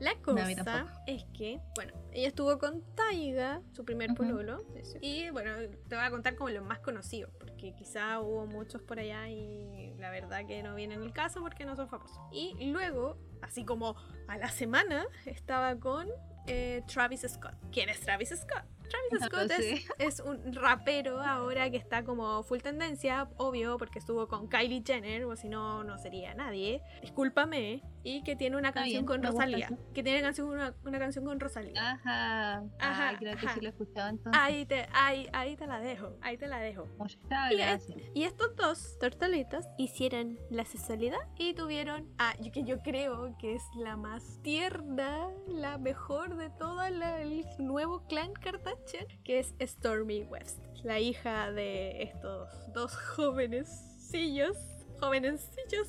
La 0.01 0.14
cosa 0.22 1.03
es 1.07 1.24
que, 1.36 1.61
bueno, 1.74 1.92
ella 2.12 2.28
estuvo 2.28 2.57
con 2.59 2.82
Taiga, 2.94 3.61
su 3.72 3.84
primer 3.84 4.14
pololo. 4.14 4.64
Y 5.01 5.28
bueno, 5.30 5.53
te 5.88 5.96
voy 5.96 6.05
a 6.05 6.11
contar 6.11 6.36
como 6.36 6.51
los 6.51 6.64
más 6.64 6.78
conocidos, 6.78 7.32
porque 7.38 7.74
quizá 7.74 8.20
hubo 8.20 8.46
muchos 8.46 8.80
por 8.82 9.01
allá 9.01 9.28
y 9.28 9.94
la 9.99 10.11
verdad 10.11 10.46
que 10.46 10.62
no 10.62 10.76
vienen 10.76 11.03
el 11.03 11.12
caso 11.12 11.40
porque 11.40 11.64
no 11.64 11.74
son 11.74 11.88
famosos. 11.88 12.18
Y 12.30 12.70
luego, 12.70 13.18
así 13.42 13.64
como 13.64 13.96
a 14.28 14.38
la 14.38 14.51
semana, 14.51 15.05
estaba 15.26 15.74
con 15.76 16.09
eh, 16.46 16.82
Travis 16.86 17.26
Scott. 17.28 17.55
¿Quién 17.72 17.88
es 17.88 18.01
Travis 18.01 18.30
Scott? 18.30 18.64
Travis 18.89 19.26
Scott 19.26 19.51
es, 19.99 20.20
un 20.20 20.53
rapero 20.55 21.20
ahora 21.20 21.70
que 21.70 21.76
está 21.76 22.05
como 22.05 22.43
full 22.43 22.59
tendencia, 22.61 23.28
obvio, 23.36 23.76
porque 23.78 23.99
estuvo 23.99 24.26
con 24.28 24.49
Kylie 24.49 24.82
Jenner, 24.84 25.24
o 25.24 25.36
si 25.36 25.49
no, 25.49 25.84
no 25.84 25.99
sería 25.99 26.34
nadie. 26.34 26.82
Discúlpame. 27.03 27.82
Y 28.05 28.22
que 28.22 28.36
tiene 28.36 28.57
una 28.57 28.72
canción 28.72 29.05
bien, 29.05 29.07
con 29.07 29.22
Rosalía. 29.22 29.70
Que 29.93 30.03
tiene 30.03 30.22
canción, 30.22 30.49
una, 30.49 30.74
una 30.84 30.99
canción 30.99 31.24
con 31.26 31.39
Rosalía. 31.41 31.93
Ajá. 31.93 32.62
Ajá, 32.78 33.09
Ay, 33.11 33.16
creo 33.16 33.36
que 33.36 33.47
ajá. 33.47 33.55
sí 33.55 33.61
lo 33.61 33.66
he 33.66 33.70
escuchado 33.70 34.09
entonces. 34.09 34.41
Ahí 34.43 34.64
te, 34.64 34.89
ahí, 34.95 35.28
ahí 35.32 35.57
te 35.57 35.66
la 35.66 35.80
dejo, 35.80 36.16
ahí 36.22 36.39
te 36.39 36.47
la 36.47 36.59
dejo. 36.61 36.86
Muchas 36.97 37.18
Y, 37.51 37.57
gracias. 37.57 37.99
y 38.14 38.22
estos 38.24 38.57
dos 38.57 38.99
tortolitas 38.99 39.68
hicieron 39.76 40.39
la 40.49 40.64
sexualidad 40.64 41.18
y 41.36 41.53
tuvieron 41.55 42.09
a 42.18 42.32
que 42.53 42.62
yo 42.64 42.78
creo 42.80 43.36
que 43.39 43.57
es 43.57 43.62
la 43.76 43.97
más 43.97 44.41
tierna, 44.43 45.28
la 45.47 45.76
mejor 45.76 46.36
de 46.36 46.49
todo 46.51 46.89
la- 46.89 47.20
el 47.20 47.45
nuevo 47.59 48.07
clan 48.07 48.32
Kardashian, 48.32 48.78
que 49.24 49.39
es 49.39 49.55
Stormy 49.61 50.22
West, 50.24 50.59
la 50.83 51.01
hija 51.01 51.53
de 51.53 52.03
estos 52.03 52.49
dos 52.72 52.97
jovenesillos, 52.97 54.57
jovenesillos. 55.01 55.89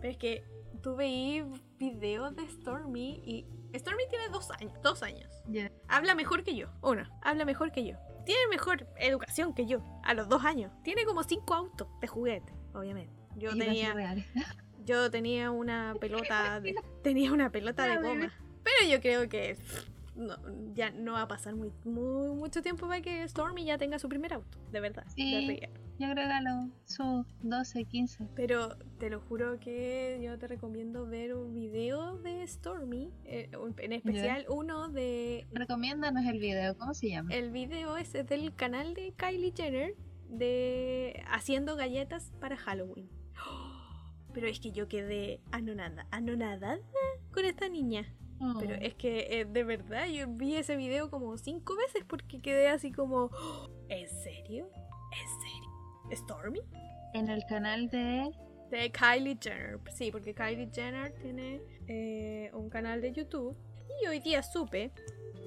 Pero 0.00 0.12
es 0.12 0.16
que 0.16 0.44
tú 0.82 0.96
veí 0.96 1.44
videos 1.78 2.34
de 2.36 2.48
Stormy 2.48 3.22
y 3.24 3.46
Stormy 3.78 4.04
tiene 4.08 4.28
dos 4.30 4.50
años, 4.50 4.72
dos 4.82 5.02
años. 5.02 5.30
Ya. 5.46 5.70
Habla 5.88 6.14
mejor 6.14 6.42
que 6.42 6.56
yo. 6.56 6.68
Uno, 6.82 7.06
habla 7.22 7.44
mejor 7.44 7.72
que 7.72 7.84
yo. 7.84 7.96
Tiene 8.24 8.40
mejor 8.48 8.86
educación 8.96 9.54
que 9.54 9.66
yo. 9.66 9.82
A 10.02 10.14
los 10.14 10.28
dos 10.28 10.44
años. 10.44 10.72
Tiene 10.82 11.04
como 11.04 11.22
cinco 11.22 11.54
autos 11.54 11.88
de 12.00 12.06
juguete, 12.06 12.52
obviamente. 12.74 13.12
Yo 13.36 13.52
Y 13.52 13.58
tenía, 13.58 13.94
yo 14.84 15.10
tenía 15.10 15.50
una 15.50 15.94
pelota 16.00 16.60
de, 16.60 16.74
tenía 17.02 17.32
una 17.32 17.50
pelota 17.50 17.84
de 17.84 17.96
goma. 17.96 18.32
Pero 18.62 18.90
yo 18.90 19.00
creo 19.00 19.28
que 19.28 19.56
no, 20.20 20.36
ya 20.74 20.90
no 20.90 21.12
va 21.14 21.22
a 21.22 21.28
pasar 21.28 21.56
muy, 21.56 21.72
muy- 21.84 22.34
mucho 22.36 22.62
tiempo 22.62 22.86
para 22.86 23.00
que 23.00 23.26
Stormy 23.28 23.64
ya 23.64 23.78
tenga 23.78 23.98
su 23.98 24.08
primer 24.08 24.34
auto, 24.34 24.58
de 24.70 24.80
verdad. 24.80 25.04
Sí. 25.16 25.58
Yo 25.98 26.06
los 26.14 26.70
sus 26.86 27.26
12, 27.42 27.84
15. 27.84 28.28
Pero 28.34 28.74
te 28.98 29.10
lo 29.10 29.20
juro 29.20 29.60
que 29.60 30.18
yo 30.22 30.38
te 30.38 30.46
recomiendo 30.46 31.04
ver 31.06 31.34
un 31.34 31.52
video 31.52 32.16
de 32.16 32.46
Stormy, 32.46 33.12
eh, 33.26 33.50
en 33.78 33.92
especial 33.92 34.46
uno 34.48 34.88
de 34.88 35.46
Recomiéndanos 35.52 36.24
el 36.24 36.38
video, 36.38 36.74
¿cómo 36.78 36.94
se 36.94 37.10
llama? 37.10 37.34
El 37.34 37.50
video 37.50 37.98
es 37.98 38.12
del 38.14 38.54
canal 38.54 38.94
de 38.94 39.12
Kylie 39.12 39.52
Jenner 39.54 39.94
de 40.30 41.22
haciendo 41.30 41.76
galletas 41.76 42.32
para 42.40 42.56
Halloween. 42.56 43.10
Pero 44.32 44.46
es 44.46 44.58
que 44.60 44.72
yo 44.72 44.88
quedé 44.88 45.40
anonada, 45.50 46.06
anonadada 46.10 46.78
con 47.32 47.44
esta 47.44 47.68
niña. 47.68 48.06
Oh, 48.40 48.54
Pero 48.58 48.74
es 48.74 48.94
que 48.94 49.40
eh, 49.40 49.44
de 49.44 49.64
verdad 49.64 50.06
yo 50.06 50.26
vi 50.28 50.56
ese 50.56 50.76
video 50.76 51.10
como 51.10 51.36
cinco 51.36 51.76
veces 51.76 52.04
porque 52.06 52.40
quedé 52.40 52.68
así 52.68 52.90
como, 52.90 53.30
¿en 53.88 54.08
serio? 54.08 54.70
¿En 55.12 55.28
serio? 55.42 55.70
¿Stormy? 56.24 56.60
En 57.14 57.28
el 57.28 57.44
canal 57.46 57.88
de... 57.90 58.30
De 58.70 58.90
Kylie 58.92 59.36
Jenner. 59.40 59.78
Sí, 59.92 60.10
porque 60.12 60.32
Kylie 60.34 60.70
Jenner 60.72 61.12
tiene 61.20 61.60
eh, 61.88 62.50
un 62.54 62.70
canal 62.70 63.00
de 63.02 63.12
YouTube. 63.12 63.56
Y 64.02 64.06
hoy 64.06 64.20
día 64.20 64.42
supe 64.42 64.92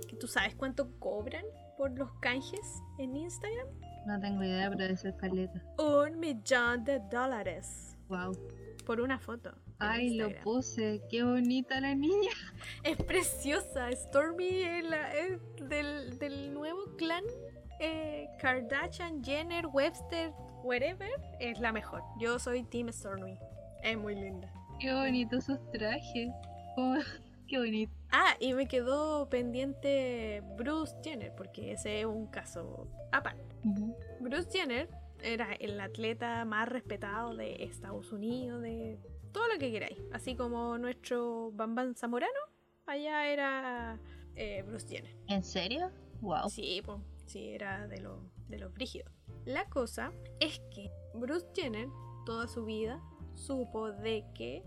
que 0.08 0.16
tú 0.18 0.28
sabes 0.28 0.54
cuánto 0.56 0.92
cobran 1.00 1.46
por 1.78 1.98
los 1.98 2.12
canjes 2.20 2.82
en 3.00 3.16
Instagram. 3.16 3.68
No 4.06 4.20
tengo 4.20 4.44
idea, 4.44 4.70
pero 4.70 4.82
debe 4.84 4.98
ser 4.98 5.16
caleta. 5.16 5.64
Un 5.80 6.20
millón 6.20 6.84
de 6.84 7.00
dólares 7.10 7.96
Wow. 8.10 8.38
por 8.86 9.00
una 9.00 9.18
foto. 9.18 9.52
Ay, 9.92 10.16
lo 10.16 10.30
puse. 10.44 11.02
Qué 11.10 11.24
bonita 11.24 11.80
la 11.82 11.96
niña. 11.96 12.32
Es 12.84 12.98
preciosa. 12.98 13.92
Stormy 13.92 14.62
es, 14.64 14.84
la- 14.86 15.14
es 15.14 15.40
del, 15.70 16.18
del 16.20 16.54
nuevo 16.54 16.80
clan 16.98 17.24
eh, 17.80 18.28
Kardashian, 18.40 19.24
Jenner, 19.24 19.68
Webster, 19.68 20.32
whatever. 20.64 21.10
Es 21.40 21.60
la 21.60 21.72
mejor. 21.72 22.02
Yo 22.20 22.40
soy 22.40 22.64
Team 22.64 22.90
Stormy. 22.92 23.38
Es 23.84 23.98
muy 23.98 24.16
linda. 24.16 24.52
Qué 24.80 24.94
bonitos 24.94 25.46
sus 25.46 25.60
trajes. 25.72 26.30
Oh, 26.78 26.96
qué 27.48 27.58
bonito. 27.58 27.92
Ah, 28.12 28.36
y 28.40 28.54
me 28.54 28.68
quedó 28.68 29.28
pendiente 29.30 30.42
Bruce 30.58 30.96
Jenner, 31.04 31.34
porque 31.36 31.72
ese 31.74 32.00
es 32.02 32.06
un 32.06 32.28
caso 32.28 32.88
aparte. 33.12 33.44
Bruce 34.20 34.50
Jenner 34.52 34.88
era 35.22 35.54
el 35.54 35.80
atleta 35.80 36.46
más 36.46 36.68
respetado 36.70 37.36
de 37.36 37.64
Estados 37.64 38.12
Unidos, 38.12 38.62
de 38.62 39.00
todo 39.34 39.48
lo 39.52 39.60
que 39.60 39.72
queráis. 39.72 40.00
Así 40.14 40.36
como 40.36 40.78
nuestro 40.78 41.52
Bambam 41.54 41.96
Zamorano, 41.96 42.32
allá 42.86 43.28
era 43.28 44.00
eh, 44.36 44.64
Bruce 44.66 44.88
Jenner. 44.88 45.16
¿En 45.28 45.44
serio? 45.44 45.92
Wow. 46.22 46.50
Sí, 46.50 46.82
pues, 46.86 47.00
sí, 47.26 47.50
era 47.50 47.88
de, 47.88 48.00
lo- 48.00 48.30
de 48.48 48.60
los 48.60 48.74
brígidos. 48.74 49.12
La 49.46 49.66
cosa 49.70 50.14
es 50.40 50.60
que 50.74 50.90
Bruce 51.14 51.48
Jenner 51.54 51.88
toda 52.26 52.48
su 52.48 52.64
vida 52.66 53.02
supo 53.34 53.92
de 53.92 54.24
que 54.34 54.64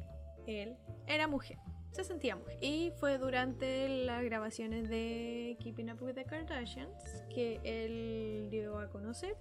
él 0.47 0.77
era 1.07 1.27
mujer. 1.29 1.59
Se 1.93 2.05
sentía 2.05 2.37
mujer. 2.37 2.59
Y 2.61 2.93
fue 3.01 3.17
durante 3.17 3.89
las 4.05 4.23
grabaciones 4.23 4.91
de 4.91 5.57
Keeping 5.61 5.91
Up 5.91 6.03
with 6.03 6.13
the 6.15 6.25
Kardashians 6.27 6.93
que 7.35 7.59
él 7.65 8.49
dio 8.51 8.79
a 8.79 8.91
conocer 8.91 9.35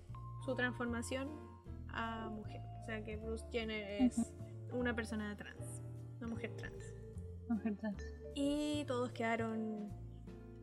su 0.45 0.55
transformación 0.55 1.30
a 1.89 2.30
mujer. 2.30 2.61
O 2.82 2.86
sea 2.86 3.03
que 3.03 3.17
Bruce 3.17 3.45
Jenner 3.51 4.03
es 4.03 4.32
una 4.76 4.95
persona 4.95 5.36
trans, 5.36 5.82
una 6.19 6.28
mujer 6.28 6.51
trans. 6.55 6.93
Mujer 7.49 7.76
trans. 7.78 8.03
Y 8.34 8.84
todos 8.86 9.11
quedaron 9.11 9.89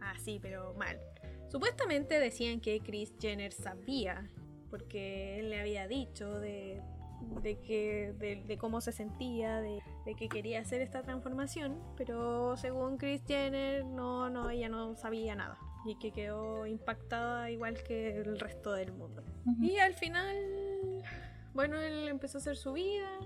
así, 0.01 0.39
pero 0.41 0.75
mal. 0.75 0.99
Supuestamente 1.49 2.19
decían 2.19 2.61
que 2.61 2.81
Kris 2.81 3.13
Jenner 3.21 3.53
sabía, 3.53 4.29
porque 4.71 5.39
él 5.39 5.51
le 5.51 5.61
había 5.61 5.87
dicho 5.87 6.41
de, 6.41 6.81
de 7.43 7.59
que, 7.61 8.15
de, 8.19 8.43
de 8.45 8.59
cómo 8.59 8.81
se 8.81 8.93
sentía, 8.93 9.61
de, 9.61 9.83
de 10.05 10.15
que 10.15 10.29
quería 10.29 10.61
hacer 10.61 10.81
esta 10.81 11.03
transformación, 11.03 11.79
pero 11.97 12.57
según 12.57 12.97
Kris 12.97 13.23
Jenner, 13.27 13.85
no, 13.85 14.31
no, 14.31 14.51
ella 14.51 14.69
no 14.69 14.97
sabía 14.97 15.35
nada. 15.35 15.59
Y 15.85 15.97
que 15.97 16.13
quedó 16.13 16.67
impactada 16.67 17.51
igual 17.51 17.83
que 17.83 18.17
el 18.17 18.39
resto 18.39 18.73
del 18.73 18.93
mundo. 18.93 19.25
Y 19.61 19.79
al 19.79 19.95
final, 19.95 20.37
bueno, 21.55 21.77
él 21.81 22.07
empezó 22.09 22.39
a 22.39 22.41
hacer 22.41 22.57
su 22.57 22.73
vida, 22.73 23.19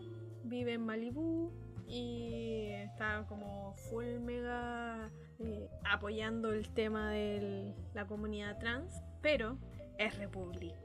vive 0.47 0.75
en 0.75 0.85
Malibú 0.85 1.53
y 1.89 2.69
está 2.73 3.25
como 3.29 3.75
full 3.91 4.19
mega 4.21 5.11
eh, 5.39 5.69
apoyando 5.85 6.53
el 6.53 6.69
tema 6.71 7.11
de 7.13 7.75
la 7.95 8.07
comunidad 8.07 8.59
trans, 8.59 8.93
pero 9.23 9.59
es 9.99 10.17
republicano. 10.19 10.81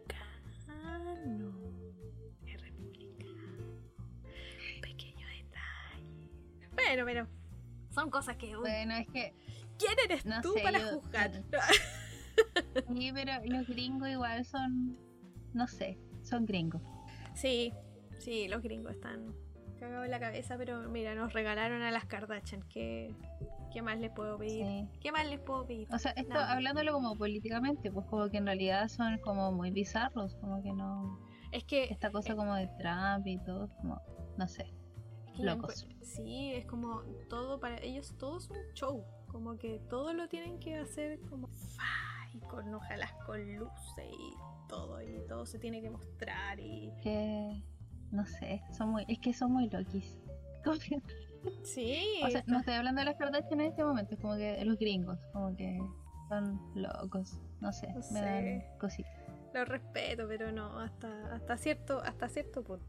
Es 2.45 2.61
republicano. 2.61 3.31
Pequeño 4.81 5.27
detalle. 5.27 6.31
Bueno, 6.73 7.05
pero 7.05 7.27
son 7.91 8.09
cosas 8.09 8.37
que... 8.37 8.55
uy, 8.55 8.61
Bueno, 8.61 8.93
es 8.95 9.07
que 9.07 9.33
¿Quién 9.77 9.93
eres 10.05 10.25
no 10.27 10.41
tú 10.41 10.53
sé, 10.53 10.61
para 10.61 10.79
yo- 10.79 10.99
juzgar? 10.99 11.31
sí, 12.95 13.11
pero 13.13 13.31
los 13.45 13.67
gringos 13.67 14.07
igual 14.09 14.45
son, 14.45 14.95
no 15.53 15.67
sé, 15.67 15.97
son 16.21 16.45
gringos. 16.45 16.83
Sí, 17.33 17.73
sí, 18.19 18.47
los 18.47 18.61
gringos 18.61 18.91
están 18.93 19.33
cagados 19.81 20.05
en 20.05 20.11
la 20.11 20.19
cabeza, 20.19 20.55
pero 20.57 20.87
mira, 20.89 21.15
nos 21.15 21.33
regalaron 21.33 21.81
a 21.81 21.91
las 21.91 22.05
Kardashian. 22.05 22.61
¿Qué, 22.69 23.13
qué 23.73 23.81
más 23.81 23.99
les 23.99 24.11
puedo 24.11 24.37
pedir? 24.37 24.65
Sí. 24.65 24.87
¿Qué 25.01 25.11
más 25.11 25.27
les 25.27 25.39
puedo 25.39 25.65
pedir? 25.65 25.87
O 25.93 25.97
sea, 25.97 26.11
esto 26.11 26.33
Nada. 26.33 26.53
hablándolo 26.53 26.93
como 26.93 27.17
políticamente, 27.17 27.91
pues 27.91 28.05
como 28.05 28.29
que 28.29 28.37
en 28.37 28.45
realidad 28.45 28.87
son 28.87 29.17
como 29.19 29.51
muy 29.51 29.71
bizarros, 29.71 30.35
como 30.35 30.61
que 30.61 30.71
no, 30.71 31.19
Es 31.51 31.63
que, 31.65 31.85
esta 31.85 32.11
cosa 32.11 32.35
como 32.35 32.55
de 32.55 32.67
Trump 32.79 33.25
y 33.27 33.37
todo, 33.39 33.69
como, 33.77 33.99
no 34.37 34.47
sé. 34.47 34.71
es 35.27 35.37
que 35.37 35.43
locos. 35.43 35.87
sí, 36.01 36.53
es 36.53 36.65
como 36.65 37.01
todo 37.29 37.59
para 37.59 37.77
ellos, 37.81 38.15
todo 38.17 38.37
es 38.37 38.49
un 38.49 38.57
show. 38.73 39.03
Como 39.27 39.57
que 39.57 39.79
todo 39.89 40.13
lo 40.13 40.27
tienen 40.27 40.59
que 40.59 40.75
hacer 40.75 41.19
como 41.29 41.49
y 42.33 42.39
con 42.41 42.73
ojalá 42.73 43.13
con 43.25 43.55
luces 43.57 44.05
y 44.05 44.35
todo, 44.67 45.01
y 45.01 45.25
todo 45.27 45.45
se 45.45 45.59
tiene 45.59 45.81
que 45.81 45.89
mostrar 45.89 46.59
y. 46.59 46.91
Que, 47.01 47.61
no 48.11 48.25
sé, 48.25 48.61
son 48.77 48.89
muy, 48.89 49.05
es 49.07 49.19
que 49.19 49.33
son 49.33 49.53
muy 49.53 49.69
loquis. 49.69 50.17
Sí, 51.63 52.19
o 52.23 52.29
sea, 52.29 52.43
no 52.45 52.59
estoy 52.59 52.75
hablando 52.75 52.99
de 53.01 53.05
las 53.05 53.15
Kardashian 53.15 53.61
en 53.61 53.67
este 53.67 53.83
momento, 53.83 54.13
es 54.13 54.21
como 54.21 54.35
que 54.35 54.63
los 54.63 54.77
gringos, 54.77 55.17
como 55.33 55.55
que 55.55 55.81
son 56.29 56.59
locos, 56.75 57.39
no 57.59 57.71
sé, 57.71 57.87
No 57.93 58.01
me 58.11 58.21
dan 58.21 58.63
cositas. 58.79 59.11
lo 59.53 59.65
respeto, 59.65 60.25
pero 60.27 60.51
no, 60.51 60.79
hasta, 60.79 61.33
hasta 61.33 61.57
cierto, 61.57 61.99
hasta 62.03 62.29
cierto 62.29 62.63
punto. 62.63 62.85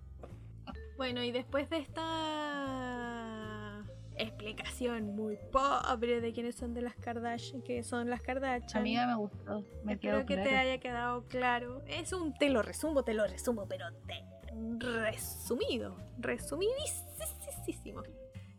Bueno, 0.98 1.22
y 1.22 1.32
después 1.32 1.68
de 1.70 1.78
esta 1.78 3.82
explicación 4.16 5.16
muy 5.16 5.38
pobre 5.50 6.20
de 6.20 6.32
quiénes 6.32 6.54
son 6.54 6.74
de 6.74 6.82
las 6.82 6.94
Kardashian, 6.96 7.62
que 7.62 7.82
son 7.82 8.10
las 8.10 8.20
Kardashian. 8.22 8.80
Amiga, 8.82 9.06
me 9.06 9.16
gustó. 9.16 9.64
Me 9.84 9.94
Espero 9.94 10.26
que 10.26 10.34
claro. 10.34 10.50
te 10.50 10.56
haya 10.56 10.78
quedado 10.78 11.26
claro. 11.28 11.82
Es 11.86 12.12
un 12.12 12.34
te 12.34 12.50
lo 12.50 12.62
resumo, 12.62 13.02
te 13.02 13.14
lo 13.14 13.26
resumo, 13.26 13.66
pero 13.66 13.86
te 14.06 14.22
resumido, 14.78 15.96
resumidísimo. 16.18 18.02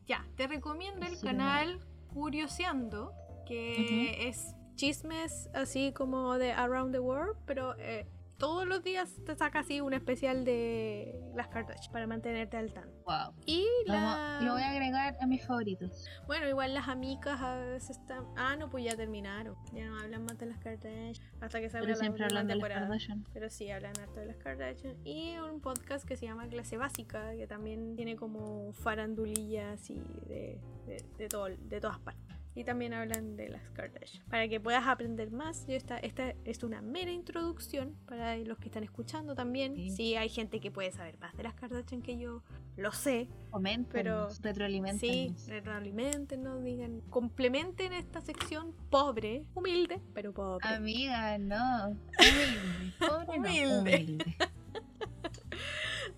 Ya, 0.08 0.26
te 0.36 0.48
recomiendo 0.48 1.06
el 1.06 1.16
Sí. 1.16 1.26
canal 1.26 1.80
Curioseando, 2.14 3.14
que 3.46 4.28
es 4.28 4.54
chismes 4.76 5.50
así 5.54 5.94
como 5.94 6.38
de 6.38 6.52
Around 6.52 6.94
the 6.94 7.00
World, 7.00 7.38
pero 7.46 7.76
eh, 7.78 8.06
todos 8.44 8.68
los 8.68 8.84
días 8.84 9.22
te 9.26 9.38
saca 9.38 9.60
así 9.60 9.80
un 9.80 9.94
especial 9.94 10.44
de 10.44 11.18
las 11.34 11.48
Kardashian 11.48 11.94
para 11.94 12.08
mantenerte 12.08 12.58
al 12.58 12.74
tanto. 12.74 13.02
Wow. 13.06 13.34
Y 13.46 13.66
la... 13.86 14.42
Lo 14.42 14.52
voy 14.52 14.62
a 14.64 14.72
agregar 14.72 15.16
a 15.22 15.26
mis 15.28 15.48
favoritos. 15.48 16.06
Bueno, 16.28 16.50
igual 16.50 16.74
las 16.74 16.90
amigas 16.90 17.40
a 17.40 17.56
veces 17.56 17.92
están... 17.92 18.26
Ah, 18.36 18.58
no, 18.58 18.70
pues 18.70 18.84
ya 18.84 18.98
terminaron. 18.98 19.56
Ya 19.72 19.88
no 19.88 19.98
hablan 19.98 20.26
más 20.26 20.38
de 20.40 20.48
las 20.48 20.58
Kardashian 20.58 21.26
hasta 21.40 21.62
que 21.62 21.70
salga 21.70 21.86
Pero 21.86 21.96
la 21.96 22.00
siempre 22.02 22.26
hablan 22.26 22.48
de 22.48 22.56
las. 22.56 22.70
Kardashian. 22.70 23.26
Pero 23.34 23.50
sí, 23.50 23.72
hablan 23.72 23.94
harto 23.98 24.20
de 24.20 24.26
las 24.26 24.36
Kardashian. 24.36 24.98
Y 25.06 25.38
un 25.38 25.62
podcast 25.62 26.06
que 26.06 26.18
se 26.18 26.26
llama 26.26 26.46
Clase 26.50 26.76
Básica, 26.76 27.34
que 27.38 27.48
también 27.48 27.96
tiene 27.96 28.18
como 28.18 28.74
farandulillas 28.74 29.90
y 29.90 30.02
de, 30.28 30.60
de, 30.86 31.06
de 31.18 31.28
todo, 31.30 31.48
de 31.48 31.80
todas 31.80 32.00
partes. 32.00 32.43
Y 32.56 32.64
también 32.66 32.94
hablan 32.94 33.36
de 33.36 33.50
las 33.50 33.68
Kardashian. 33.72 34.24
Para 34.30 34.48
que 34.48 34.60
puedas 34.60 34.86
aprender 34.86 35.32
más, 35.32 35.66
yo 35.66 35.74
esta, 35.76 35.98
esta 35.98 36.36
es 36.46 36.64
una 36.64 36.82
mera 36.84 37.12
introducción 37.12 37.96
para 38.06 38.38
los 38.38 38.60
que 38.60 38.66
están 38.66 38.84
escuchando 38.84 39.34
también. 39.34 39.76
Sí. 39.76 39.90
Sí, 39.90 40.16
hay 40.16 40.30
gente 40.30 40.60
que 40.60 40.70
puede 40.70 40.92
saber 40.92 41.18
más 41.18 41.36
de 41.36 41.44
las 41.44 41.56
Kardashian 41.56 42.04
que 42.04 42.18
yo, 42.18 42.44
lo 42.78 42.92
sé. 42.92 43.28
Comenten, 43.50 43.92
Pero- 43.92 44.30
retroalimenten. 44.42 45.00
Sí, 45.00 45.34
retroalimenten, 45.48 46.44
no 46.44 46.60
digan, 46.62 47.02
complementen 47.10 47.92
esta 47.94 48.22
sección 48.22 48.76
pobre, 48.92 49.48
humilde, 49.56 50.00
pero 50.14 50.32
pobre. 50.32 50.68
Amiga, 50.68 51.38
no. 51.40 51.88
Humilde. 51.90 52.94
Pobre 53.00 53.26
no, 53.26 53.34
Humilde. 53.50 53.80
humilde. 53.80 54.26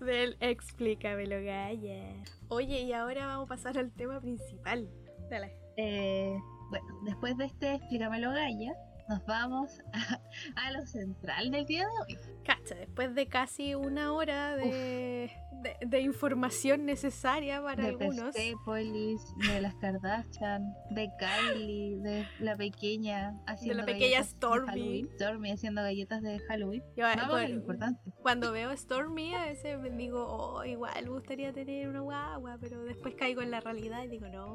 Del 0.00 0.36
Explícamelo, 0.40 1.36
Gaya. 1.42 2.12
Oye, 2.48 2.82
y 2.82 2.92
ahora 2.92 3.26
vamos 3.26 3.46
a 3.46 3.48
pasar 3.48 3.78
al 3.78 3.90
tema 3.90 4.20
principal. 4.20 4.88
Dale. 5.30 5.56
Eh, 5.76 6.38
bueno, 6.70 6.86
después 7.02 7.36
de 7.36 7.46
este 7.46 7.74
Explícamelo 7.74 8.30
Gaya, 8.30 8.72
nos 9.08 9.24
vamos 9.26 9.80
a, 9.92 10.20
a 10.66 10.70
lo 10.72 10.86
central 10.86 11.50
del 11.50 11.66
día 11.66 11.86
de 11.86 12.14
hoy. 12.14 12.18
Cacha, 12.44 12.74
después 12.74 13.14
de 13.14 13.26
casi 13.28 13.74
una 13.74 14.12
hora 14.12 14.56
de, 14.56 15.30
de, 15.62 15.76
de 15.86 16.00
información 16.00 16.84
necesaria 16.86 17.62
para 17.62 17.82
de 17.82 17.88
algunos. 17.90 18.34
Persepolis, 18.34 19.22
de 19.48 19.60
las 19.60 19.74
Kardashian, 19.76 20.74
de 20.90 21.10
Kylie, 21.18 21.98
de 21.98 22.26
la 22.40 22.56
pequeña 22.56 23.34
haciendo 23.46 23.84
pequeña 23.84 24.18
galletas 24.18 24.26
de 24.26 24.36
Stormy. 24.36 25.04
Stormy 25.14 25.50
haciendo 25.52 25.82
galletas 25.82 26.22
de 26.22 26.38
Halloween. 26.40 26.82
Yo, 26.96 27.04
Vamos 27.04 27.22
a 27.22 27.26
lo 27.26 27.32
bueno, 27.32 27.54
importante. 27.54 28.00
cuando 28.22 28.52
veo 28.52 28.70
a 28.70 28.76
Stormy, 28.76 29.34
a 29.34 29.46
veces 29.46 29.78
me 29.80 29.90
digo, 29.90 30.26
oh, 30.26 30.64
igual 30.64 31.04
me 31.04 31.10
gustaría 31.10 31.52
tener 31.52 31.88
una 31.88 32.00
guagua, 32.00 32.58
pero 32.60 32.82
después 32.84 33.14
caigo 33.14 33.42
en 33.42 33.50
la 33.50 33.60
realidad 33.60 34.02
y 34.02 34.08
digo, 34.08 34.28
no. 34.28 34.46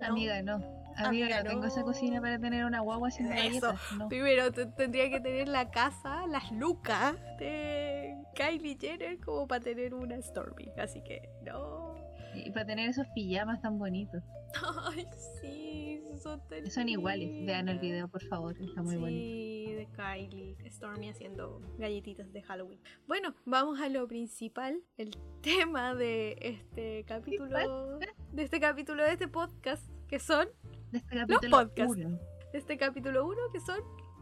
no. 0.00 0.06
Amiga, 0.06 0.42
no. 0.42 0.58
Amiga, 1.06 1.42
no 1.42 1.50
tengo 1.50 1.64
esa 1.66 1.82
cocina 1.82 2.20
para 2.20 2.38
tener 2.38 2.64
una 2.64 2.80
guagua 2.80 3.08
haciendo 3.08 3.34
Eso. 3.34 3.74
No. 3.98 4.08
Primero 4.08 4.50
te- 4.52 4.66
tendría 4.66 5.08
que 5.10 5.20
tener 5.20 5.48
la 5.48 5.70
casa, 5.70 6.26
las 6.26 6.50
lucas 6.52 7.14
de 7.38 8.14
Kylie 8.34 8.76
Jenner 8.80 9.18
como 9.20 9.46
para 9.46 9.60
tener 9.62 9.94
una 9.94 10.20
Stormy. 10.20 10.70
Así 10.78 11.02
que 11.02 11.28
no. 11.44 11.96
Y 12.34 12.50
para 12.50 12.66
tener 12.66 12.88
esos 12.90 13.06
pijamas 13.14 13.60
tan 13.62 13.78
bonitos. 13.78 14.22
Ay, 14.94 15.06
sí, 15.40 16.00
son 16.22 16.40
tan 16.48 16.70
Son 16.70 16.88
iguales. 16.88 17.44
Vean 17.46 17.68
el 17.68 17.78
video, 17.78 18.08
por 18.08 18.22
favor. 18.24 18.56
Está 18.60 18.82
muy 18.82 18.94
sí, 18.94 19.00
bonito. 19.00 19.78
de 19.78 19.88
Kylie, 19.96 20.70
Stormy 20.70 21.08
haciendo 21.10 21.60
galletitas 21.78 22.32
de 22.32 22.42
Halloween. 22.42 22.80
Bueno, 23.06 23.34
vamos 23.44 23.80
a 23.80 23.88
lo 23.88 24.06
principal, 24.08 24.80
el 24.96 25.10
tema 25.42 25.94
de 25.94 26.36
este 26.40 27.04
capítulo, 27.06 27.98
de 28.32 28.42
este 28.42 28.60
capítulo 28.60 29.04
de 29.04 29.12
este 29.12 29.28
podcast, 29.28 29.86
que 30.08 30.18
son, 30.18 30.48
De 30.90 30.98
este 30.98 31.16
capítulo 31.18 31.56
podcasts. 31.58 31.96
uno. 31.96 32.08
de 32.52 32.58
este 32.58 32.76
capítulo 32.78 33.26
1, 33.26 33.36
que 33.52 33.60
son 33.60 33.78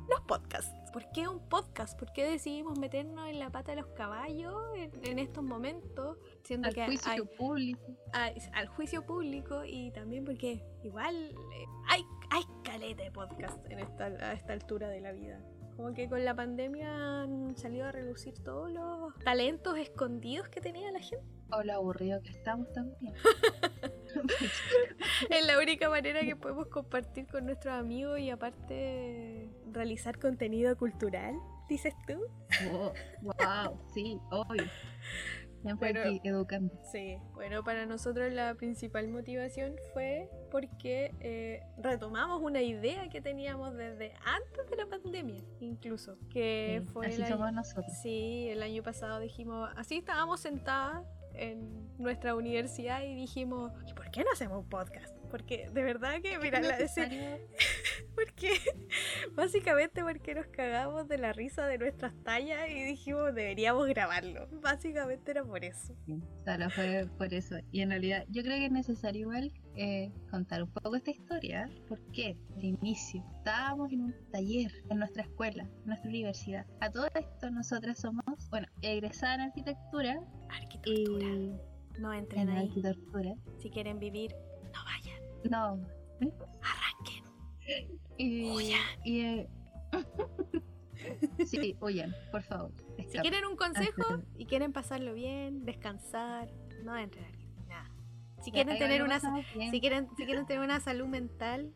los 0.09 0.21
podcasts. 0.23 0.73
¿Por 0.93 1.11
qué 1.13 1.29
un 1.29 1.41
podcast? 1.49 1.99
¿Por 1.99 2.13
qué 2.13 2.25
decidimos 2.31 2.79
meternos 2.79 3.29
en 3.29 3.39
la 3.39 3.51
pata 3.51 3.73
de 3.75 3.81
los 3.83 3.89
caballos 3.89 4.55
en, 4.77 4.91
en 5.05 5.19
estos 5.19 5.43
momentos? 5.45 6.17
Siendo 6.45 6.69
Al 6.69 6.75
que 6.75 6.87
juicio 6.87 7.13
hay, 7.13 7.21
público. 7.37 7.87
a- 8.13 8.31
al 8.55 8.67
juicio 8.69 9.05
público 9.05 9.65
y 9.65 9.91
también 9.93 10.25
porque 10.25 10.65
igual 10.85 11.15
eh, 11.33 11.65
hay, 11.89 12.03
hay 12.31 12.43
caleta 12.65 13.03
de 13.03 13.11
podcast 13.11 13.65
en 13.71 13.81
esta, 13.81 14.05
a 14.07 14.33
esta 14.33 14.53
altura 14.53 14.89
de 14.89 15.01
la 15.01 15.13
vida. 15.13 15.41
Como 15.77 15.93
que 15.93 16.09
con 16.09 16.25
la 16.25 16.35
pandemia 16.35 17.23
han 17.23 17.55
salido 17.57 17.87
a 17.87 17.93
relucir 17.93 18.33
todos 18.43 18.71
los 18.71 19.15
talentos 19.25 19.77
escondidos 19.77 20.49
que 20.49 20.61
tenía 20.63 20.91
la 20.91 21.01
gente. 21.01 21.27
O 21.53 21.63
lo 21.63 21.75
aburrido 21.75 22.23
que 22.23 22.31
estamos 22.31 22.73
también. 22.73 23.13
Es 25.31 25.47
la 25.47 25.59
única 25.59 25.89
manera 25.89 26.21
que 26.21 26.37
podemos 26.37 26.69
compartir 26.69 27.27
con 27.27 27.47
nuestros 27.47 27.75
amigos 27.75 28.19
y 28.21 28.31
aparte 28.31 29.49
realizar 29.73 30.19
contenido 30.19 30.77
cultural, 30.77 31.35
dices 31.69 31.95
tú. 32.07 32.21
Oh, 32.73 32.93
wow, 33.23 33.79
sí, 33.95 34.19
obvio. 34.31 34.65
Siempre 35.63 35.93
Bueno. 35.95 36.17
aquí 36.17 36.29
educando. 36.29 36.73
Sí, 36.93 37.17
bueno, 37.33 37.65
para 37.65 37.87
nosotros 37.87 38.31
la 38.33 38.55
principal 38.55 39.09
motivación 39.09 39.75
fue 39.93 40.29
porque 40.53 41.13
eh, 41.21 41.61
retomamos 41.79 42.41
una 42.41 42.63
idea 42.63 43.09
que 43.09 43.21
teníamos 43.21 43.75
desde 43.75 44.13
antes 44.25 44.71
de 44.71 44.77
la 44.77 44.87
pandemia, 44.87 45.43
incluso, 45.59 46.19
que 46.31 46.83
Sí, 46.85 46.93
fue 46.93 47.07
así 47.07 47.17
el 47.17 47.23
año- 47.25 47.37
somos 47.37 47.53
nosotros. 47.53 47.93
Sí, 48.01 48.47
el 48.49 48.63
año 48.63 48.83
pasado 48.85 49.19
dijimos, 49.19 49.69
así 49.77 49.97
estábamos 49.97 50.41
sentadas 50.41 51.05
en 51.39 51.87
nuestra 51.99 52.35
universidad 52.35 53.03
y 53.03 53.15
dijimos, 53.15 53.73
¿y 53.87 53.95
por 53.95 54.11
qué 54.11 54.23
no 54.23 54.31
hacemos 54.33 54.59
un 54.59 54.69
podcast? 54.69 55.16
Porque 55.31 55.69
de 55.73 55.83
verdad 55.83 56.21
que, 56.23 56.39
mira, 56.39 56.61
la, 56.61 56.77
ese- 56.79 57.41
porque 58.15 58.51
básicamente 59.35 60.03
porque 60.03 60.35
nos 60.35 60.47
cagamos 60.47 61.09
de 61.09 61.19
la 61.19 61.33
risa 61.33 61.67
de 61.67 61.79
nuestras 61.79 62.15
tallas 62.23 62.69
y 62.71 62.83
dijimos 62.83 63.35
deberíamos 63.35 63.87
grabarlo. 63.89 64.49
Básicamente 64.63 65.31
era 65.31 65.45
por 65.45 65.65
eso. 65.65 65.95
Sí, 66.07 66.21
Solo 66.45 66.71
fue 66.71 67.07
por 67.19 67.33
eso. 67.35 67.57
Y 67.73 67.81
en 67.83 67.91
realidad, 67.91 68.25
yo 68.29 68.43
creo 68.43 68.57
que 68.57 68.67
es 68.67 68.73
necesario 68.73 69.23
igual 69.23 69.53
eh, 69.75 70.13
contar 70.31 70.63
un 70.63 70.71
poco 70.71 70.95
esta 70.97 71.11
historia. 71.11 71.69
¿Por 71.89 72.01
qué? 72.13 72.37
Al 72.57 72.65
inicio, 72.65 73.23
estábamos 73.39 73.93
en 73.93 74.03
un 74.03 74.15
taller 74.33 74.73
en 74.91 74.99
nuestra 74.99 75.23
escuela, 75.25 75.63
en 75.65 75.87
nuestra 75.87 76.09
universidad. 76.09 76.67
A 76.81 76.91
todo 76.91 77.07
esto, 77.15 77.51
nosotras 77.51 77.99
somos, 77.99 78.25
bueno, 78.51 78.67
egresada 78.83 79.35
en 79.35 79.41
arquitectura 79.43 80.21
Arquitectura. 80.49 81.27
y 81.27 81.53
No 82.01 82.13
entren 82.13 82.49
en 82.49 82.57
ahí. 82.57 82.69
arquitectura. 82.69 83.35
Si 83.59 83.71
quieren 83.71 83.99
vivir, 83.99 84.35
no. 85.45 85.77
No. 86.21 86.33
Arranquen. 86.63 87.25
Y, 88.17 88.51
Huyan. 88.51 88.81
y, 89.05 89.21
eh, 89.21 89.49
sí, 91.47 91.77
huyan, 91.81 92.15
por 92.31 92.43
favor. 92.43 92.73
Si 93.09 93.19
quieren 93.19 93.45
un 93.45 93.57
consejo 93.57 94.23
y 94.37 94.47
quieren 94.47 94.73
pasarlo 94.73 95.15
bien, 95.15 95.65
descansar, 95.65 96.51
no 96.83 96.97
entren 96.97 97.25
aquí. 97.27 97.47
Nada. 97.69 97.91
Si 98.43 98.51
quieren 98.51 98.79
tener 98.79 99.03
una 99.03 99.21
si 99.21 99.81
quieren, 99.81 100.09
si 100.17 100.25
quieren 100.25 100.47
tener 100.47 100.63
una 100.63 100.81
salud 100.81 101.07
mental 101.07 101.73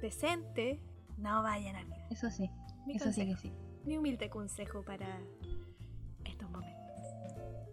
decente, 0.00 0.80
no 1.16 1.42
vayan 1.42 1.76
a 1.76 1.84
Eso 2.10 2.30
sí, 2.30 2.50
Mi 2.86 2.96
eso 2.96 3.12
sí 3.12 3.26
que 3.26 3.36
sí. 3.36 3.52
Mi 3.84 3.96
humilde 3.96 4.28
consejo 4.28 4.82
para 4.82 5.20
estos 6.24 6.50
momentos. 6.50 6.78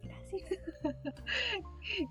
Gracias. 0.02 0.60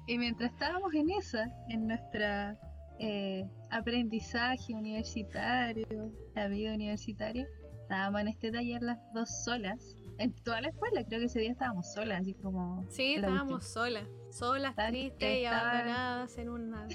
Y 0.06 0.18
mientras 0.18 0.52
estábamos 0.52 0.94
en 0.94 1.10
esa, 1.10 1.50
en 1.68 1.88
nuestra 1.88 2.58
eh, 2.98 3.48
aprendizaje 3.70 4.74
universitario, 4.74 5.86
la 6.34 6.48
vida 6.48 6.74
universitaria, 6.74 7.46
estábamos 7.82 8.20
en 8.22 8.28
este 8.28 8.50
taller 8.52 8.82
las 8.82 8.98
dos 9.14 9.28
solas. 9.44 9.96
En 10.18 10.32
toda 10.44 10.60
la 10.60 10.68
escuela, 10.68 11.04
creo 11.04 11.18
que 11.18 11.26
ese 11.26 11.40
día 11.40 11.50
estábamos 11.52 11.92
solas, 11.92 12.20
así 12.20 12.34
como. 12.34 12.84
Sí, 12.88 13.14
estábamos 13.14 13.64
solas, 13.64 14.06
solas, 14.30 14.74
tristes 14.76 15.42
y 15.42 15.44
abandonadas 15.44 16.38
en 16.38 16.48
una 16.50 16.86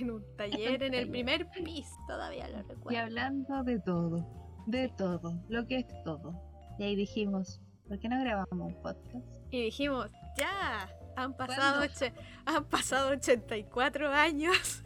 en 0.00 0.10
un 0.10 0.24
taller 0.36 0.82
en 0.82 0.94
el 0.94 1.08
primer 1.10 1.48
piso, 1.50 1.94
todavía 2.08 2.48
lo 2.48 2.58
Y 2.58 2.62
recuerdo. 2.62 3.00
hablando 3.00 3.62
de 3.64 3.78
todo, 3.80 4.26
de 4.66 4.88
todo, 4.96 5.40
lo 5.48 5.66
que 5.66 5.78
es 5.80 5.86
todo. 6.04 6.34
Y 6.78 6.84
ahí 6.84 6.96
dijimos, 6.96 7.60
¿por 7.86 7.98
qué 8.00 8.08
no 8.08 8.18
grabamos 8.20 8.48
un 8.50 8.82
podcast? 8.82 9.26
Y 9.50 9.62
dijimos, 9.62 10.08
ya, 10.36 10.88
han 11.16 11.36
pasado, 11.36 11.82
han 12.44 12.64
pasado 12.64 13.10
84 13.10 14.10
años. 14.10 14.82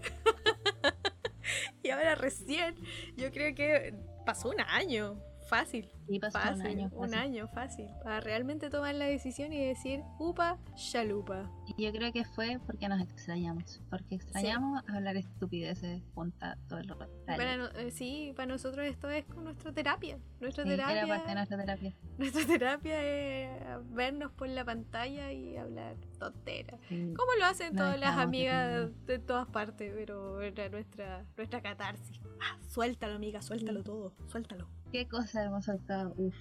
y 1.82 1.90
ahora 1.90 2.14
recién, 2.14 2.74
yo 3.16 3.30
creo 3.30 3.54
que 3.54 3.94
pasó 4.24 4.50
un 4.50 4.60
año 4.60 5.22
Fácil. 5.48 5.90
Y 6.10 6.18
pasó 6.20 6.38
Fácil, 6.38 6.60
un 6.60 6.66
año. 6.66 6.84
un 6.92 7.00
fácil. 7.10 7.14
año, 7.18 7.48
fácil. 7.48 7.86
Para 8.02 8.20
realmente 8.20 8.70
tomar 8.70 8.94
la 8.94 9.06
decisión 9.06 9.52
y 9.52 9.64
decir, 9.64 10.02
upa, 10.18 10.58
chalupa. 10.74 11.50
Y 11.76 11.84
yo 11.84 11.92
creo 11.92 12.12
que 12.12 12.24
fue 12.24 12.58
porque 12.66 12.88
nos 12.88 13.00
extrañamos. 13.00 13.80
Porque 13.90 14.14
extrañamos 14.14 14.82
hablar 14.88 15.16
estupideces 15.16 16.02
juntas 16.14 16.58
todo 16.68 16.78
el 16.78 16.88
rato. 16.88 17.08
Para 17.26 17.56
no- 17.56 17.68
eh, 17.78 17.90
sí, 17.90 18.32
para 18.36 18.46
nosotros 18.46 18.86
esto 18.86 19.08
es 19.10 19.24
con 19.26 19.44
nuestra 19.44 19.72
terapia. 19.72 20.18
Nuestra 20.40 20.64
Sí, 20.64 20.70
terapia. 20.70 20.98
era 20.98 21.06
parte 21.06 21.28
de 21.28 21.34
nuestra 21.34 21.58
terapia. 21.58 21.94
Nuestra 22.18 22.46
terapia 22.46 23.02
es 23.02 23.50
vernos 23.92 24.32
por 24.32 24.48
la 24.48 24.64
pantalla 24.64 25.30
y 25.32 25.56
hablar 25.56 25.96
tonteras. 26.18 26.80
Sí. 26.88 27.12
Como 27.16 27.32
lo 27.38 27.44
hacen 27.46 27.76
todas 27.76 27.98
las 28.00 28.16
amigas 28.18 28.90
de 29.06 29.18
todas 29.18 29.46
partes, 29.48 29.92
pero 29.94 30.40
era 30.40 30.68
nuestra, 30.68 31.24
nuestra 31.36 31.60
catarsis. 31.62 32.20
Ah, 32.40 32.58
suéltalo, 32.68 33.14
amiga, 33.16 33.40
suéltalo 33.42 33.80
Sí. 33.80 33.84
todo, 33.86 34.12
suéltalo. 34.26 34.68
¿Qué 34.92 35.06
cosa 35.08 35.44
hemos 35.44 35.64
soltado? 35.66 36.14
Uf. 36.16 36.34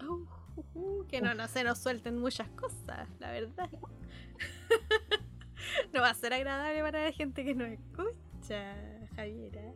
Au, 0.00 0.26
uh, 0.56 0.64
uh, 0.74 1.06
que 1.06 1.20
no, 1.20 1.34
no 1.34 1.48
se 1.48 1.64
nos 1.64 1.78
suelten 1.78 2.18
muchas 2.18 2.48
cosas, 2.50 3.08
la 3.18 3.30
verdad. 3.30 3.70
no 5.92 6.00
va 6.00 6.10
a 6.10 6.14
ser 6.14 6.32
agradable 6.34 6.80
para 6.82 7.04
la 7.04 7.12
gente 7.12 7.44
que 7.44 7.54
nos 7.54 7.68
escucha, 7.68 8.74
Javiera. 9.16 9.72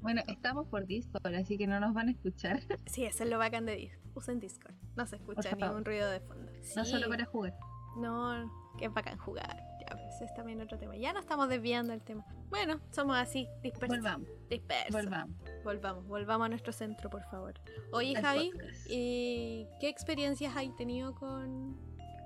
Bueno, 0.00 0.22
estamos 0.28 0.66
por 0.68 0.86
Discord, 0.86 1.34
así 1.34 1.58
que 1.58 1.66
no 1.66 1.80
nos 1.80 1.94
van 1.94 2.08
a 2.08 2.10
escuchar. 2.12 2.60
Sí, 2.86 3.04
eso 3.04 3.24
es 3.24 3.30
lo 3.30 3.38
bacán 3.38 3.66
de 3.66 3.76
Discord. 3.76 3.98
Usen 4.14 4.40
Discord. 4.40 4.74
No 4.96 5.06
se 5.06 5.16
escucha 5.16 5.54
ningún 5.54 5.84
ruido 5.84 6.10
de 6.10 6.20
fondo. 6.20 6.50
No 6.76 6.84
Sí. 6.84 6.90
solo 6.90 7.08
para 7.08 7.24
jugar. 7.24 7.54
No, 7.96 8.50
que 8.78 8.86
es 8.86 8.92
bacán 8.92 9.18
jugar. 9.18 9.56
Ya, 9.90 9.96
pues 9.96 10.20
es 10.22 10.34
también 10.34 10.60
otro 10.60 10.78
tema. 10.78 10.96
Ya 10.96 11.12
no 11.12 11.20
estamos 11.20 11.48
desviando 11.48 11.92
el 11.92 12.02
tema. 12.02 12.24
Bueno, 12.50 12.80
somos 12.90 13.16
así, 13.16 13.48
dispersos. 13.62 13.98
Volvamos, 13.98 14.28
dispersos. 14.48 14.92
volvamos. 14.92 15.36
Volvamos, 15.64 16.06
volvamos 16.06 16.46
a 16.46 16.48
nuestro 16.48 16.72
centro, 16.72 17.10
por 17.10 17.22
favor. 17.30 17.54
Oye, 17.92 18.16
al 18.16 18.22
Javi. 18.22 18.50
¿y 18.88 19.66
qué 19.80 19.88
experiencias 19.88 20.56
has 20.56 20.76
tenido 20.76 21.14
con, 21.14 21.76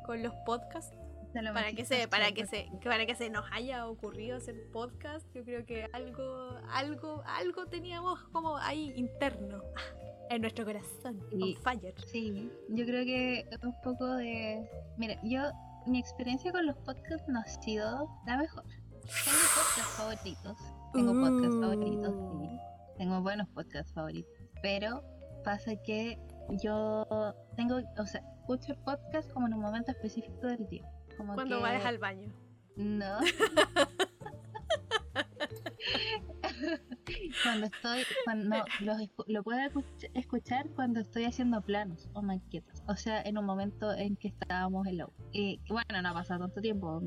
con 0.07 0.23
los 0.23 0.33
podcasts? 0.47 0.95
Lo 1.35 1.55
Para 1.55 1.73
que 1.73 1.87
se, 1.87 2.09
para 2.09 2.33
que 2.33 2.45
se, 2.47 2.69
para 2.85 3.07
que 3.07 3.15
se 3.15 3.31
nos 3.31 3.47
haya 3.53 3.87
ocurrido 3.89 4.37
hacer 4.37 4.55
podcast, 4.71 5.27
yo 5.35 5.43
creo 5.45 5.65
que 5.65 5.89
algo, 5.95 6.59
algo, 6.69 7.23
algo 7.25 7.67
teníamos 7.67 8.21
como 8.33 8.59
ahí 8.59 8.93
interno, 8.97 9.63
en 10.31 10.43
nuestro 10.43 10.67
corazón, 10.67 11.19
Y- 11.31 11.55
on 11.57 11.63
fire. 11.63 11.95
Sí, 12.07 12.51
yo 12.69 12.85
creo 12.85 13.05
que 13.07 13.49
un 13.63 13.75
poco 13.83 14.07
de... 14.17 14.69
Mira, 14.99 15.19
yo, 15.23 15.41
mi 15.87 15.99
experiencia 15.99 16.53
con 16.53 16.67
los 16.67 16.77
podcasts 16.79 17.29
no 17.29 17.41
ha 17.41 17.47
sido 17.47 18.09
la 18.27 18.37
mejor. 18.37 18.65
Tengo 19.25 19.39
podcasts 19.55 19.97
favoritos. 19.97 20.59
Tengo 20.93 21.13
podcasts 21.13 21.61
favoritos, 21.61 22.15
sí. 22.15 22.47
Uh. 22.47 22.97
Tengo 22.99 23.23
buenos 23.23 23.49
podcasts 23.49 23.93
favoritos. 23.93 24.33
Pero 24.63 25.03
pasa 25.45 25.75
que 25.77 26.19
yo 26.63 27.07
tengo, 27.57 27.81
o 27.99 28.07
sea, 28.07 28.23
escucho 28.41 28.73
el 28.73 28.79
podcast 28.79 29.31
como 29.33 29.47
en 29.47 29.55
un 29.55 29.61
momento 29.61 29.91
específico 29.91 30.47
del 30.47 30.67
día. 30.69 30.89
Como 31.17 31.35
Cuando 31.35 31.57
que... 31.57 31.63
vayas 31.63 31.85
al 31.85 31.99
baño. 31.99 32.33
No. 32.77 33.19
cuando 37.43 37.67
estoy, 37.67 38.03
cuando 38.25 38.57
los 38.81 38.99
lo 39.27 39.43
puedo 39.43 39.59
escuch- 39.61 40.11
escuchar 40.15 40.69
cuando 40.71 41.01
estoy 41.01 41.25
haciendo 41.25 41.61
planos 41.63 42.09
o 42.15 42.23
maquetas. 42.23 42.83
O 42.89 42.97
sea, 42.97 43.23
en 43.23 43.39
un 43.39 43.45
momento 43.45 43.93
en 43.95 44.17
que 44.17 44.29
estábamos 44.29 44.87
en 44.87 44.99
la 44.99 45.09
bueno, 45.69 46.03
no 46.03 46.09
ha 46.09 46.15
pasado 46.15 46.41
tanto 46.41 46.61
tiempo, 46.61 47.01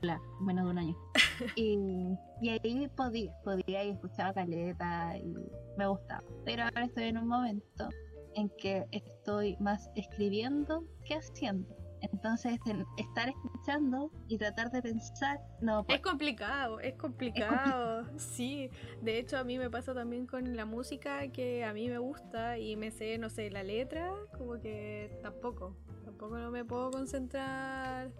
bla, 0.00 0.20
menos 0.40 0.64
de 0.64 0.70
un 0.70 0.78
año. 0.78 0.96
Y, 1.56 1.78
y 2.42 2.48
ahí 2.50 2.88
podía, 2.94 3.32
podía 3.42 3.84
y 3.84 3.90
escuchaba 3.90 4.34
caleta 4.34 5.16
y 5.16 5.34
me 5.78 5.86
gustaba. 5.86 6.22
Pero 6.44 6.64
ahora 6.64 6.84
estoy 6.84 7.04
en 7.04 7.16
un 7.18 7.28
momento 7.28 7.88
en 8.34 8.50
que 8.58 8.84
estoy 8.92 9.56
más 9.58 9.90
escribiendo 9.96 10.84
que 11.04 11.14
haciendo. 11.14 11.79
Entonces, 12.02 12.58
en- 12.66 12.86
estar 12.96 13.28
escuchando 13.28 14.10
y 14.28 14.38
tratar 14.38 14.70
de 14.70 14.82
pensar, 14.82 15.38
no 15.60 15.84
Es 15.88 16.00
complicado, 16.00 16.80
es 16.80 16.94
complicado. 16.94 18.06
Sí, 18.18 18.70
de 19.02 19.18
hecho 19.18 19.38
a 19.38 19.44
mí 19.44 19.58
me 19.58 19.70
pasa 19.70 19.94
también 19.94 20.26
con 20.26 20.56
la 20.56 20.64
música 20.64 21.28
que 21.28 21.64
a 21.64 21.72
mí 21.72 21.88
me 21.88 21.98
gusta 21.98 22.58
y 22.58 22.76
me 22.76 22.90
sé, 22.90 23.18
no 23.18 23.28
sé, 23.30 23.50
la 23.50 23.62
letra, 23.62 24.10
como 24.36 24.60
que 24.60 25.18
tampoco, 25.22 25.76
tampoco 26.04 26.38
no 26.38 26.50
me 26.50 26.64
puedo 26.64 26.90
concentrar 26.90 28.10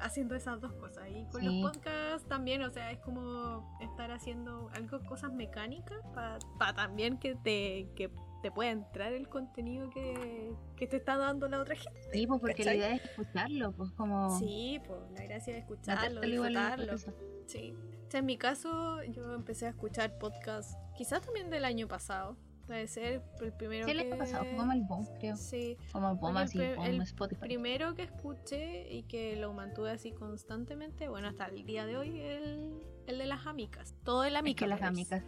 haciendo 0.00 0.34
esas 0.34 0.60
dos 0.60 0.72
cosas. 0.74 1.08
Y 1.10 1.24
con 1.30 1.40
Sí. 1.40 1.46
los 1.62 1.72
podcasts 1.72 2.28
también, 2.28 2.62
o 2.62 2.70
sea, 2.70 2.90
es 2.90 2.98
como 2.98 3.76
estar 3.80 4.10
haciendo 4.10 4.68
algo, 4.74 5.00
cosas 5.06 5.32
mecánicas 5.32 5.98
para 6.14 6.38
también 6.74 7.18
que 7.18 7.34
te, 7.36 7.88
que 7.96 8.10
te 8.42 8.50
pueda 8.50 8.70
entrar 8.70 9.12
el 9.12 9.28
contenido 9.28 9.90
que, 9.90 10.52
que 10.76 10.86
te 10.86 10.96
está 10.96 11.16
dando 11.16 11.48
la 11.48 11.60
otra 11.60 11.74
gente. 11.76 12.00
Sí, 12.12 12.26
pues 12.26 12.40
porque 12.40 12.54
¿cachai? 12.56 12.78
la 12.78 12.86
idea 12.86 12.96
es 12.96 13.04
escucharlo, 13.04 13.72
pues 13.72 13.90
como 13.92 14.38
Sí, 14.38 14.80
pues 14.86 15.00
la 15.12 15.24
gracia 15.24 15.54
es 15.56 15.60
escucharlo, 15.62 16.20
disfrutarlo. 16.20 16.98
Sí. 17.46 17.74
O 18.06 18.10
sea, 18.10 18.20
en 18.20 18.26
mi 18.26 18.36
caso, 18.38 19.02
yo 19.04 19.34
empecé 19.34 19.66
a 19.66 19.70
escuchar 19.70 20.16
podcast, 20.18 20.78
quizás 20.96 21.22
también 21.22 21.50
del 21.50 21.64
año 21.64 21.88
pasado. 21.88 22.36
Puede 22.66 22.88
ser 22.88 23.22
el 23.40 23.52
primero 23.52 23.84
Sí, 23.84 23.92
el 23.92 23.98
que... 23.98 24.06
año 24.08 24.18
pasado 24.18 24.44
fue 24.44 24.56
como 24.56 24.72
el 24.72 24.82
boom, 24.82 25.06
creo. 25.20 25.36
Sí, 25.36 25.76
Como 25.92 26.08
el 26.10 26.16
boom 26.16 26.32
Bueno, 26.34 26.38
el 26.40 26.44
así, 26.46 26.58
boom 26.58 26.84
el 26.86 27.00
Spotify. 27.02 27.40
primero 27.40 27.94
que 27.94 28.02
escuché 28.02 28.92
y 28.92 29.04
que 29.04 29.36
lo 29.36 29.52
mantuve 29.52 29.90
así 29.92 30.10
constantemente, 30.10 31.08
bueno, 31.08 31.28
hasta 31.28 31.46
el 31.46 31.64
día 31.64 31.86
de 31.86 31.96
hoy, 31.96 32.20
el, 32.20 32.80
el 33.06 33.18
de 33.18 33.26
las 33.26 33.46
amicas. 33.46 33.94
Todo 34.04 34.24
el 34.24 34.32
Es 34.34 34.40
amica. 34.40 34.64
que 34.64 34.68
las 34.68 34.82
amigas. 34.82 35.22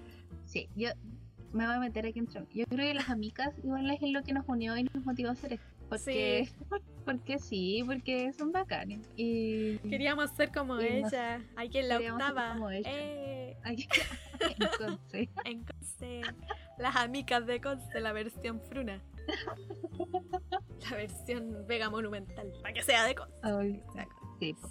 Sí, 0.46 0.68
yo 0.74 0.88
me 1.52 1.66
voy 1.66 1.74
a 1.76 1.80
meter 1.80 2.06
aquí 2.06 2.18
entre 2.18 2.42
Yo 2.54 2.64
creo 2.66 2.86
que 2.86 2.94
las 2.94 3.08
amigas 3.10 3.52
igual 3.62 3.90
es 3.90 4.00
lo 4.02 4.22
que 4.22 4.32
nos 4.32 4.48
unió 4.48 4.76
y 4.76 4.84
nos 4.84 5.04
motivó 5.04 5.30
a 5.30 5.32
hacer 5.32 5.54
esto. 5.54 5.66
Porque 5.88 6.46
sí, 6.46 6.54
porque, 7.06 7.38
sí, 7.38 7.82
porque 7.86 8.32
son 8.34 8.52
bacanes. 8.52 9.00
Y 9.16 9.78
Queríamos 9.78 10.30
ser 10.32 10.52
como 10.52 10.80
Y 10.80 11.00
nos- 11.00 11.12
ella. 11.12 11.40
Hay 11.56 11.70
quien 11.70 11.88
la 11.88 11.98
octava. 11.98 12.52
como 12.54 12.70
ella. 12.70 12.90
Eh, 12.92 13.56
Ay, 13.64 13.88
entonces, 14.58 15.28
en 15.44 15.64
Conce. 15.64 16.20
Las 16.78 16.94
amigas 16.96 17.44
de 17.46 17.60
Conce, 17.60 18.00
la 18.00 18.12
versión 18.12 18.60
fruna. 18.60 19.00
La 20.90 20.96
versión 20.96 21.66
Vega 21.66 21.90
Monumental. 21.90 22.52
Para 22.62 22.74
que 22.74 22.82
sea 22.82 23.04
de 23.04 23.14
Conce. 23.14 23.82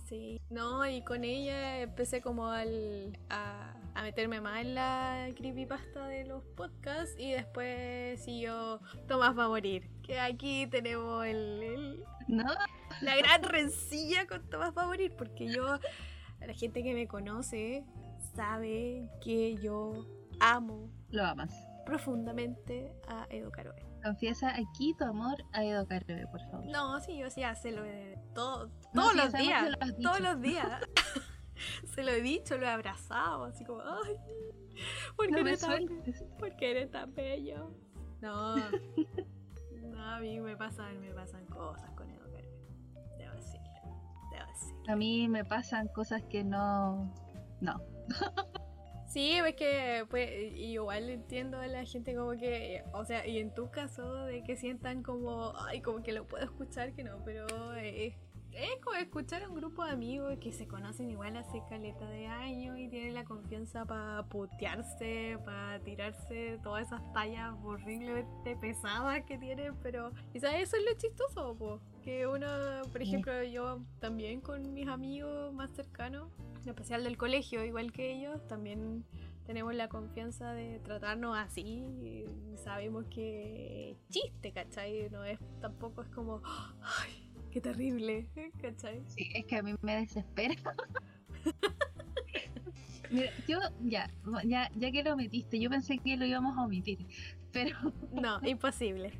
Sí, 0.07 0.39
no, 0.49 0.87
y 0.89 1.01
con 1.03 1.23
ella 1.25 1.81
empecé 1.81 2.21
como 2.21 2.47
al, 2.47 3.17
a, 3.29 3.73
a 3.97 4.03
meterme 4.03 4.41
más 4.41 4.61
en 4.61 4.75
la 4.75 5.27
creepypasta 5.35 6.07
de 6.07 6.23
los 6.25 6.43
podcasts 6.55 7.15
y 7.17 7.31
después 7.31 8.23
siguió 8.23 8.79
Tomás 9.07 9.37
va 9.37 9.45
a 9.45 9.47
morir. 9.47 9.89
Que 10.03 10.19
aquí 10.19 10.67
tenemos 10.67 11.25
el, 11.25 11.63
el- 11.63 12.03
no, 12.27 12.45
la 13.01 13.15
gran 13.17 13.43
rencilla 13.43 14.27
con 14.27 14.47
Tomás 14.49 14.73
va 14.77 14.83
a 14.83 14.87
morir 14.87 15.13
porque 15.17 15.47
yo, 15.47 15.79
la 16.39 16.53
gente 16.53 16.83
que 16.83 16.93
me 16.93 17.07
conoce 17.07 17.85
sabe 18.35 19.09
que 19.21 19.55
yo 19.57 20.05
amo 20.39 20.91
lo 21.09 21.25
amas. 21.25 21.51
profundamente 21.85 22.93
a 23.07 23.25
Edo 23.29 23.49
Caroe. 23.51 23.83
Confiesa 24.03 24.53
aquí 24.55 24.93
tu 24.97 25.05
amor 25.05 25.35
a 25.53 25.63
Edo 25.65 25.87
Carrebe, 25.87 26.27
por 26.27 26.39
favor. 26.51 26.65
No, 26.67 26.99
sí, 26.99 27.17
yo 27.17 27.29
sí 27.31 27.41
hace 27.43 27.71
lo 27.71 27.81
de 27.81 28.19
todo, 28.35 28.69
todos 28.93 29.15
los 29.15 29.33
días. 29.33 29.69
lo 29.71 29.77
has 29.81 29.97
dicho. 29.97 30.09
todos 30.09 30.19
los 30.21 30.41
días. 30.41 30.81
Se 31.95 32.03
lo 32.03 32.11
he 32.11 32.21
dicho, 32.21 32.57
lo 32.57 32.65
he 32.65 32.69
abrazado, 32.69 33.45
así 33.45 33.65
como, 33.65 33.81
ay, 33.81 34.15
¿por 35.15 35.27
qué, 35.27 35.31
No 35.31 35.37
eres, 35.39 35.61
tan, 35.61 35.87
sueltes. 35.87 36.23
por 36.39 36.55
qué 36.55 36.71
eres 36.71 36.91
tan 36.91 37.13
bello? 37.13 37.71
No, 38.21 38.55
no, 39.81 40.03
a 40.03 40.19
mí 40.19 40.39
me 40.39 40.55
pasan, 40.55 40.99
me 40.99 41.13
pasan 41.13 41.45
cosas 41.45 41.89
con 41.91 42.09
Edo 42.09 42.31
Carrera. 42.31 42.49
Debo 43.17 43.33
decirlo, 43.35 43.67
debo 44.31 44.47
decirlo. 44.47 44.83
A 44.87 44.95
mí 44.95 45.27
me 45.27 45.45
pasan 45.45 45.87
cosas 45.89 46.23
que 46.23 46.43
no. 46.43 47.13
No. 47.61 47.81
Sí, 49.07 49.31
es 49.33 49.55
que 49.55 50.05
pues, 50.09 50.29
igual 50.57 51.09
entiendo 51.09 51.59
a 51.59 51.67
la 51.67 51.85
gente 51.85 52.13
como 52.13 52.31
que, 52.31 52.83
o 52.91 53.05
sea, 53.05 53.25
y 53.25 53.39
en 53.39 53.53
tu 53.53 53.71
caso 53.71 54.25
de 54.25 54.43
que 54.43 54.57
sientan 54.57 55.01
como, 55.01 55.53
ay, 55.57 55.81
como 55.81 56.03
que 56.03 56.11
lo 56.11 56.27
puedo 56.27 56.43
escuchar, 56.43 56.93
que 56.93 57.05
no, 57.05 57.23
pero 57.23 57.73
es, 57.73 58.13
es 58.57 58.83
como 58.83 58.95
escuchar 58.95 59.43
a 59.43 59.49
un 59.49 59.55
grupo 59.55 59.85
de 59.85 59.91
amigos 59.91 60.37
que 60.41 60.51
se 60.51 60.67
conocen 60.67 61.11
igual 61.11 61.37
hace 61.37 61.61
caleta 61.69 62.09
de 62.09 62.25
años 62.25 62.77
y 62.79 62.87
tienen 62.89 63.13
la 63.13 63.23
confianza 63.23 63.85
para 63.85 64.23
putearse, 64.23 65.37
para 65.45 65.79
tirarse 65.79 66.59
todas 66.63 66.87
esas 66.87 67.01
tallas 67.13 67.53
horriblemente 67.63 68.55
pesadas 68.55 69.23
que 69.25 69.37
tienen, 69.37 69.75
pero 69.83 70.11
quizás 70.33 70.55
eso 70.55 70.75
es 70.75 70.83
lo 70.85 70.97
chistoso, 70.97 71.55
po, 71.55 71.79
que 72.01 72.25
uno, 72.25 72.47
por 72.91 73.01
ejemplo, 73.01 73.43
yo 73.43 73.83
también 73.99 74.41
con 74.41 74.73
mis 74.73 74.87
amigos 74.87 75.53
más 75.53 75.69
cercanos, 75.71 76.31
en 76.63 76.69
especial 76.69 77.03
del 77.03 77.15
colegio, 77.15 77.63
igual 77.63 77.91
que 77.91 78.11
ellos, 78.11 78.45
también 78.47 79.05
tenemos 79.45 79.75
la 79.75 79.87
confianza 79.87 80.51
de 80.53 80.79
tratarnos 80.79 81.37
así 81.37 81.61
y 81.61 82.25
sabemos 82.57 83.05
que 83.05 83.91
es 83.91 84.09
chiste, 84.09 84.51
¿cachai? 84.51 85.09
No 85.11 85.23
es, 85.23 85.39
tampoco 85.61 86.01
es 86.01 86.09
como, 86.09 86.41
ay, 86.81 87.26
qué 87.57 87.61
terrible, 87.61 88.27
¿cachai? 88.61 89.03
Sí, 89.07 89.29
es 89.33 89.45
que 89.45 89.55
a 89.55 89.63
mí 89.63 89.73
me 89.81 89.95
desespera. 89.97 90.53
Mira, 93.09 93.31
yo, 93.47 93.59
ya, 93.81 94.09
ya, 94.43 94.69
ya 94.75 94.91
que 94.91 95.03
lo 95.03 95.15
metiste, 95.15 95.59
yo 95.59 95.69
pensé 95.69 95.97
que 95.97 96.17
lo 96.17 96.25
íbamos 96.25 96.57
a 96.57 96.63
omitir, 96.63 96.99
pero 97.51 97.75
No, 98.11 98.39
imposible. 98.45 99.13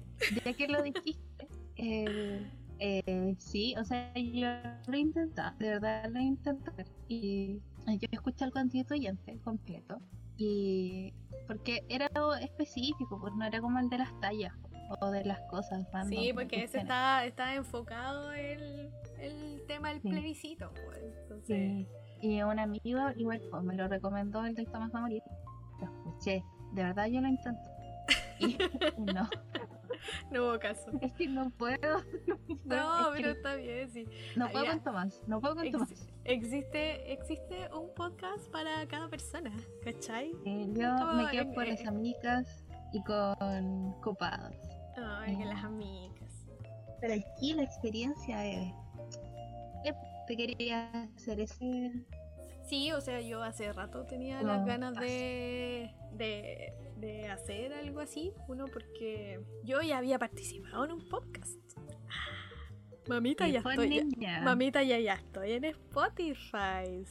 ya 0.45 0.53
que 0.53 0.67
lo 0.67 0.83
dijiste, 0.83 1.47
eh, 1.77 2.45
eh, 2.79 3.35
sí, 3.39 3.73
o 3.77 3.83
sea, 3.85 4.13
yo 4.13 4.47
lo 4.87 4.93
he 4.93 4.99
intentado, 4.99 5.57
de 5.57 5.69
verdad 5.69 6.09
lo 6.11 6.19
he 6.19 6.23
intentado. 6.23 6.83
Y 7.07 7.61
yo 7.87 8.07
escuché 8.11 8.43
el 8.45 8.51
constituyente 8.51 9.39
completo, 9.39 9.99
y 10.37 11.13
porque 11.47 11.83
era 11.87 12.07
algo 12.13 12.35
específico, 12.35 13.19
pues 13.19 13.33
no 13.35 13.45
era 13.45 13.61
como 13.61 13.79
el 13.79 13.89
de 13.89 13.99
las 13.99 14.19
tallas 14.19 14.53
o 15.01 15.11
de 15.11 15.23
las 15.25 15.39
cosas. 15.49 15.85
random 15.91 16.09
Sí, 16.19 16.27
que 16.27 16.33
porque 16.33 16.63
ese 16.63 16.79
está, 16.79 17.25
está 17.25 17.55
enfocado 17.55 18.31
el, 18.33 18.89
el 19.19 19.63
tema 19.67 19.89
del 19.89 20.01
Sí. 20.01 20.09
plebiscito. 20.09 20.71
Pues. 20.85 20.99
Entonces, 21.23 21.47
Sí. 21.47 21.87
Y 22.19 22.41
un 22.41 22.57
amigo 22.59 22.99
igual 23.15 23.41
pues, 23.51 23.63
me 23.63 23.75
lo 23.75 23.87
recomendó 23.87 24.43
el 24.45 24.55
va 24.55 24.89
a 24.91 25.01
morir. 25.01 25.21
Lo 25.79 25.85
escuché. 25.85 26.43
De 26.73 26.83
verdad 26.83 27.05
yo 27.07 27.21
lo 27.21 27.27
intento. 27.27 27.69
Y 28.39 28.57
no, 28.97 29.29
no 30.31 30.43
hubo 30.43 30.59
caso. 30.59 30.89
es 31.01 31.13
que 31.13 31.27
no 31.27 31.49
puedo. 31.51 31.77
No, 32.27 32.37
puedo, 32.67 33.01
No, 33.01 33.09
pero 33.13 33.29
está 33.31 33.55
bien, 33.55 33.89
sí. 33.91 34.05
no 34.35 34.49
puedo 34.49 34.65
ya. 34.65 34.71
con 34.71 34.83
Tomás. 34.83 35.21
No 35.27 35.39
puedo 35.41 35.55
con 35.55 35.65
Ex- 35.65 35.73
Tomás. 35.73 36.07
existe, 36.23 37.11
existe 37.13 37.69
un 37.73 37.93
podcast 37.95 38.49
para 38.51 38.87
cada 38.87 39.07
persona, 39.09 39.51
¿cachai? 39.83 40.31
Eh, 40.45 40.67
yo 40.73 40.95
como 40.97 41.13
me 41.13 41.29
quedo 41.29 41.43
en- 41.43 41.53
con 41.53 41.63
eh, 41.65 41.69
las 41.71 41.85
amigas 41.87 42.65
y 42.93 43.03
con 43.03 43.93
copados. 44.01 44.55
Ay, 44.97 45.37
que 45.37 45.45
las 45.45 45.63
amigas. 45.63 46.45
Pero 46.99 47.13
aquí 47.13 47.53
la 47.53 47.63
experiencia 47.63 48.45
es. 48.45 48.73
te 50.27 50.35
quería 50.35 50.89
hacer 51.15 51.39
ese. 51.39 51.91
Sí, 52.67 52.91
o 52.91 52.99
sea, 52.99 53.21
yo 53.21 53.41
hace 53.43 53.71
rato 53.71 54.05
tenía 54.05 54.41
No, 54.41 54.47
las 54.49 54.65
ganas 54.65 54.95
de, 54.95 55.93
de, 56.11 56.73
de 56.97 57.27
hacer 57.29 57.71
algo 57.73 58.01
así. 58.01 58.33
Uno, 58.49 58.65
porque 58.65 59.39
yo 59.63 59.81
ya 59.81 59.99
había 59.99 60.19
participado 60.19 60.83
en 60.83 60.91
un 60.91 61.07
podcast. 61.07 61.55
Mamita, 63.07 63.47
ya 63.47 63.59
estoy. 63.59 64.09
ya-. 64.17 64.41
Mamita, 64.41 64.83
ya, 64.83 64.99
ya 64.99 65.13
estoy 65.13 65.53
en 65.53 65.63
Spotify. 65.65 67.05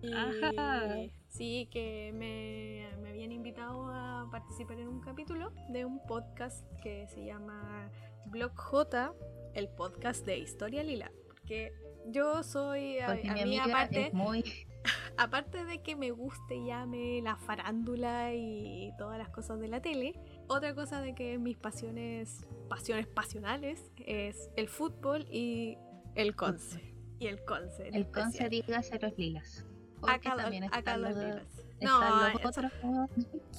Y 0.00 0.12
Ajá. 0.12 0.94
Sí, 1.36 1.68
que 1.70 2.12
me, 2.14 2.88
me 3.02 3.10
habían 3.10 3.30
invitado 3.30 3.86
a 3.88 4.26
participar 4.30 4.80
en 4.80 4.88
un 4.88 5.00
capítulo 5.00 5.52
de 5.68 5.84
un 5.84 6.00
podcast 6.06 6.64
que 6.82 7.06
se 7.08 7.24
llama 7.24 7.90
Blog 8.26 8.54
J, 8.56 9.12
el 9.54 9.68
podcast 9.68 10.24
de 10.24 10.38
Historia 10.38 10.82
Lila. 10.82 11.12
Porque 11.26 11.74
yo 12.06 12.42
soy, 12.42 12.98
a, 13.00 13.10
a 13.10 13.14
mi 13.14 13.44
mí 13.44 13.58
aparte, 13.58 14.10
muy. 14.14 14.44
aparte 15.18 15.66
de 15.66 15.82
que 15.82 15.94
me 15.94 16.10
guste 16.10 16.56
y 16.56 16.70
ame 16.70 17.20
la 17.22 17.36
farándula 17.36 18.32
y 18.32 18.92
todas 18.96 19.18
las 19.18 19.28
cosas 19.28 19.60
de 19.60 19.68
la 19.68 19.82
tele, 19.82 20.18
otra 20.48 20.74
cosa 20.74 21.02
de 21.02 21.14
que 21.14 21.36
mis 21.38 21.58
pasiones, 21.58 22.46
pasiones 22.70 23.06
pasionales 23.06 23.92
es 23.98 24.48
el 24.56 24.68
fútbol 24.68 25.26
y 25.30 25.76
el 26.14 26.34
conce. 26.34 26.94
Y 27.18 27.26
el 27.26 27.44
conce. 27.44 27.88
El 27.88 28.10
conce 28.10 28.48
dígase 28.48 28.98
los 28.98 29.18
lilas. 29.18 29.65
Porque 30.06 30.28
Acá, 30.28 30.42
también 30.42 30.64
están 30.64 31.02
los 31.02 31.14
los, 31.14 31.42
No, 31.80 32.28
los 32.30 32.44
otros 32.44 32.72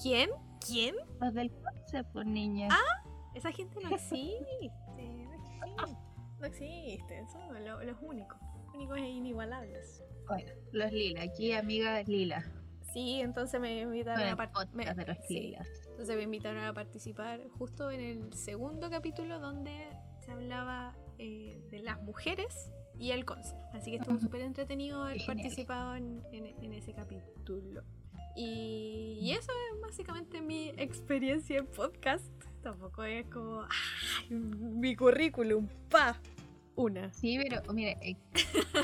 ¿quién? 0.01 0.29
¿Quién? 0.65 0.95
los 1.21 1.33
del 1.33 1.51
conce, 1.51 2.03
pues 2.11 2.25
niña. 2.25 2.69
Esa 3.35 3.51
gente 3.51 3.79
no 3.83 3.95
existe. 3.95 4.37
No 4.97 5.33
existe. 5.33 5.97
No 6.39 6.45
existen. 6.47 7.29
Son 7.29 7.63
lo- 7.65 7.83
los 7.83 7.97
únicos. 8.01 8.37
Únicos 8.73 8.97
e 8.97 9.07
inigualables. 9.09 10.03
Bueno, 10.27 10.51
los 10.71 10.91
lilas. 10.91 11.27
Aquí 11.27 11.51
amiga 11.53 12.01
lila. 12.03 12.43
Sí, 12.93 13.21
entonces 13.21 13.59
me 13.59 13.79
invitaron 13.81 14.27
a 14.27 14.35
par- 14.35 14.51
podcast 14.51 14.73
me- 14.73 14.85
de 14.85 15.05
los 15.05 15.17
sí. 15.27 15.33
lilas. 15.39 15.67
Entonces 15.89 16.15
me 16.15 16.23
invitaron 16.23 16.63
a 16.63 16.73
participar 16.73 17.41
justo 17.57 17.89
en 17.91 18.01
el 18.01 18.33
segundo 18.33 18.89
capítulo 18.89 19.39
donde 19.39 19.87
se 20.19 20.31
hablaba 20.31 20.95
eh, 21.17 21.59
de 21.71 21.79
las 21.79 21.99
mujeres 22.01 22.71
y 22.99 23.11
el 23.11 23.25
conce. 23.25 23.55
Así 23.73 23.91
que 23.91 23.97
estuvo 23.97 24.17
súper 24.19 24.41
entretenido 24.41 25.03
haber 25.03 25.19
genial. 25.19 25.37
participado 25.37 25.95
en, 25.95 26.21
en- 26.31 26.63
en 26.63 26.73
ese 26.73 26.93
capítulo. 26.93 27.83
Y, 28.35 29.17
y 29.21 29.31
eso 29.31 29.51
es 29.73 29.81
básicamente 29.81 30.41
mi 30.41 30.69
experiencia 30.77 31.57
en 31.57 31.67
podcast. 31.67 32.25
Tampoco 32.61 33.03
es 33.03 33.25
como 33.27 33.61
"Ay, 33.63 34.35
mi 34.35 34.95
currículum, 34.95 35.67
pa, 35.89 36.19
una. 36.75 37.11
Sí, 37.13 37.39
pero 37.41 37.61
mire, 37.73 37.97
eh, 38.01 38.15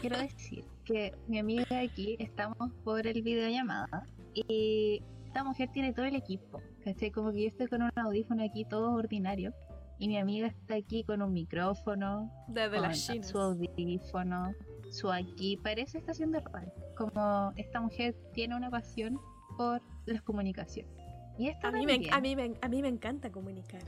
quiero 0.02 0.18
decir 0.18 0.64
que 0.86 1.14
mi 1.28 1.38
amiga 1.40 1.80
aquí 1.80 2.16
estamos 2.20 2.72
por 2.84 3.06
el 3.06 3.22
videollamada 3.22 4.06
y 4.34 5.02
esta 5.26 5.44
mujer 5.44 5.70
tiene 5.72 5.94
todo 5.94 6.06
el 6.06 6.16
equipo. 6.16 6.62
¿Cachai? 6.84 7.12
Como 7.12 7.32
que 7.32 7.44
yo 7.44 7.48
estoy 7.48 7.68
con 7.68 7.82
un 7.84 7.92
audífono 7.96 8.44
aquí 8.44 8.66
todo 8.66 8.92
ordinario 8.94 9.54
y 10.00 10.08
mi 10.08 10.18
amiga 10.18 10.48
está 10.48 10.76
aquí 10.76 11.04
con 11.04 11.22
un 11.22 11.34
micrófono, 11.34 12.32
Desde 12.48 12.92
chinas. 12.94 13.30
su 13.30 13.38
audífono, 13.40 14.54
su 14.92 15.12
aquí, 15.12 15.58
parece 15.58 15.98
estación 16.00 16.32
de 16.32 16.40
radio. 16.42 16.72
Como 16.98 17.54
esta 17.56 17.80
mujer 17.82 18.16
tiene 18.34 18.56
una 18.56 18.70
pasión 18.70 19.20
por 19.58 19.82
las 20.06 20.22
comunicaciones. 20.22 20.92
Y 21.38 21.50
A 21.64 21.72
mí, 21.72 21.86
me, 21.86 22.10
a, 22.12 22.22
mí 22.22 22.36
me, 22.36 22.54
a 22.62 22.68
mí 22.68 22.82
me 22.82 22.88
encanta 22.90 23.32
comunicar. 23.32 23.82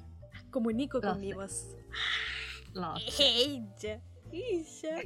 Comunico 0.51 0.99
Lo 0.99 1.11
con 1.11 1.21
mi 1.21 1.33
voz. 1.33 1.75
lo 2.73 2.95
sé. 2.97 3.23
Ella, 3.45 4.01
ella. 4.31 4.97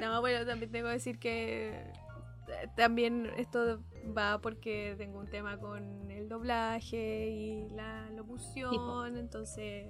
No, 0.00 0.20
bueno, 0.20 0.46
también 0.46 0.70
tengo 0.70 0.86
que 0.88 0.92
decir 0.94 1.18
que 1.18 1.70
eh, 2.48 2.68
también 2.76 3.30
esto 3.36 3.82
va 4.16 4.40
porque 4.40 4.94
tengo 4.96 5.18
un 5.18 5.26
tema 5.28 5.58
con 5.58 6.10
el 6.10 6.28
doblaje 6.28 7.28
y 7.30 7.68
la 7.70 8.08
locución, 8.10 9.16
entonces 9.18 9.88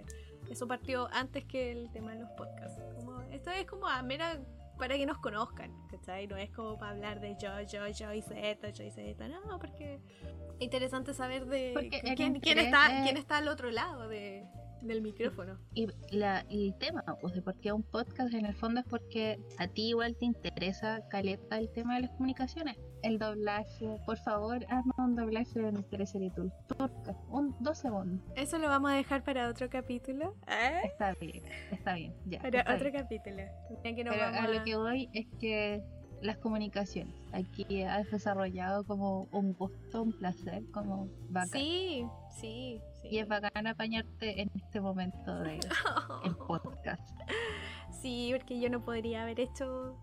eso 0.50 0.66
partió 0.66 1.08
antes 1.12 1.44
que 1.44 1.72
el 1.72 1.90
tema 1.90 2.12
de 2.12 2.20
los 2.20 2.30
podcasts. 2.30 2.80
Como, 2.96 3.20
esto 3.22 3.50
es 3.50 3.66
como 3.66 3.86
a 3.88 4.02
mera 4.02 4.38
para 4.78 4.96
que 4.96 5.06
nos 5.06 5.18
conozcan, 5.18 5.72
¿cachai? 5.88 6.26
No 6.26 6.36
es 6.36 6.50
como 6.50 6.78
para 6.78 6.92
hablar 6.92 7.20
de 7.20 7.34
yo, 7.40 7.60
yo, 7.62 7.86
yo 7.88 8.12
hice 8.12 8.50
esto, 8.50 8.68
yo 8.68 8.84
hice 8.84 9.10
esto, 9.10 9.26
no, 9.28 9.58
porque 9.58 9.94
es 9.94 10.00
interesante 10.58 11.14
saber 11.14 11.46
de 11.46 11.72
quién, 12.14 12.34
quién 12.40 12.58
está, 12.66 12.86
es- 12.98 13.04
quién 13.04 13.16
está 13.16 13.38
al 13.38 13.48
otro 13.48 13.70
lado 13.70 14.06
de, 14.08 14.44
del 14.82 15.02
micrófono. 15.02 15.58
Y 15.74 15.88
la, 16.10 16.44
y 16.48 16.68
el 16.68 16.78
tema, 16.78 17.04
pues 17.20 17.34
de 17.34 17.42
por 17.42 17.58
qué 17.60 17.72
un 17.72 17.82
podcast 17.82 18.34
en 18.34 18.46
el 18.46 18.54
fondo 18.54 18.80
es 18.80 18.86
porque 18.86 19.38
a 19.58 19.68
ti 19.68 19.88
igual 19.88 20.16
te 20.16 20.26
interesa 20.26 21.06
caleta 21.08 21.58
el 21.58 21.70
tema 21.70 21.96
de 21.96 22.02
las 22.02 22.10
comunicaciones. 22.10 22.76
El 23.02 23.18
doblaje, 23.18 23.98
por 24.04 24.18
favor, 24.18 24.64
hazme 24.68 24.92
un 24.98 25.14
doblaje 25.14 25.60
de 25.60 25.70
Mr. 25.72 26.06
Seritul. 26.06 26.52
Turca, 26.66 27.16
un, 27.28 27.54
dos 27.60 27.78
segundos. 27.78 28.20
Eso 28.34 28.58
lo 28.58 28.68
vamos 28.68 28.90
a 28.90 28.94
dejar 28.94 29.22
para 29.22 29.48
otro 29.48 29.68
capítulo. 29.68 30.34
¿Eh? 30.48 30.80
Está 30.84 31.14
bien, 31.20 31.42
está 31.70 31.94
bien, 31.94 32.14
ya. 32.24 32.40
Para 32.40 32.62
otro 32.62 32.90
bien. 32.90 33.02
capítulo. 33.02 33.42
Que 33.82 33.94
Pero 33.94 34.10
vamos 34.10 34.40
a 34.40 34.48
lo 34.48 34.64
que 34.64 34.76
voy 34.76 35.08
es 35.12 35.26
que 35.38 35.82
las 36.22 36.38
comunicaciones, 36.38 37.14
aquí 37.32 37.82
has 37.82 38.10
desarrollado 38.10 38.84
como 38.84 39.28
un 39.32 39.52
gusto, 39.52 40.02
un 40.02 40.12
placer, 40.12 40.64
como 40.72 41.08
bacán. 41.28 41.60
Sí, 41.60 42.06
sí, 42.40 42.80
sí. 43.02 43.08
Y 43.10 43.18
es 43.18 43.28
bacán 43.28 43.66
apañarte 43.66 44.40
en 44.40 44.50
este 44.54 44.80
momento 44.80 45.38
del 45.40 45.60
podcast. 46.46 47.08
Sí, 48.02 48.30
porque 48.36 48.58
yo 48.60 48.70
no 48.70 48.84
podría 48.84 49.22
haber 49.22 49.40
hecho 49.40 49.96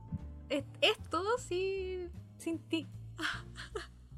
es- 0.49 0.66
esto 0.82 1.24
si, 1.39 2.07
sin 2.38 2.59
ti. 2.70 2.88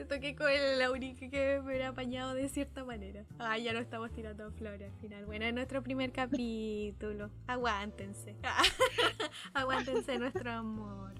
Siento 0.00 0.18
que 0.18 0.34
con 0.34 0.50
el 0.50 0.78
la 0.78 0.90
única 0.90 1.28
que 1.28 1.58
me 1.58 1.66
hubiera 1.66 1.88
apañado 1.88 2.32
de 2.32 2.48
cierta 2.48 2.86
manera. 2.86 3.26
Ah, 3.38 3.58
ya 3.58 3.74
no 3.74 3.80
estamos 3.80 4.10
tirando 4.12 4.50
flores 4.52 4.90
al 4.90 4.98
final. 4.98 5.26
Bueno, 5.26 5.44
es 5.44 5.52
nuestro 5.52 5.82
primer 5.82 6.10
capítulo. 6.10 7.28
Aguántense. 7.46 8.34
Aguántense 9.52 10.18
nuestro 10.18 10.50
amor. 10.52 11.12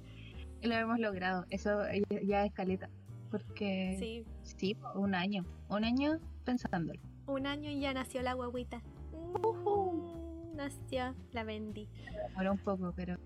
Lo 0.63 0.75
hemos 0.75 0.99
logrado, 0.99 1.45
eso 1.51 1.81
ya- 2.27 2.47
es 2.47 2.53
caleta. 2.53 2.89
Porque 3.31 3.97
Sí, 3.99 4.25
Sí, 4.57 4.77
un 4.95 5.15
año. 5.15 5.45
Un 5.69 5.85
año 5.85 6.19
pensándolo. 6.47 6.99
un 7.27 7.47
año 7.47 7.71
y 7.71 7.81
ya 7.81 7.93
nació 7.93 8.23
la 8.23 8.33
guaguita. 8.33 8.81
Mm, 9.13 10.57
nació, 10.57 11.15
la 11.33 11.45
vendí. 11.45 11.87
Demoró 12.29 12.53
un 12.53 12.59
poco, 12.59 12.95
pero 12.97 13.19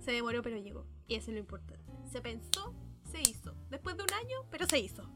Se 0.00 0.12
demoró, 0.12 0.40
pero 0.40 0.56
llegó. 0.56 0.86
Y 1.08 1.16
eso 1.16 1.30
es 1.30 1.34
lo 1.34 1.40
importante. 1.40 1.84
Se 2.10 2.22
pensó, 2.22 2.72
se 3.14 3.30
hizo. 3.30 3.54
Después 3.70 3.96
de 3.96 4.02
un 4.02 4.12
año, 4.12 4.38
pero 4.50 4.66
se 4.66 4.78
hizo. 4.78 5.08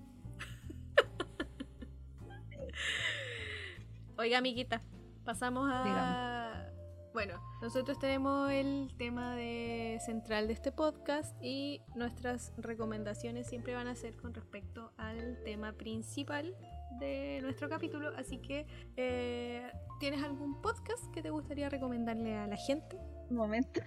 Oiga, 4.19 4.39
amiguita, 4.39 4.81
pasamos 5.25 5.69
a. 5.71 6.65
Bueno, 7.13 7.41
nosotros 7.63 7.99
tenemos 7.99 8.51
el 8.53 8.93
tema 8.97 9.35
de 9.35 9.99
central 10.05 10.47
de 10.47 10.53
este 10.53 10.71
podcast 10.71 11.35
y 11.43 11.81
nuestras 11.97 12.53
recomendaciones 12.59 13.49
siempre 13.49 13.75
van 13.75 13.89
a 13.89 13.97
ser 13.97 14.17
con 14.17 14.35
respecto 14.35 14.93
al 14.97 15.43
tema 15.43 15.73
principal 15.73 16.55
de 17.01 17.41
nuestro 17.43 17.69
capítulo. 17.69 18.13
Así 18.17 18.39
que, 18.39 18.67
eh, 18.97 19.69
¿tienes 19.99 20.23
algún 20.23 20.63
podcast 20.63 21.11
que 21.13 21.23
te 21.23 21.31
gustaría 21.31 21.69
recomendarle 21.69 22.37
a 22.37 22.47
la 22.47 22.57
gente? 22.57 22.97
un 23.31 23.37
momento. 23.37 23.81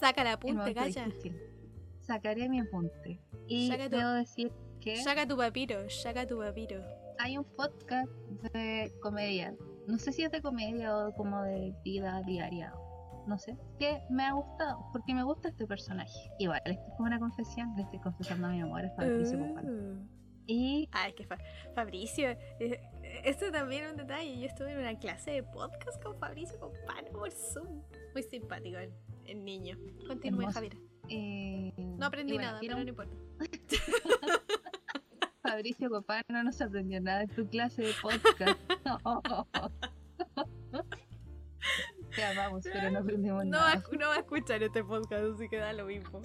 Saca 0.00 0.24
la 0.24 0.38
punta, 0.38 0.72
calla. 0.74 1.06
difícil. 1.06 1.51
Sacaré 2.02 2.48
mi 2.48 2.60
apunte. 2.60 3.20
Y 3.46 3.68
Saca 3.68 3.88
tu- 3.90 3.96
debo 3.96 4.10
decir 4.10 4.52
que 4.80 4.96
Saca 4.96 5.26
tu 5.26 5.36
papiro, 5.36 5.88
saca 5.90 6.26
tu 6.26 6.38
papiro. 6.38 6.82
hay 7.18 7.38
un 7.38 7.44
podcast 7.44 8.10
de 8.52 8.92
comedia. 9.00 9.54
No 9.86 9.98
sé 9.98 10.12
si 10.12 10.22
es 10.24 10.30
de 10.30 10.40
comedia 10.42 10.96
o 10.96 11.12
como 11.14 11.42
de 11.42 11.74
vida 11.84 12.22
diaria. 12.26 12.72
No 13.26 13.38
sé. 13.38 13.56
Que 13.78 14.00
me 14.10 14.24
ha 14.24 14.32
gustado. 14.32 14.84
Porque 14.92 15.14
me 15.14 15.22
gusta 15.22 15.48
este 15.50 15.66
personaje. 15.66 16.30
Igual, 16.40 16.60
esto 16.64 16.82
es 16.88 16.94
como 16.96 17.06
una 17.06 17.20
confesión. 17.20 17.72
Le 17.76 17.82
estoy 17.82 18.00
confesando 18.00 18.48
a 18.48 18.50
mi 18.50 18.60
amor. 18.60 18.84
Es 18.84 18.92
Fabricio. 18.96 19.38
Uh. 19.38 20.08
Y 20.46 20.88
Ah, 20.92 21.06
es 21.08 21.14
que 21.14 21.24
Fa- 21.24 21.38
Fabricio, 21.76 22.30
eh, 22.58 22.80
esto 23.24 23.52
también 23.52 23.84
es 23.84 23.90
un 23.92 23.96
detalle. 23.98 24.40
Yo 24.40 24.46
estuve 24.46 24.72
en 24.72 24.78
una 24.78 24.98
clase 24.98 25.30
de 25.30 25.42
podcast 25.44 26.02
con 26.02 26.18
Fabricio 26.18 26.58
Compano 26.58 27.08
por 27.12 27.30
Zoom. 27.30 27.82
Muy 28.12 28.22
simpático 28.24 28.78
el, 28.78 28.92
el 29.26 29.44
niño. 29.44 29.76
Continúe. 30.08 30.50
Javier. 30.50 30.76
Eh, 31.12 31.72
No 31.76 32.06
aprendí 32.06 32.34
bueno, 32.34 32.48
nada, 32.48 32.60
pero 32.60 32.76
un- 32.76 32.82
no 32.84 32.88
importa. 32.88 33.14
Fabricio 35.42 35.90
Copano 35.90 36.44
no 36.44 36.52
se 36.52 36.62
aprendió 36.64 37.00
nada 37.00 37.22
en 37.22 37.28
tu 37.30 37.46
clase 37.48 37.82
de 37.82 37.92
podcast. 38.00 38.58
Te 42.14 42.24
amamos, 42.24 42.64
pero 42.70 42.90
no 42.90 42.98
aprendimos 43.00 43.44
No 43.46 43.58
va, 43.58 43.74
nada. 43.74 43.84
a- 43.90 43.96
no 43.96 44.08
va 44.08 44.14
a 44.14 44.18
escuchar 44.18 44.62
este 44.62 44.84
podcast, 44.84 45.24
así 45.34 45.48
que 45.48 45.56
da 45.58 45.72
lo 45.72 45.86
mismo. 45.86 46.20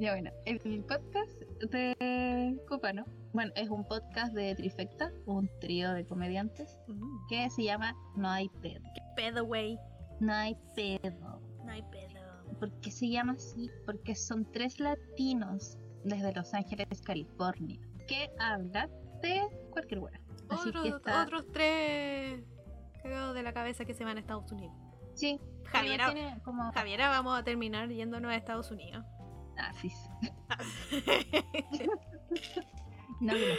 Ya 0.00 0.12
bueno, 0.12 0.30
el, 0.44 0.60
podcast 0.84 1.40
de 1.72 2.56
Copano, 2.68 3.04
bueno, 3.32 3.50
es 3.56 3.68
un 3.68 3.84
podcast 3.84 4.32
de 4.32 4.54
Trifecta, 4.54 5.10
un 5.26 5.50
trío 5.60 5.92
de 5.92 6.06
comediantes, 6.06 6.78
Mm. 6.86 7.26
que 7.28 7.50
se 7.50 7.64
llama 7.64 7.96
No 8.16 8.28
hay 8.28 8.48
pedo. 8.62 8.80
Pedo, 9.16 9.44
güey. 9.44 9.76
No 10.20 10.32
hay 10.32 10.56
pedo. 10.74 11.40
No 11.64 11.70
hay 11.70 11.82
pedo. 11.82 12.08
¿Por 12.58 12.72
qué 12.80 12.90
se 12.90 13.08
llama 13.08 13.34
así? 13.34 13.70
Porque 13.86 14.14
son 14.14 14.50
tres 14.50 14.80
latinos 14.80 15.78
desde 16.04 16.32
Los 16.32 16.54
Ángeles, 16.54 17.02
California, 17.02 17.78
que 18.06 18.30
hablan 18.38 18.90
de 19.22 19.42
cualquier 19.70 20.00
hueá. 20.00 20.20
Así 20.48 20.70
Otros, 20.70 20.86
está... 20.86 21.22
otros 21.24 21.46
tres 21.52 22.42
cagados 23.02 23.34
de 23.34 23.42
la 23.42 23.52
cabeza 23.52 23.84
que 23.84 23.94
se 23.94 24.04
van 24.04 24.16
a 24.16 24.20
Estados 24.20 24.50
Unidos. 24.50 24.74
Sí, 25.14 25.38
Javiera, 25.64 26.06
pero 26.06 26.20
tiene 26.20 26.42
como... 26.42 26.72
Javiera, 26.72 27.08
vamos 27.10 27.38
a 27.38 27.44
terminar 27.44 27.88
yéndonos 27.88 28.30
a 28.30 28.36
Estados 28.36 28.70
Unidos. 28.70 29.04
Ah, 29.58 29.72
sí. 29.80 29.90
No, 33.20 33.32
gracias. 33.32 33.58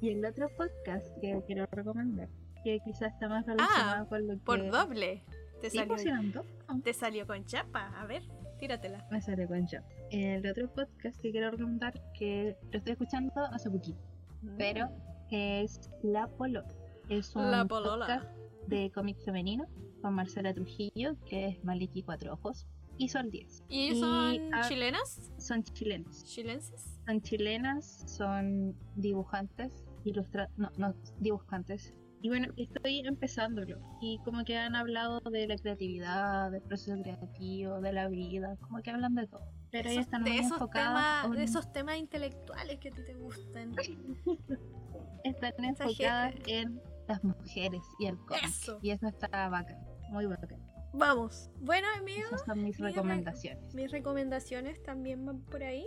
Y 0.00 0.10
el 0.10 0.24
otro 0.24 0.48
podcast 0.56 1.06
que 1.20 1.42
quiero 1.46 1.66
recomendar, 1.72 2.28
que 2.62 2.78
quizás 2.84 3.12
está 3.12 3.28
más 3.28 3.44
relacionado 3.46 4.08
con 4.08 4.26
lo 4.28 4.34
que... 4.34 4.40
Ah, 4.40 4.44
Por 4.44 4.70
doble. 4.70 5.24
Te 5.64 5.70
salió. 5.70 5.96
No, 6.68 6.80
te 6.82 6.92
salió 6.92 7.26
con 7.26 7.42
chapa. 7.46 7.86
A 7.98 8.04
ver, 8.04 8.22
tíratela. 8.58 9.08
Me 9.10 9.22
sale 9.22 9.46
con 9.46 9.66
yo. 9.66 9.78
El 10.10 10.46
otro 10.46 10.70
podcast 10.70 11.18
que 11.22 11.30
quiero 11.30 11.50
recomendar, 11.52 11.94
que 12.12 12.54
lo 12.70 12.76
estoy 12.76 12.92
escuchando 12.92 13.32
hace 13.50 13.70
poquito, 13.70 13.98
pero 14.58 14.90
es 15.30 15.80
La 16.02 16.26
Polola. 16.26 16.68
Es 17.08 17.34
un 17.34 17.50
La 17.50 17.64
podcast 17.64 18.26
de 18.66 18.92
cómic 18.92 19.16
femenino 19.24 19.66
con 20.02 20.12
Marcela 20.12 20.52
Trujillo, 20.52 21.16
que 21.24 21.46
es 21.46 21.64
Maliki 21.64 22.02
Cuatro 22.02 22.34
Ojos, 22.34 22.66
y 22.98 23.08
Sol 23.08 23.30
10. 23.30 23.64
¿Y 23.70 23.98
son 23.98 24.52
ah, 24.52 24.68
chilenas? 24.68 25.32
Son 25.38 25.62
chilenos. 25.62 26.24
¿Chilenses? 26.24 27.00
Son 27.06 27.22
chilenas, 27.22 28.04
son 28.06 28.76
dibujantes, 28.96 29.82
ilustra 30.04 30.50
no, 30.58 30.70
no, 30.76 30.94
dibujantes. 31.20 31.94
Y 32.24 32.28
bueno, 32.30 32.48
estoy 32.56 33.00
empezándolo. 33.00 33.78
Y 34.00 34.18
como 34.24 34.44
que 34.44 34.56
han 34.56 34.74
hablado 34.74 35.20
de 35.30 35.46
la 35.46 35.56
creatividad, 35.58 36.50
del 36.50 36.62
proceso 36.62 36.96
creativo, 37.02 37.82
de 37.82 37.92
la 37.92 38.08
vida, 38.08 38.56
como 38.62 38.80
que 38.80 38.90
hablan 38.90 39.14
de 39.14 39.26
todo. 39.26 39.46
Pero 39.70 39.90
Esos- 39.90 40.04
están 40.06 40.22
muy 40.22 40.38
esos 40.38 40.70
temas, 40.70 41.30
de 41.30 41.36
en- 41.36 41.42
esos 41.42 41.70
temas 41.74 41.98
intelectuales 41.98 42.78
que 42.80 42.88
a 42.88 42.92
ti 42.92 43.02
te 43.04 43.14
gustan. 43.16 43.74
están 45.24 45.64
enfocadas 45.64 46.34
en 46.46 46.80
las 47.08 47.22
mujeres 47.24 47.82
y 47.98 48.06
el 48.06 48.16
cómic. 48.20 48.44
Eso. 48.44 48.78
Y 48.80 48.90
eso 48.92 49.06
está 49.06 49.28
bacán, 49.50 49.84
muy 50.08 50.24
bacán. 50.24 50.60
Vamos. 50.94 51.50
Bueno, 51.60 51.86
amigos, 51.98 52.26
Esas 52.32 52.46
son 52.46 52.62
mis 52.64 52.78
mi 52.80 52.86
re- 52.86 52.92
recomendaciones. 52.92 53.74
mis 53.74 53.90
recomendaciones 53.90 54.82
también 54.82 55.26
van 55.26 55.40
por 55.42 55.62
ahí. 55.62 55.84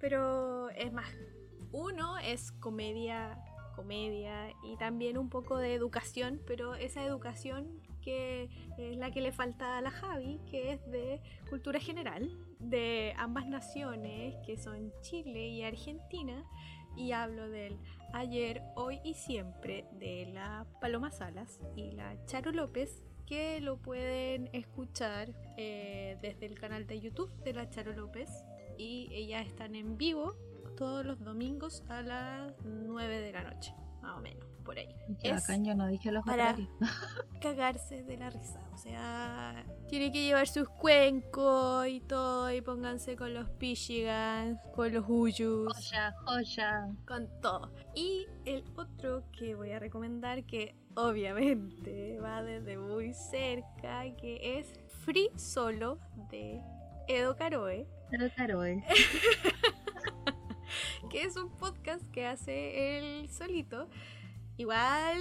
Pero 0.00 0.68
es 0.70 0.92
más, 0.92 1.06
uno 1.72 2.18
es 2.18 2.52
comedia, 2.52 3.38
comedia 3.74 4.50
y 4.62 4.76
también 4.76 5.18
un 5.18 5.28
poco 5.28 5.58
de 5.58 5.74
educación, 5.74 6.40
pero 6.46 6.74
esa 6.74 7.04
educación 7.04 7.80
que 8.02 8.50
es 8.76 8.96
la 8.98 9.10
que 9.10 9.20
le 9.20 9.32
falta 9.32 9.78
a 9.78 9.80
la 9.80 9.90
Javi, 9.90 10.38
que 10.50 10.72
es 10.72 10.90
de 10.90 11.20
cultura 11.48 11.80
general, 11.80 12.30
de 12.58 13.14
ambas 13.16 13.46
naciones, 13.46 14.36
que 14.44 14.56
son 14.56 14.92
Chile 15.00 15.48
y 15.48 15.62
Argentina, 15.62 16.44
y 16.96 17.12
hablo 17.12 17.48
del 17.48 17.78
ayer, 18.12 18.62
hoy 18.76 19.00
y 19.04 19.14
siempre 19.14 19.86
de 19.92 20.26
la 20.32 20.66
Paloma 20.80 21.10
Salas 21.10 21.60
y 21.76 21.92
la 21.92 22.14
Charo 22.26 22.52
López, 22.52 23.02
que 23.26 23.60
lo 23.60 23.78
pueden 23.78 24.50
escuchar 24.52 25.34
eh, 25.56 26.18
desde 26.20 26.46
el 26.46 26.58
canal 26.58 26.86
de 26.86 27.00
YouTube 27.00 27.32
de 27.42 27.54
la 27.54 27.70
Charo 27.70 27.92
López 27.92 28.28
y 28.76 29.08
ellas 29.12 29.46
están 29.46 29.74
en 29.74 29.96
vivo 29.96 30.36
todos 30.76 31.04
los 31.04 31.20
domingos 31.22 31.82
a 31.88 32.02
las 32.02 32.52
9 32.64 33.20
de 33.20 33.32
la 33.32 33.42
noche, 33.44 33.74
más 34.02 34.16
o 34.18 34.20
menos, 34.20 34.44
por 34.64 34.78
ahí. 34.78 34.88
Es 35.22 35.40
bacán, 35.42 35.64
yo 35.64 35.74
no 35.74 35.86
dije 35.86 36.10
los 36.12 36.24
para- 36.24 36.44
horarios. 36.50 36.68
Cagarse 37.40 38.02
de 38.04 38.16
la 38.16 38.30
risa, 38.30 38.58
o 38.72 38.78
sea, 38.78 39.64
tienen 39.88 40.10
que 40.12 40.22
llevar 40.24 40.48
sus 40.48 40.66
cuencos 40.68 41.86
y 41.88 42.00
todo 42.00 42.50
y 42.50 42.62
pónganse 42.62 43.16
con 43.16 43.34
los 43.34 43.50
pichigans, 43.50 44.58
con 44.74 44.94
los 44.94 45.04
uyus. 45.06 45.70
Joya, 45.74 46.14
joya. 46.24 46.88
con 47.06 47.28
todo. 47.42 47.70
Y 47.94 48.26
el 48.46 48.64
otro 48.76 49.24
que 49.38 49.54
voy 49.54 49.72
a 49.72 49.78
recomendar, 49.78 50.44
que 50.44 50.74
obviamente 50.94 52.18
va 52.20 52.42
desde 52.42 52.78
muy 52.78 53.12
cerca, 53.12 54.04
que 54.16 54.58
es 54.58 54.72
Free 55.04 55.28
Solo 55.36 55.98
de 56.30 56.62
Edo 57.08 57.36
Caroe, 57.36 57.86
Pero 58.10 58.30
claro, 58.34 58.64
eh. 58.64 58.82
que 61.14 61.22
es 61.22 61.36
un 61.36 61.48
podcast 61.48 62.04
que 62.10 62.26
hace 62.26 62.98
él 62.98 63.28
solito. 63.28 63.88
Igual 64.56 65.16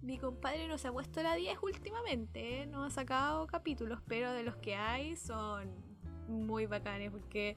mi 0.00 0.16
compadre 0.16 0.66
no 0.66 0.78
se 0.78 0.88
ha 0.88 0.92
puesto 0.92 1.22
la 1.22 1.34
10 1.34 1.58
últimamente, 1.62 2.62
¿eh? 2.62 2.66
no 2.66 2.84
ha 2.84 2.90
sacado 2.90 3.46
capítulos, 3.46 4.00
pero 4.08 4.32
de 4.32 4.42
los 4.44 4.56
que 4.56 4.76
hay 4.76 5.14
son 5.16 5.74
muy 6.26 6.64
bacanes 6.64 7.10
porque 7.10 7.54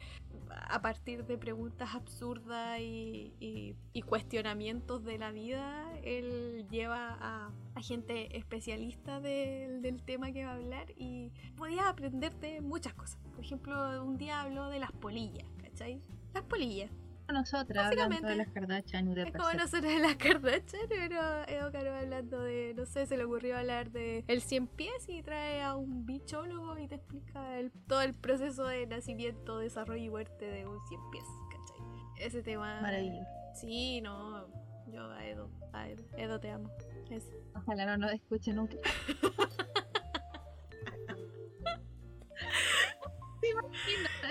a 0.49 0.81
partir 0.81 1.25
de 1.25 1.37
preguntas 1.37 1.95
absurdas 1.95 2.81
y, 2.81 3.33
y- 3.39 3.75
y 3.93 4.01
cuestionamientos 4.01 5.05
de 5.05 5.17
la 5.17 5.31
vida, 5.31 5.87
él 6.03 6.67
lleva 6.69 7.17
a, 7.21 7.49
a 7.75 7.81
gente 7.81 8.35
especialista 8.37 9.21
del- 9.21 9.81
del 9.81 10.03
tema 10.03 10.33
que 10.33 10.43
va 10.43 10.51
a 10.51 10.55
hablar 10.55 10.91
y 10.97 11.31
podías 11.55 11.85
aprenderte 11.85 12.59
muchas 12.59 12.93
cosas. 12.93 13.21
Por 13.33 13.39
ejemplo, 13.45 14.03
un 14.03 14.17
día 14.17 14.41
habló 14.41 14.67
de 14.67 14.79
las 14.79 14.91
polillas, 14.91 15.47
¿cachai? 15.61 16.01
Las 16.33 16.43
polillas. 16.43 16.91
Nosotras 17.33 17.85
hablando 17.87 18.27
de 18.27 18.35
las 18.35 18.49
Kardashian 18.49 19.13
de 19.13 19.23
Es 19.23 19.31
como 19.31 19.51
nosotros 19.53 19.91
en 19.91 20.01
las 20.01 20.15
Kardashian, 20.15 20.87
pero 20.89 21.43
Edo 21.47 21.71
Caro 21.71 21.95
hablando 21.95 22.39
de, 22.41 22.73
no 22.75 22.85
sé, 22.85 23.05
se 23.05 23.17
le 23.17 23.23
ocurrió 23.25 23.57
hablar 23.57 23.91
de 23.91 24.23
el 24.27 24.41
100 24.41 24.67
pies 24.67 25.07
y 25.07 25.21
trae 25.23 25.61
a 25.61 25.75
un 25.75 26.05
bichólogo 26.05 26.77
y 26.77 26.87
te 26.87 26.95
explica 26.95 27.57
el- 27.59 27.71
todo 27.87 28.01
el 28.01 28.13
proceso 28.13 28.65
de 28.65 28.85
nacimiento, 28.87 29.59
desarrollo 29.59 30.03
y 30.03 30.09
muerte 30.09 30.45
de 30.45 30.65
un 30.67 30.79
100 30.87 31.01
pies, 31.11 31.25
¿cachai? 31.51 31.85
Ese 32.25 32.41
tema... 32.43 32.81
Maravilloso. 32.81 33.25
Sí, 33.55 34.01
no, 34.01 34.47
yo 34.87 35.09
a 35.11 35.25
Edo, 35.25 35.49
a 35.73 35.87
Edo, 35.89 36.03
Edo 36.17 36.39
te 36.39 36.51
amo. 36.51 36.69
Es- 37.09 37.31
Ojalá 37.55 37.85
no 37.85 37.97
nos 37.97 38.13
escuche 38.13 38.53
nunca. 38.53 38.75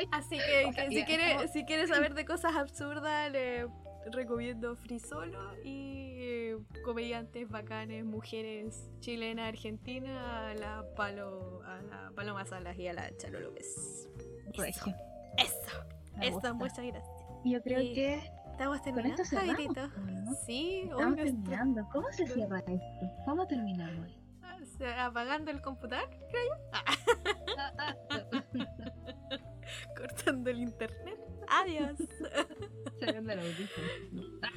imaginas? 0.02 0.26
Así 0.26 0.38
que, 0.38 0.70
que 0.74 0.88
si, 0.90 1.04
quiere, 1.04 1.36
como- 1.36 1.48
si 1.48 1.64
quieres 1.64 1.90
saber 1.90 2.14
de 2.14 2.24
cosas 2.24 2.54
absurdas, 2.56 3.30
le 3.32 3.66
recomiendo 4.10 4.74
Free 4.76 5.00
Solo 5.00 5.38
y 5.64 6.14
eh, 6.20 6.56
comediantes 6.84 7.48
bacanes, 7.48 8.04
mujeres 8.04 8.88
chilena, 9.00 9.46
argentina, 9.48 10.48
a 10.50 10.54
la 10.54 10.84
Palo, 10.96 11.62
a 11.64 11.82
la 11.82 12.10
Paloma 12.14 12.44
Salas 12.46 12.76
y 12.78 12.88
a 12.88 12.92
la 12.94 13.14
Charo 13.16 13.40
López. 13.40 14.08
Regio. 14.56 14.94
Eso, 15.36 15.84
Me 16.16 16.26
eso, 16.26 16.34
gusta. 16.34 16.52
muchas 16.54 16.78
gracias. 16.86 17.16
Yo 17.44 17.62
creo 17.62 17.80
Y- 17.82 17.92
que 17.94 18.20
Estamos 18.52 18.78
con 18.80 18.84
terminando, 18.94 19.22
esto 19.22 19.36
cerramos. 19.36 19.54
Javierito. 19.56 19.88
¿no? 20.00 20.34
Sí, 20.46 20.80
Estamos 20.84 21.12
obvio, 21.12 21.24
esto- 21.24 21.36
terminando. 21.42 21.88
¿Cómo 21.92 22.10
se 22.12 22.26
cierra 22.26 22.58
esto? 22.58 22.80
¿Cómo 23.26 23.46
terminamos? 23.46 24.08
sea, 24.78 25.06
apagando 25.06 25.50
el 25.50 25.60
computador, 25.60 26.08
Ah, 26.72 26.84
ah, 27.78 27.94
cortando 29.96 30.50
el 30.50 30.60
internet. 30.60 31.18
Adiós. 31.48 31.98
Sacando 33.00 33.32
el 33.32 33.38
audífono. 33.38 33.88
Ah. 34.42 34.48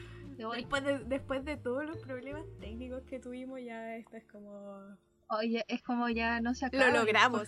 Después 0.56 0.84
de, 0.84 1.00
después 1.06 1.46
de 1.46 1.56
todos 1.58 1.86
los 1.86 1.98
problemas 2.00 2.44
técnicos 2.60 3.04
que 3.04 3.20
tuvimos, 3.20 3.60
ya 3.62 3.96
esto 3.98 4.18
es 4.18 4.26
como. 4.26 4.98
Oye, 5.30 5.64
es 5.68 5.82
como 5.84 6.10
ya 6.10 6.42
no 6.42 6.54
se 6.56 6.66
Lo 6.72 6.80
acaba. 6.84 6.98
logramos. 6.98 7.48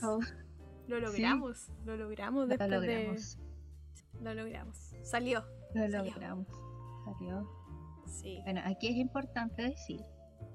Lo 0.88 0.99
logramos, 0.99 1.70
lo 1.86 1.95
logramos 1.97 2.41
Lo 2.43 2.47
después 2.47 2.70
logramos. 2.70 3.38
de... 3.38 4.24
Lo 4.24 4.34
logramos. 4.34 4.78
Salió. 5.01 5.43
Lo 5.74 5.82
Salió. 5.89 6.03
logramos. 6.03 6.47
Salió. 7.05 7.49
Sí. 8.07 8.39
Bueno, 8.43 8.61
aquí 8.66 8.89
es 8.89 8.95
importante 8.97 9.64
decir 9.64 10.01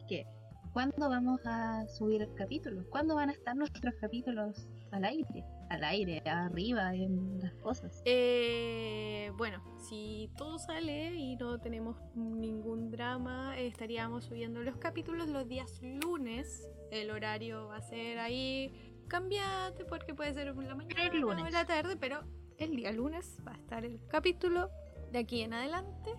que 0.09 0.25
¿cuándo 0.73 1.09
vamos 1.09 1.41
a 1.45 1.87
subir 1.89 2.23
el 2.23 2.33
capítulo? 2.35 2.89
¿Cuándo 2.91 3.15
van 3.17 3.31
a 3.31 3.33
estar 3.33 3.57
nuestros 3.57 3.95
capítulos 4.01 4.69
al 4.93 5.05
aire? 5.05 5.45
Al 5.69 5.85
aire, 5.85 6.23
arriba, 6.25 6.95
en 6.95 7.41
las 7.41 7.55
cosas. 7.55 8.03
Eh, 8.05 9.31
bueno, 9.37 9.63
si 9.79 10.31
todo 10.37 10.59
sale 10.59 11.15
y 11.15 11.37
no 11.37 11.59
tenemos 11.59 11.97
ningún 12.15 12.91
drama, 12.91 13.59
estaríamos 13.59 14.25
subiendo 14.25 14.63
los 14.63 14.77
capítulos 14.77 15.29
los 15.29 15.47
días 15.47 15.81
lunes. 15.83 16.71
El 16.91 17.11
horario 17.11 17.69
va 17.69 17.77
a 17.77 17.83
ser 17.83 18.19
ahí 18.19 18.99
cambiante 19.09 19.85
porque 19.85 20.15
puede 20.15 20.33
ser 20.35 20.49
en 20.49 20.69
la 20.69 20.75
mañana 20.75 21.27
o 21.27 21.33
en 21.33 21.53
la 21.53 21.65
tarde, 21.65 21.97
pero 21.97 22.23
el 22.59 22.77
día 22.77 22.93
lunes 22.93 23.39
va 23.47 23.53
a 23.53 23.57
estar 23.57 23.85
el 23.85 24.01
capítulo 24.09 24.71
de 25.13 25.19
aquí 25.19 25.43
en 25.43 25.55
adelante 25.55 26.13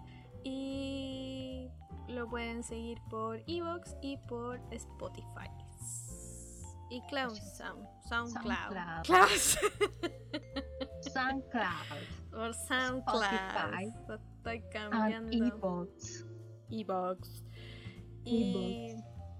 y 0.43 1.69
lo 2.07 2.27
pueden 2.27 2.63
seguir 2.63 2.99
por 3.09 3.41
Evox 3.47 3.95
y 4.01 4.17
por 4.17 4.59
Spotify. 4.71 5.49
Y 6.89 7.01
Cloud 7.03 7.35
Sound, 7.35 7.87
SoundCloud. 8.07 8.73
SoundCloud. 8.73 9.03
Cloud. 9.05 9.29
SoundCloud 11.13 12.31
Por 12.31 12.53
SoundCloud. 12.55 13.23
Estoy 14.37 14.57
and 14.57 14.69
cambiando. 14.71 15.45
Evox. 15.45 16.25
Ebox. 16.69 17.43
Y, 18.23 18.95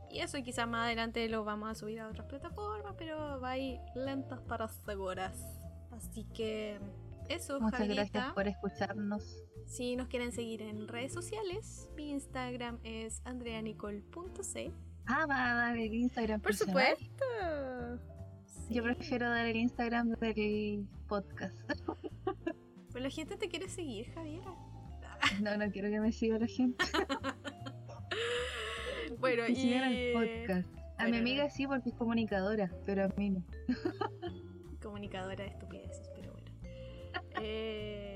y 0.10 0.20
eso 0.20 0.38
quizás 0.44 0.68
más 0.68 0.86
adelante 0.86 1.28
lo 1.30 1.44
vamos 1.44 1.70
a 1.70 1.76
subir 1.76 2.00
a 2.02 2.08
otras 2.08 2.28
plataformas, 2.28 2.96
pero 2.98 3.40
va 3.40 3.52
a 3.52 3.58
ir 3.58 3.80
lentas 3.96 4.40
para 4.42 4.68
seguras. 4.68 5.44
Así 5.92 6.26
que 6.34 6.80
eso, 7.30 7.60
Muchas 7.60 7.80
Javierita. 7.80 8.10
gracias 8.12 8.34
por 8.34 8.48
escucharnos. 8.48 9.44
Si 9.66 9.96
nos 9.96 10.08
quieren 10.08 10.32
seguir 10.32 10.62
en 10.64 10.88
redes 10.88 11.14
sociales, 11.14 11.90
mi 11.96 12.10
Instagram 12.12 12.80
es 12.84 13.22
andreanicol.c. 13.26 14.74
Ah, 15.06 15.26
va 15.26 15.52
a 15.52 15.56
dar 15.56 15.78
el 15.78 15.94
Instagram 15.94 16.42
Por 16.42 16.52
personal. 16.52 16.98
supuesto. 16.98 17.26
Sí. 18.46 18.74
Yo 18.76 18.84
prefiero 18.84 19.30
dar 19.30 19.46
el 19.48 19.56
Instagram 19.56 20.10
del 20.12 20.86
podcast. 21.08 21.56
Pues 22.92 23.04
la 23.04 23.10
gente 23.12 23.38
te 23.38 23.48
quiere 23.50 23.70
seguir, 23.70 24.12
Javiera. 24.14 24.52
No, 25.42 25.56
no 25.58 25.70
quiero 25.72 25.90
que 25.90 26.00
me 26.00 26.12
siga 26.12 26.38
la 26.40 26.48
gente. 26.48 26.84
Bueno, 29.20 29.48
y... 29.48 29.56
sigan 29.56 29.92
el 29.92 30.14
podcast. 30.14 30.70
A 30.98 31.08
mi 31.08 31.18
amiga 31.18 31.50
sí 31.50 31.68
porque 31.68 31.90
es 31.90 31.96
comunicadora, 31.96 32.72
pero 32.86 33.04
a 33.06 33.08
mí 33.18 33.32
no. 33.32 33.44
comunicadora 34.82 35.44
de 35.44 35.50
estupideces, 35.50 36.10
pero 36.16 36.32
bueno. 36.32 36.48
Eh, 37.42 38.09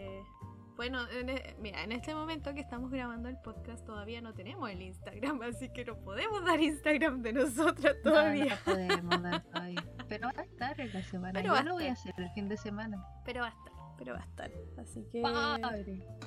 bueno, 0.84 1.10
en, 1.12 1.30
e- 1.30 1.56
mira, 1.62 1.82
en 1.82 1.94
este 1.94 2.14
momento 2.14 2.54
que 2.54 2.60
estamos 2.60 2.92
grabando 2.92 3.30
el 3.30 3.38
podcast 3.38 3.86
todavía 3.86 4.20
no 4.22 4.34
tenemos 4.34 4.70
el 4.70 4.82
Instagram, 4.82 5.42
así 5.44 5.70
que 5.70 5.86
no 5.86 5.96
podemos 5.98 6.44
dar 6.44 6.60
Instagram 6.60 7.22
de 7.22 7.32
nosotras 7.32 7.96
No, 8.04 8.12
todavía. 8.12 8.60
No, 8.66 8.74
podemos 8.74 9.22
dar 9.22 9.44
todavía. 9.54 9.84
Pero 10.10 10.28
va 10.28 10.42
a 10.42 10.44
estar 10.44 10.82
en 10.82 10.92
la 10.94 11.04
semana. 11.04 11.40
Pero 11.42 11.56
Yo 11.56 11.64
lo 11.64 11.74
voy 11.76 11.88
a 11.88 11.94
hacer 11.94 12.14
el 12.18 12.30
fin 12.32 12.50
de 12.50 12.58
semana. 12.58 13.02
Pero 13.24 13.42
va 13.42 13.48
a 13.48 13.52
estar, 13.52 13.74
pero 13.98 14.14
va 14.14 14.20
a 14.20 14.26
estar. 14.26 14.52
Así 14.78 15.06
que 15.10 15.24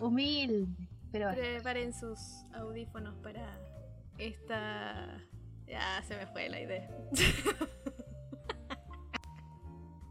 humilde. 0.01 0.89
Pero 1.13 1.31
preparen 1.33 1.93
sus 1.93 2.19
audífonos 2.55 3.15
para 3.17 3.61
esta... 4.17 5.21
Ya 5.67 6.03
se 6.09 6.17
me 6.17 6.27
fue 6.29 6.49
la 6.49 6.61
idea. 6.61 6.89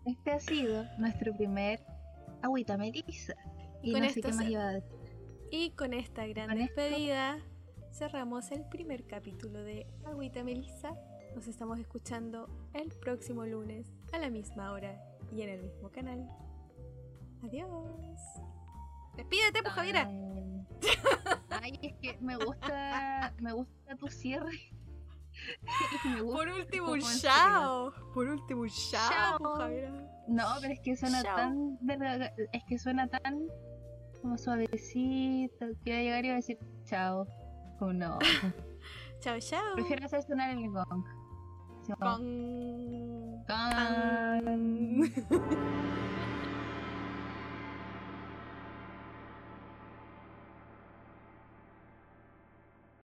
Este 0.06 0.32
ha 0.32 0.40
sido 0.40 0.86
nuestro 1.00 1.34
primer 1.36 1.80
agüita 2.44 2.78
melissa. 2.78 3.34
Y 3.86 3.92
Con 3.94 4.02
no 4.02 4.10
sé 4.10 4.20
esto 4.20 4.30
qué 4.30 4.36
más 4.36 4.46
se- 4.46 4.52
iba 4.52 4.68
a 4.68 4.72
decir. 4.74 5.00
Y 5.52 5.70
con 5.72 5.94
esta 5.94 6.26
gran 6.28 6.50
Con 6.50 6.58
esto- 6.60 6.82
despedida 6.82 7.38
cerramos 7.94 8.52
el 8.52 8.66
primer 8.68 9.06
capítulo 9.06 9.60
de 9.64 9.88
Agüita 10.06 10.44
Melissa. 10.44 10.94
Nos 11.36 11.48
estamos 11.48 11.80
escuchando 11.80 12.50
el 12.74 12.90
próximo 12.90 13.46
lunes 13.46 13.88
a 14.12 14.18
la 14.18 14.30
misma 14.30 14.72
hora 14.72 15.02
y 15.32 15.42
en 15.44 15.50
el 15.50 15.62
mismo 15.64 15.90
canal. 15.92 16.28
Adiós. 17.44 18.20
Despídete, 19.16 19.62
pues, 19.62 19.74
Javiera. 19.74 20.10
Ay, 21.62 21.80
es 21.82 21.94
que 22.02 22.18
me 22.22 22.36
gusta, 22.38 23.34
me 23.40 23.54
gusta 23.54 23.96
tu 23.98 24.08
cierre. 24.08 24.60
Por 26.24 26.48
último, 26.50 26.92
un 26.94 27.02
chao. 27.02 27.92
Por 28.14 28.28
último, 28.28 28.62
un 28.62 28.70
chao, 28.70 29.10
Chao. 29.10 29.38
pues, 29.40 29.58
Javiera. 29.58 29.92
No, 30.28 30.44
pero 30.62 30.74
es 30.74 30.80
que 30.80 30.96
suena 30.98 31.22
Chao. 31.22 31.36
tan 31.36 31.80
es 32.52 32.64
que 32.66 32.80
suena 32.80 33.08
tan 33.08 33.48
como 34.26 34.40
suavecito 34.40 35.68
que 35.84 35.92
iba 35.92 35.98
a 36.00 36.02
llegar 36.02 36.26
y 36.26 36.28
iba 36.30 36.34
a 36.34 36.38
decir 36.38 36.58
chao. 36.84 37.28
Como 37.78 37.94
no. 37.94 38.18
Chao, 39.20 39.40
chao. 39.40 39.76
Prefiero 39.76 40.06
hacer 40.06 40.24
sonar 40.24 40.50
el 40.52 40.70
gong. 40.70 41.06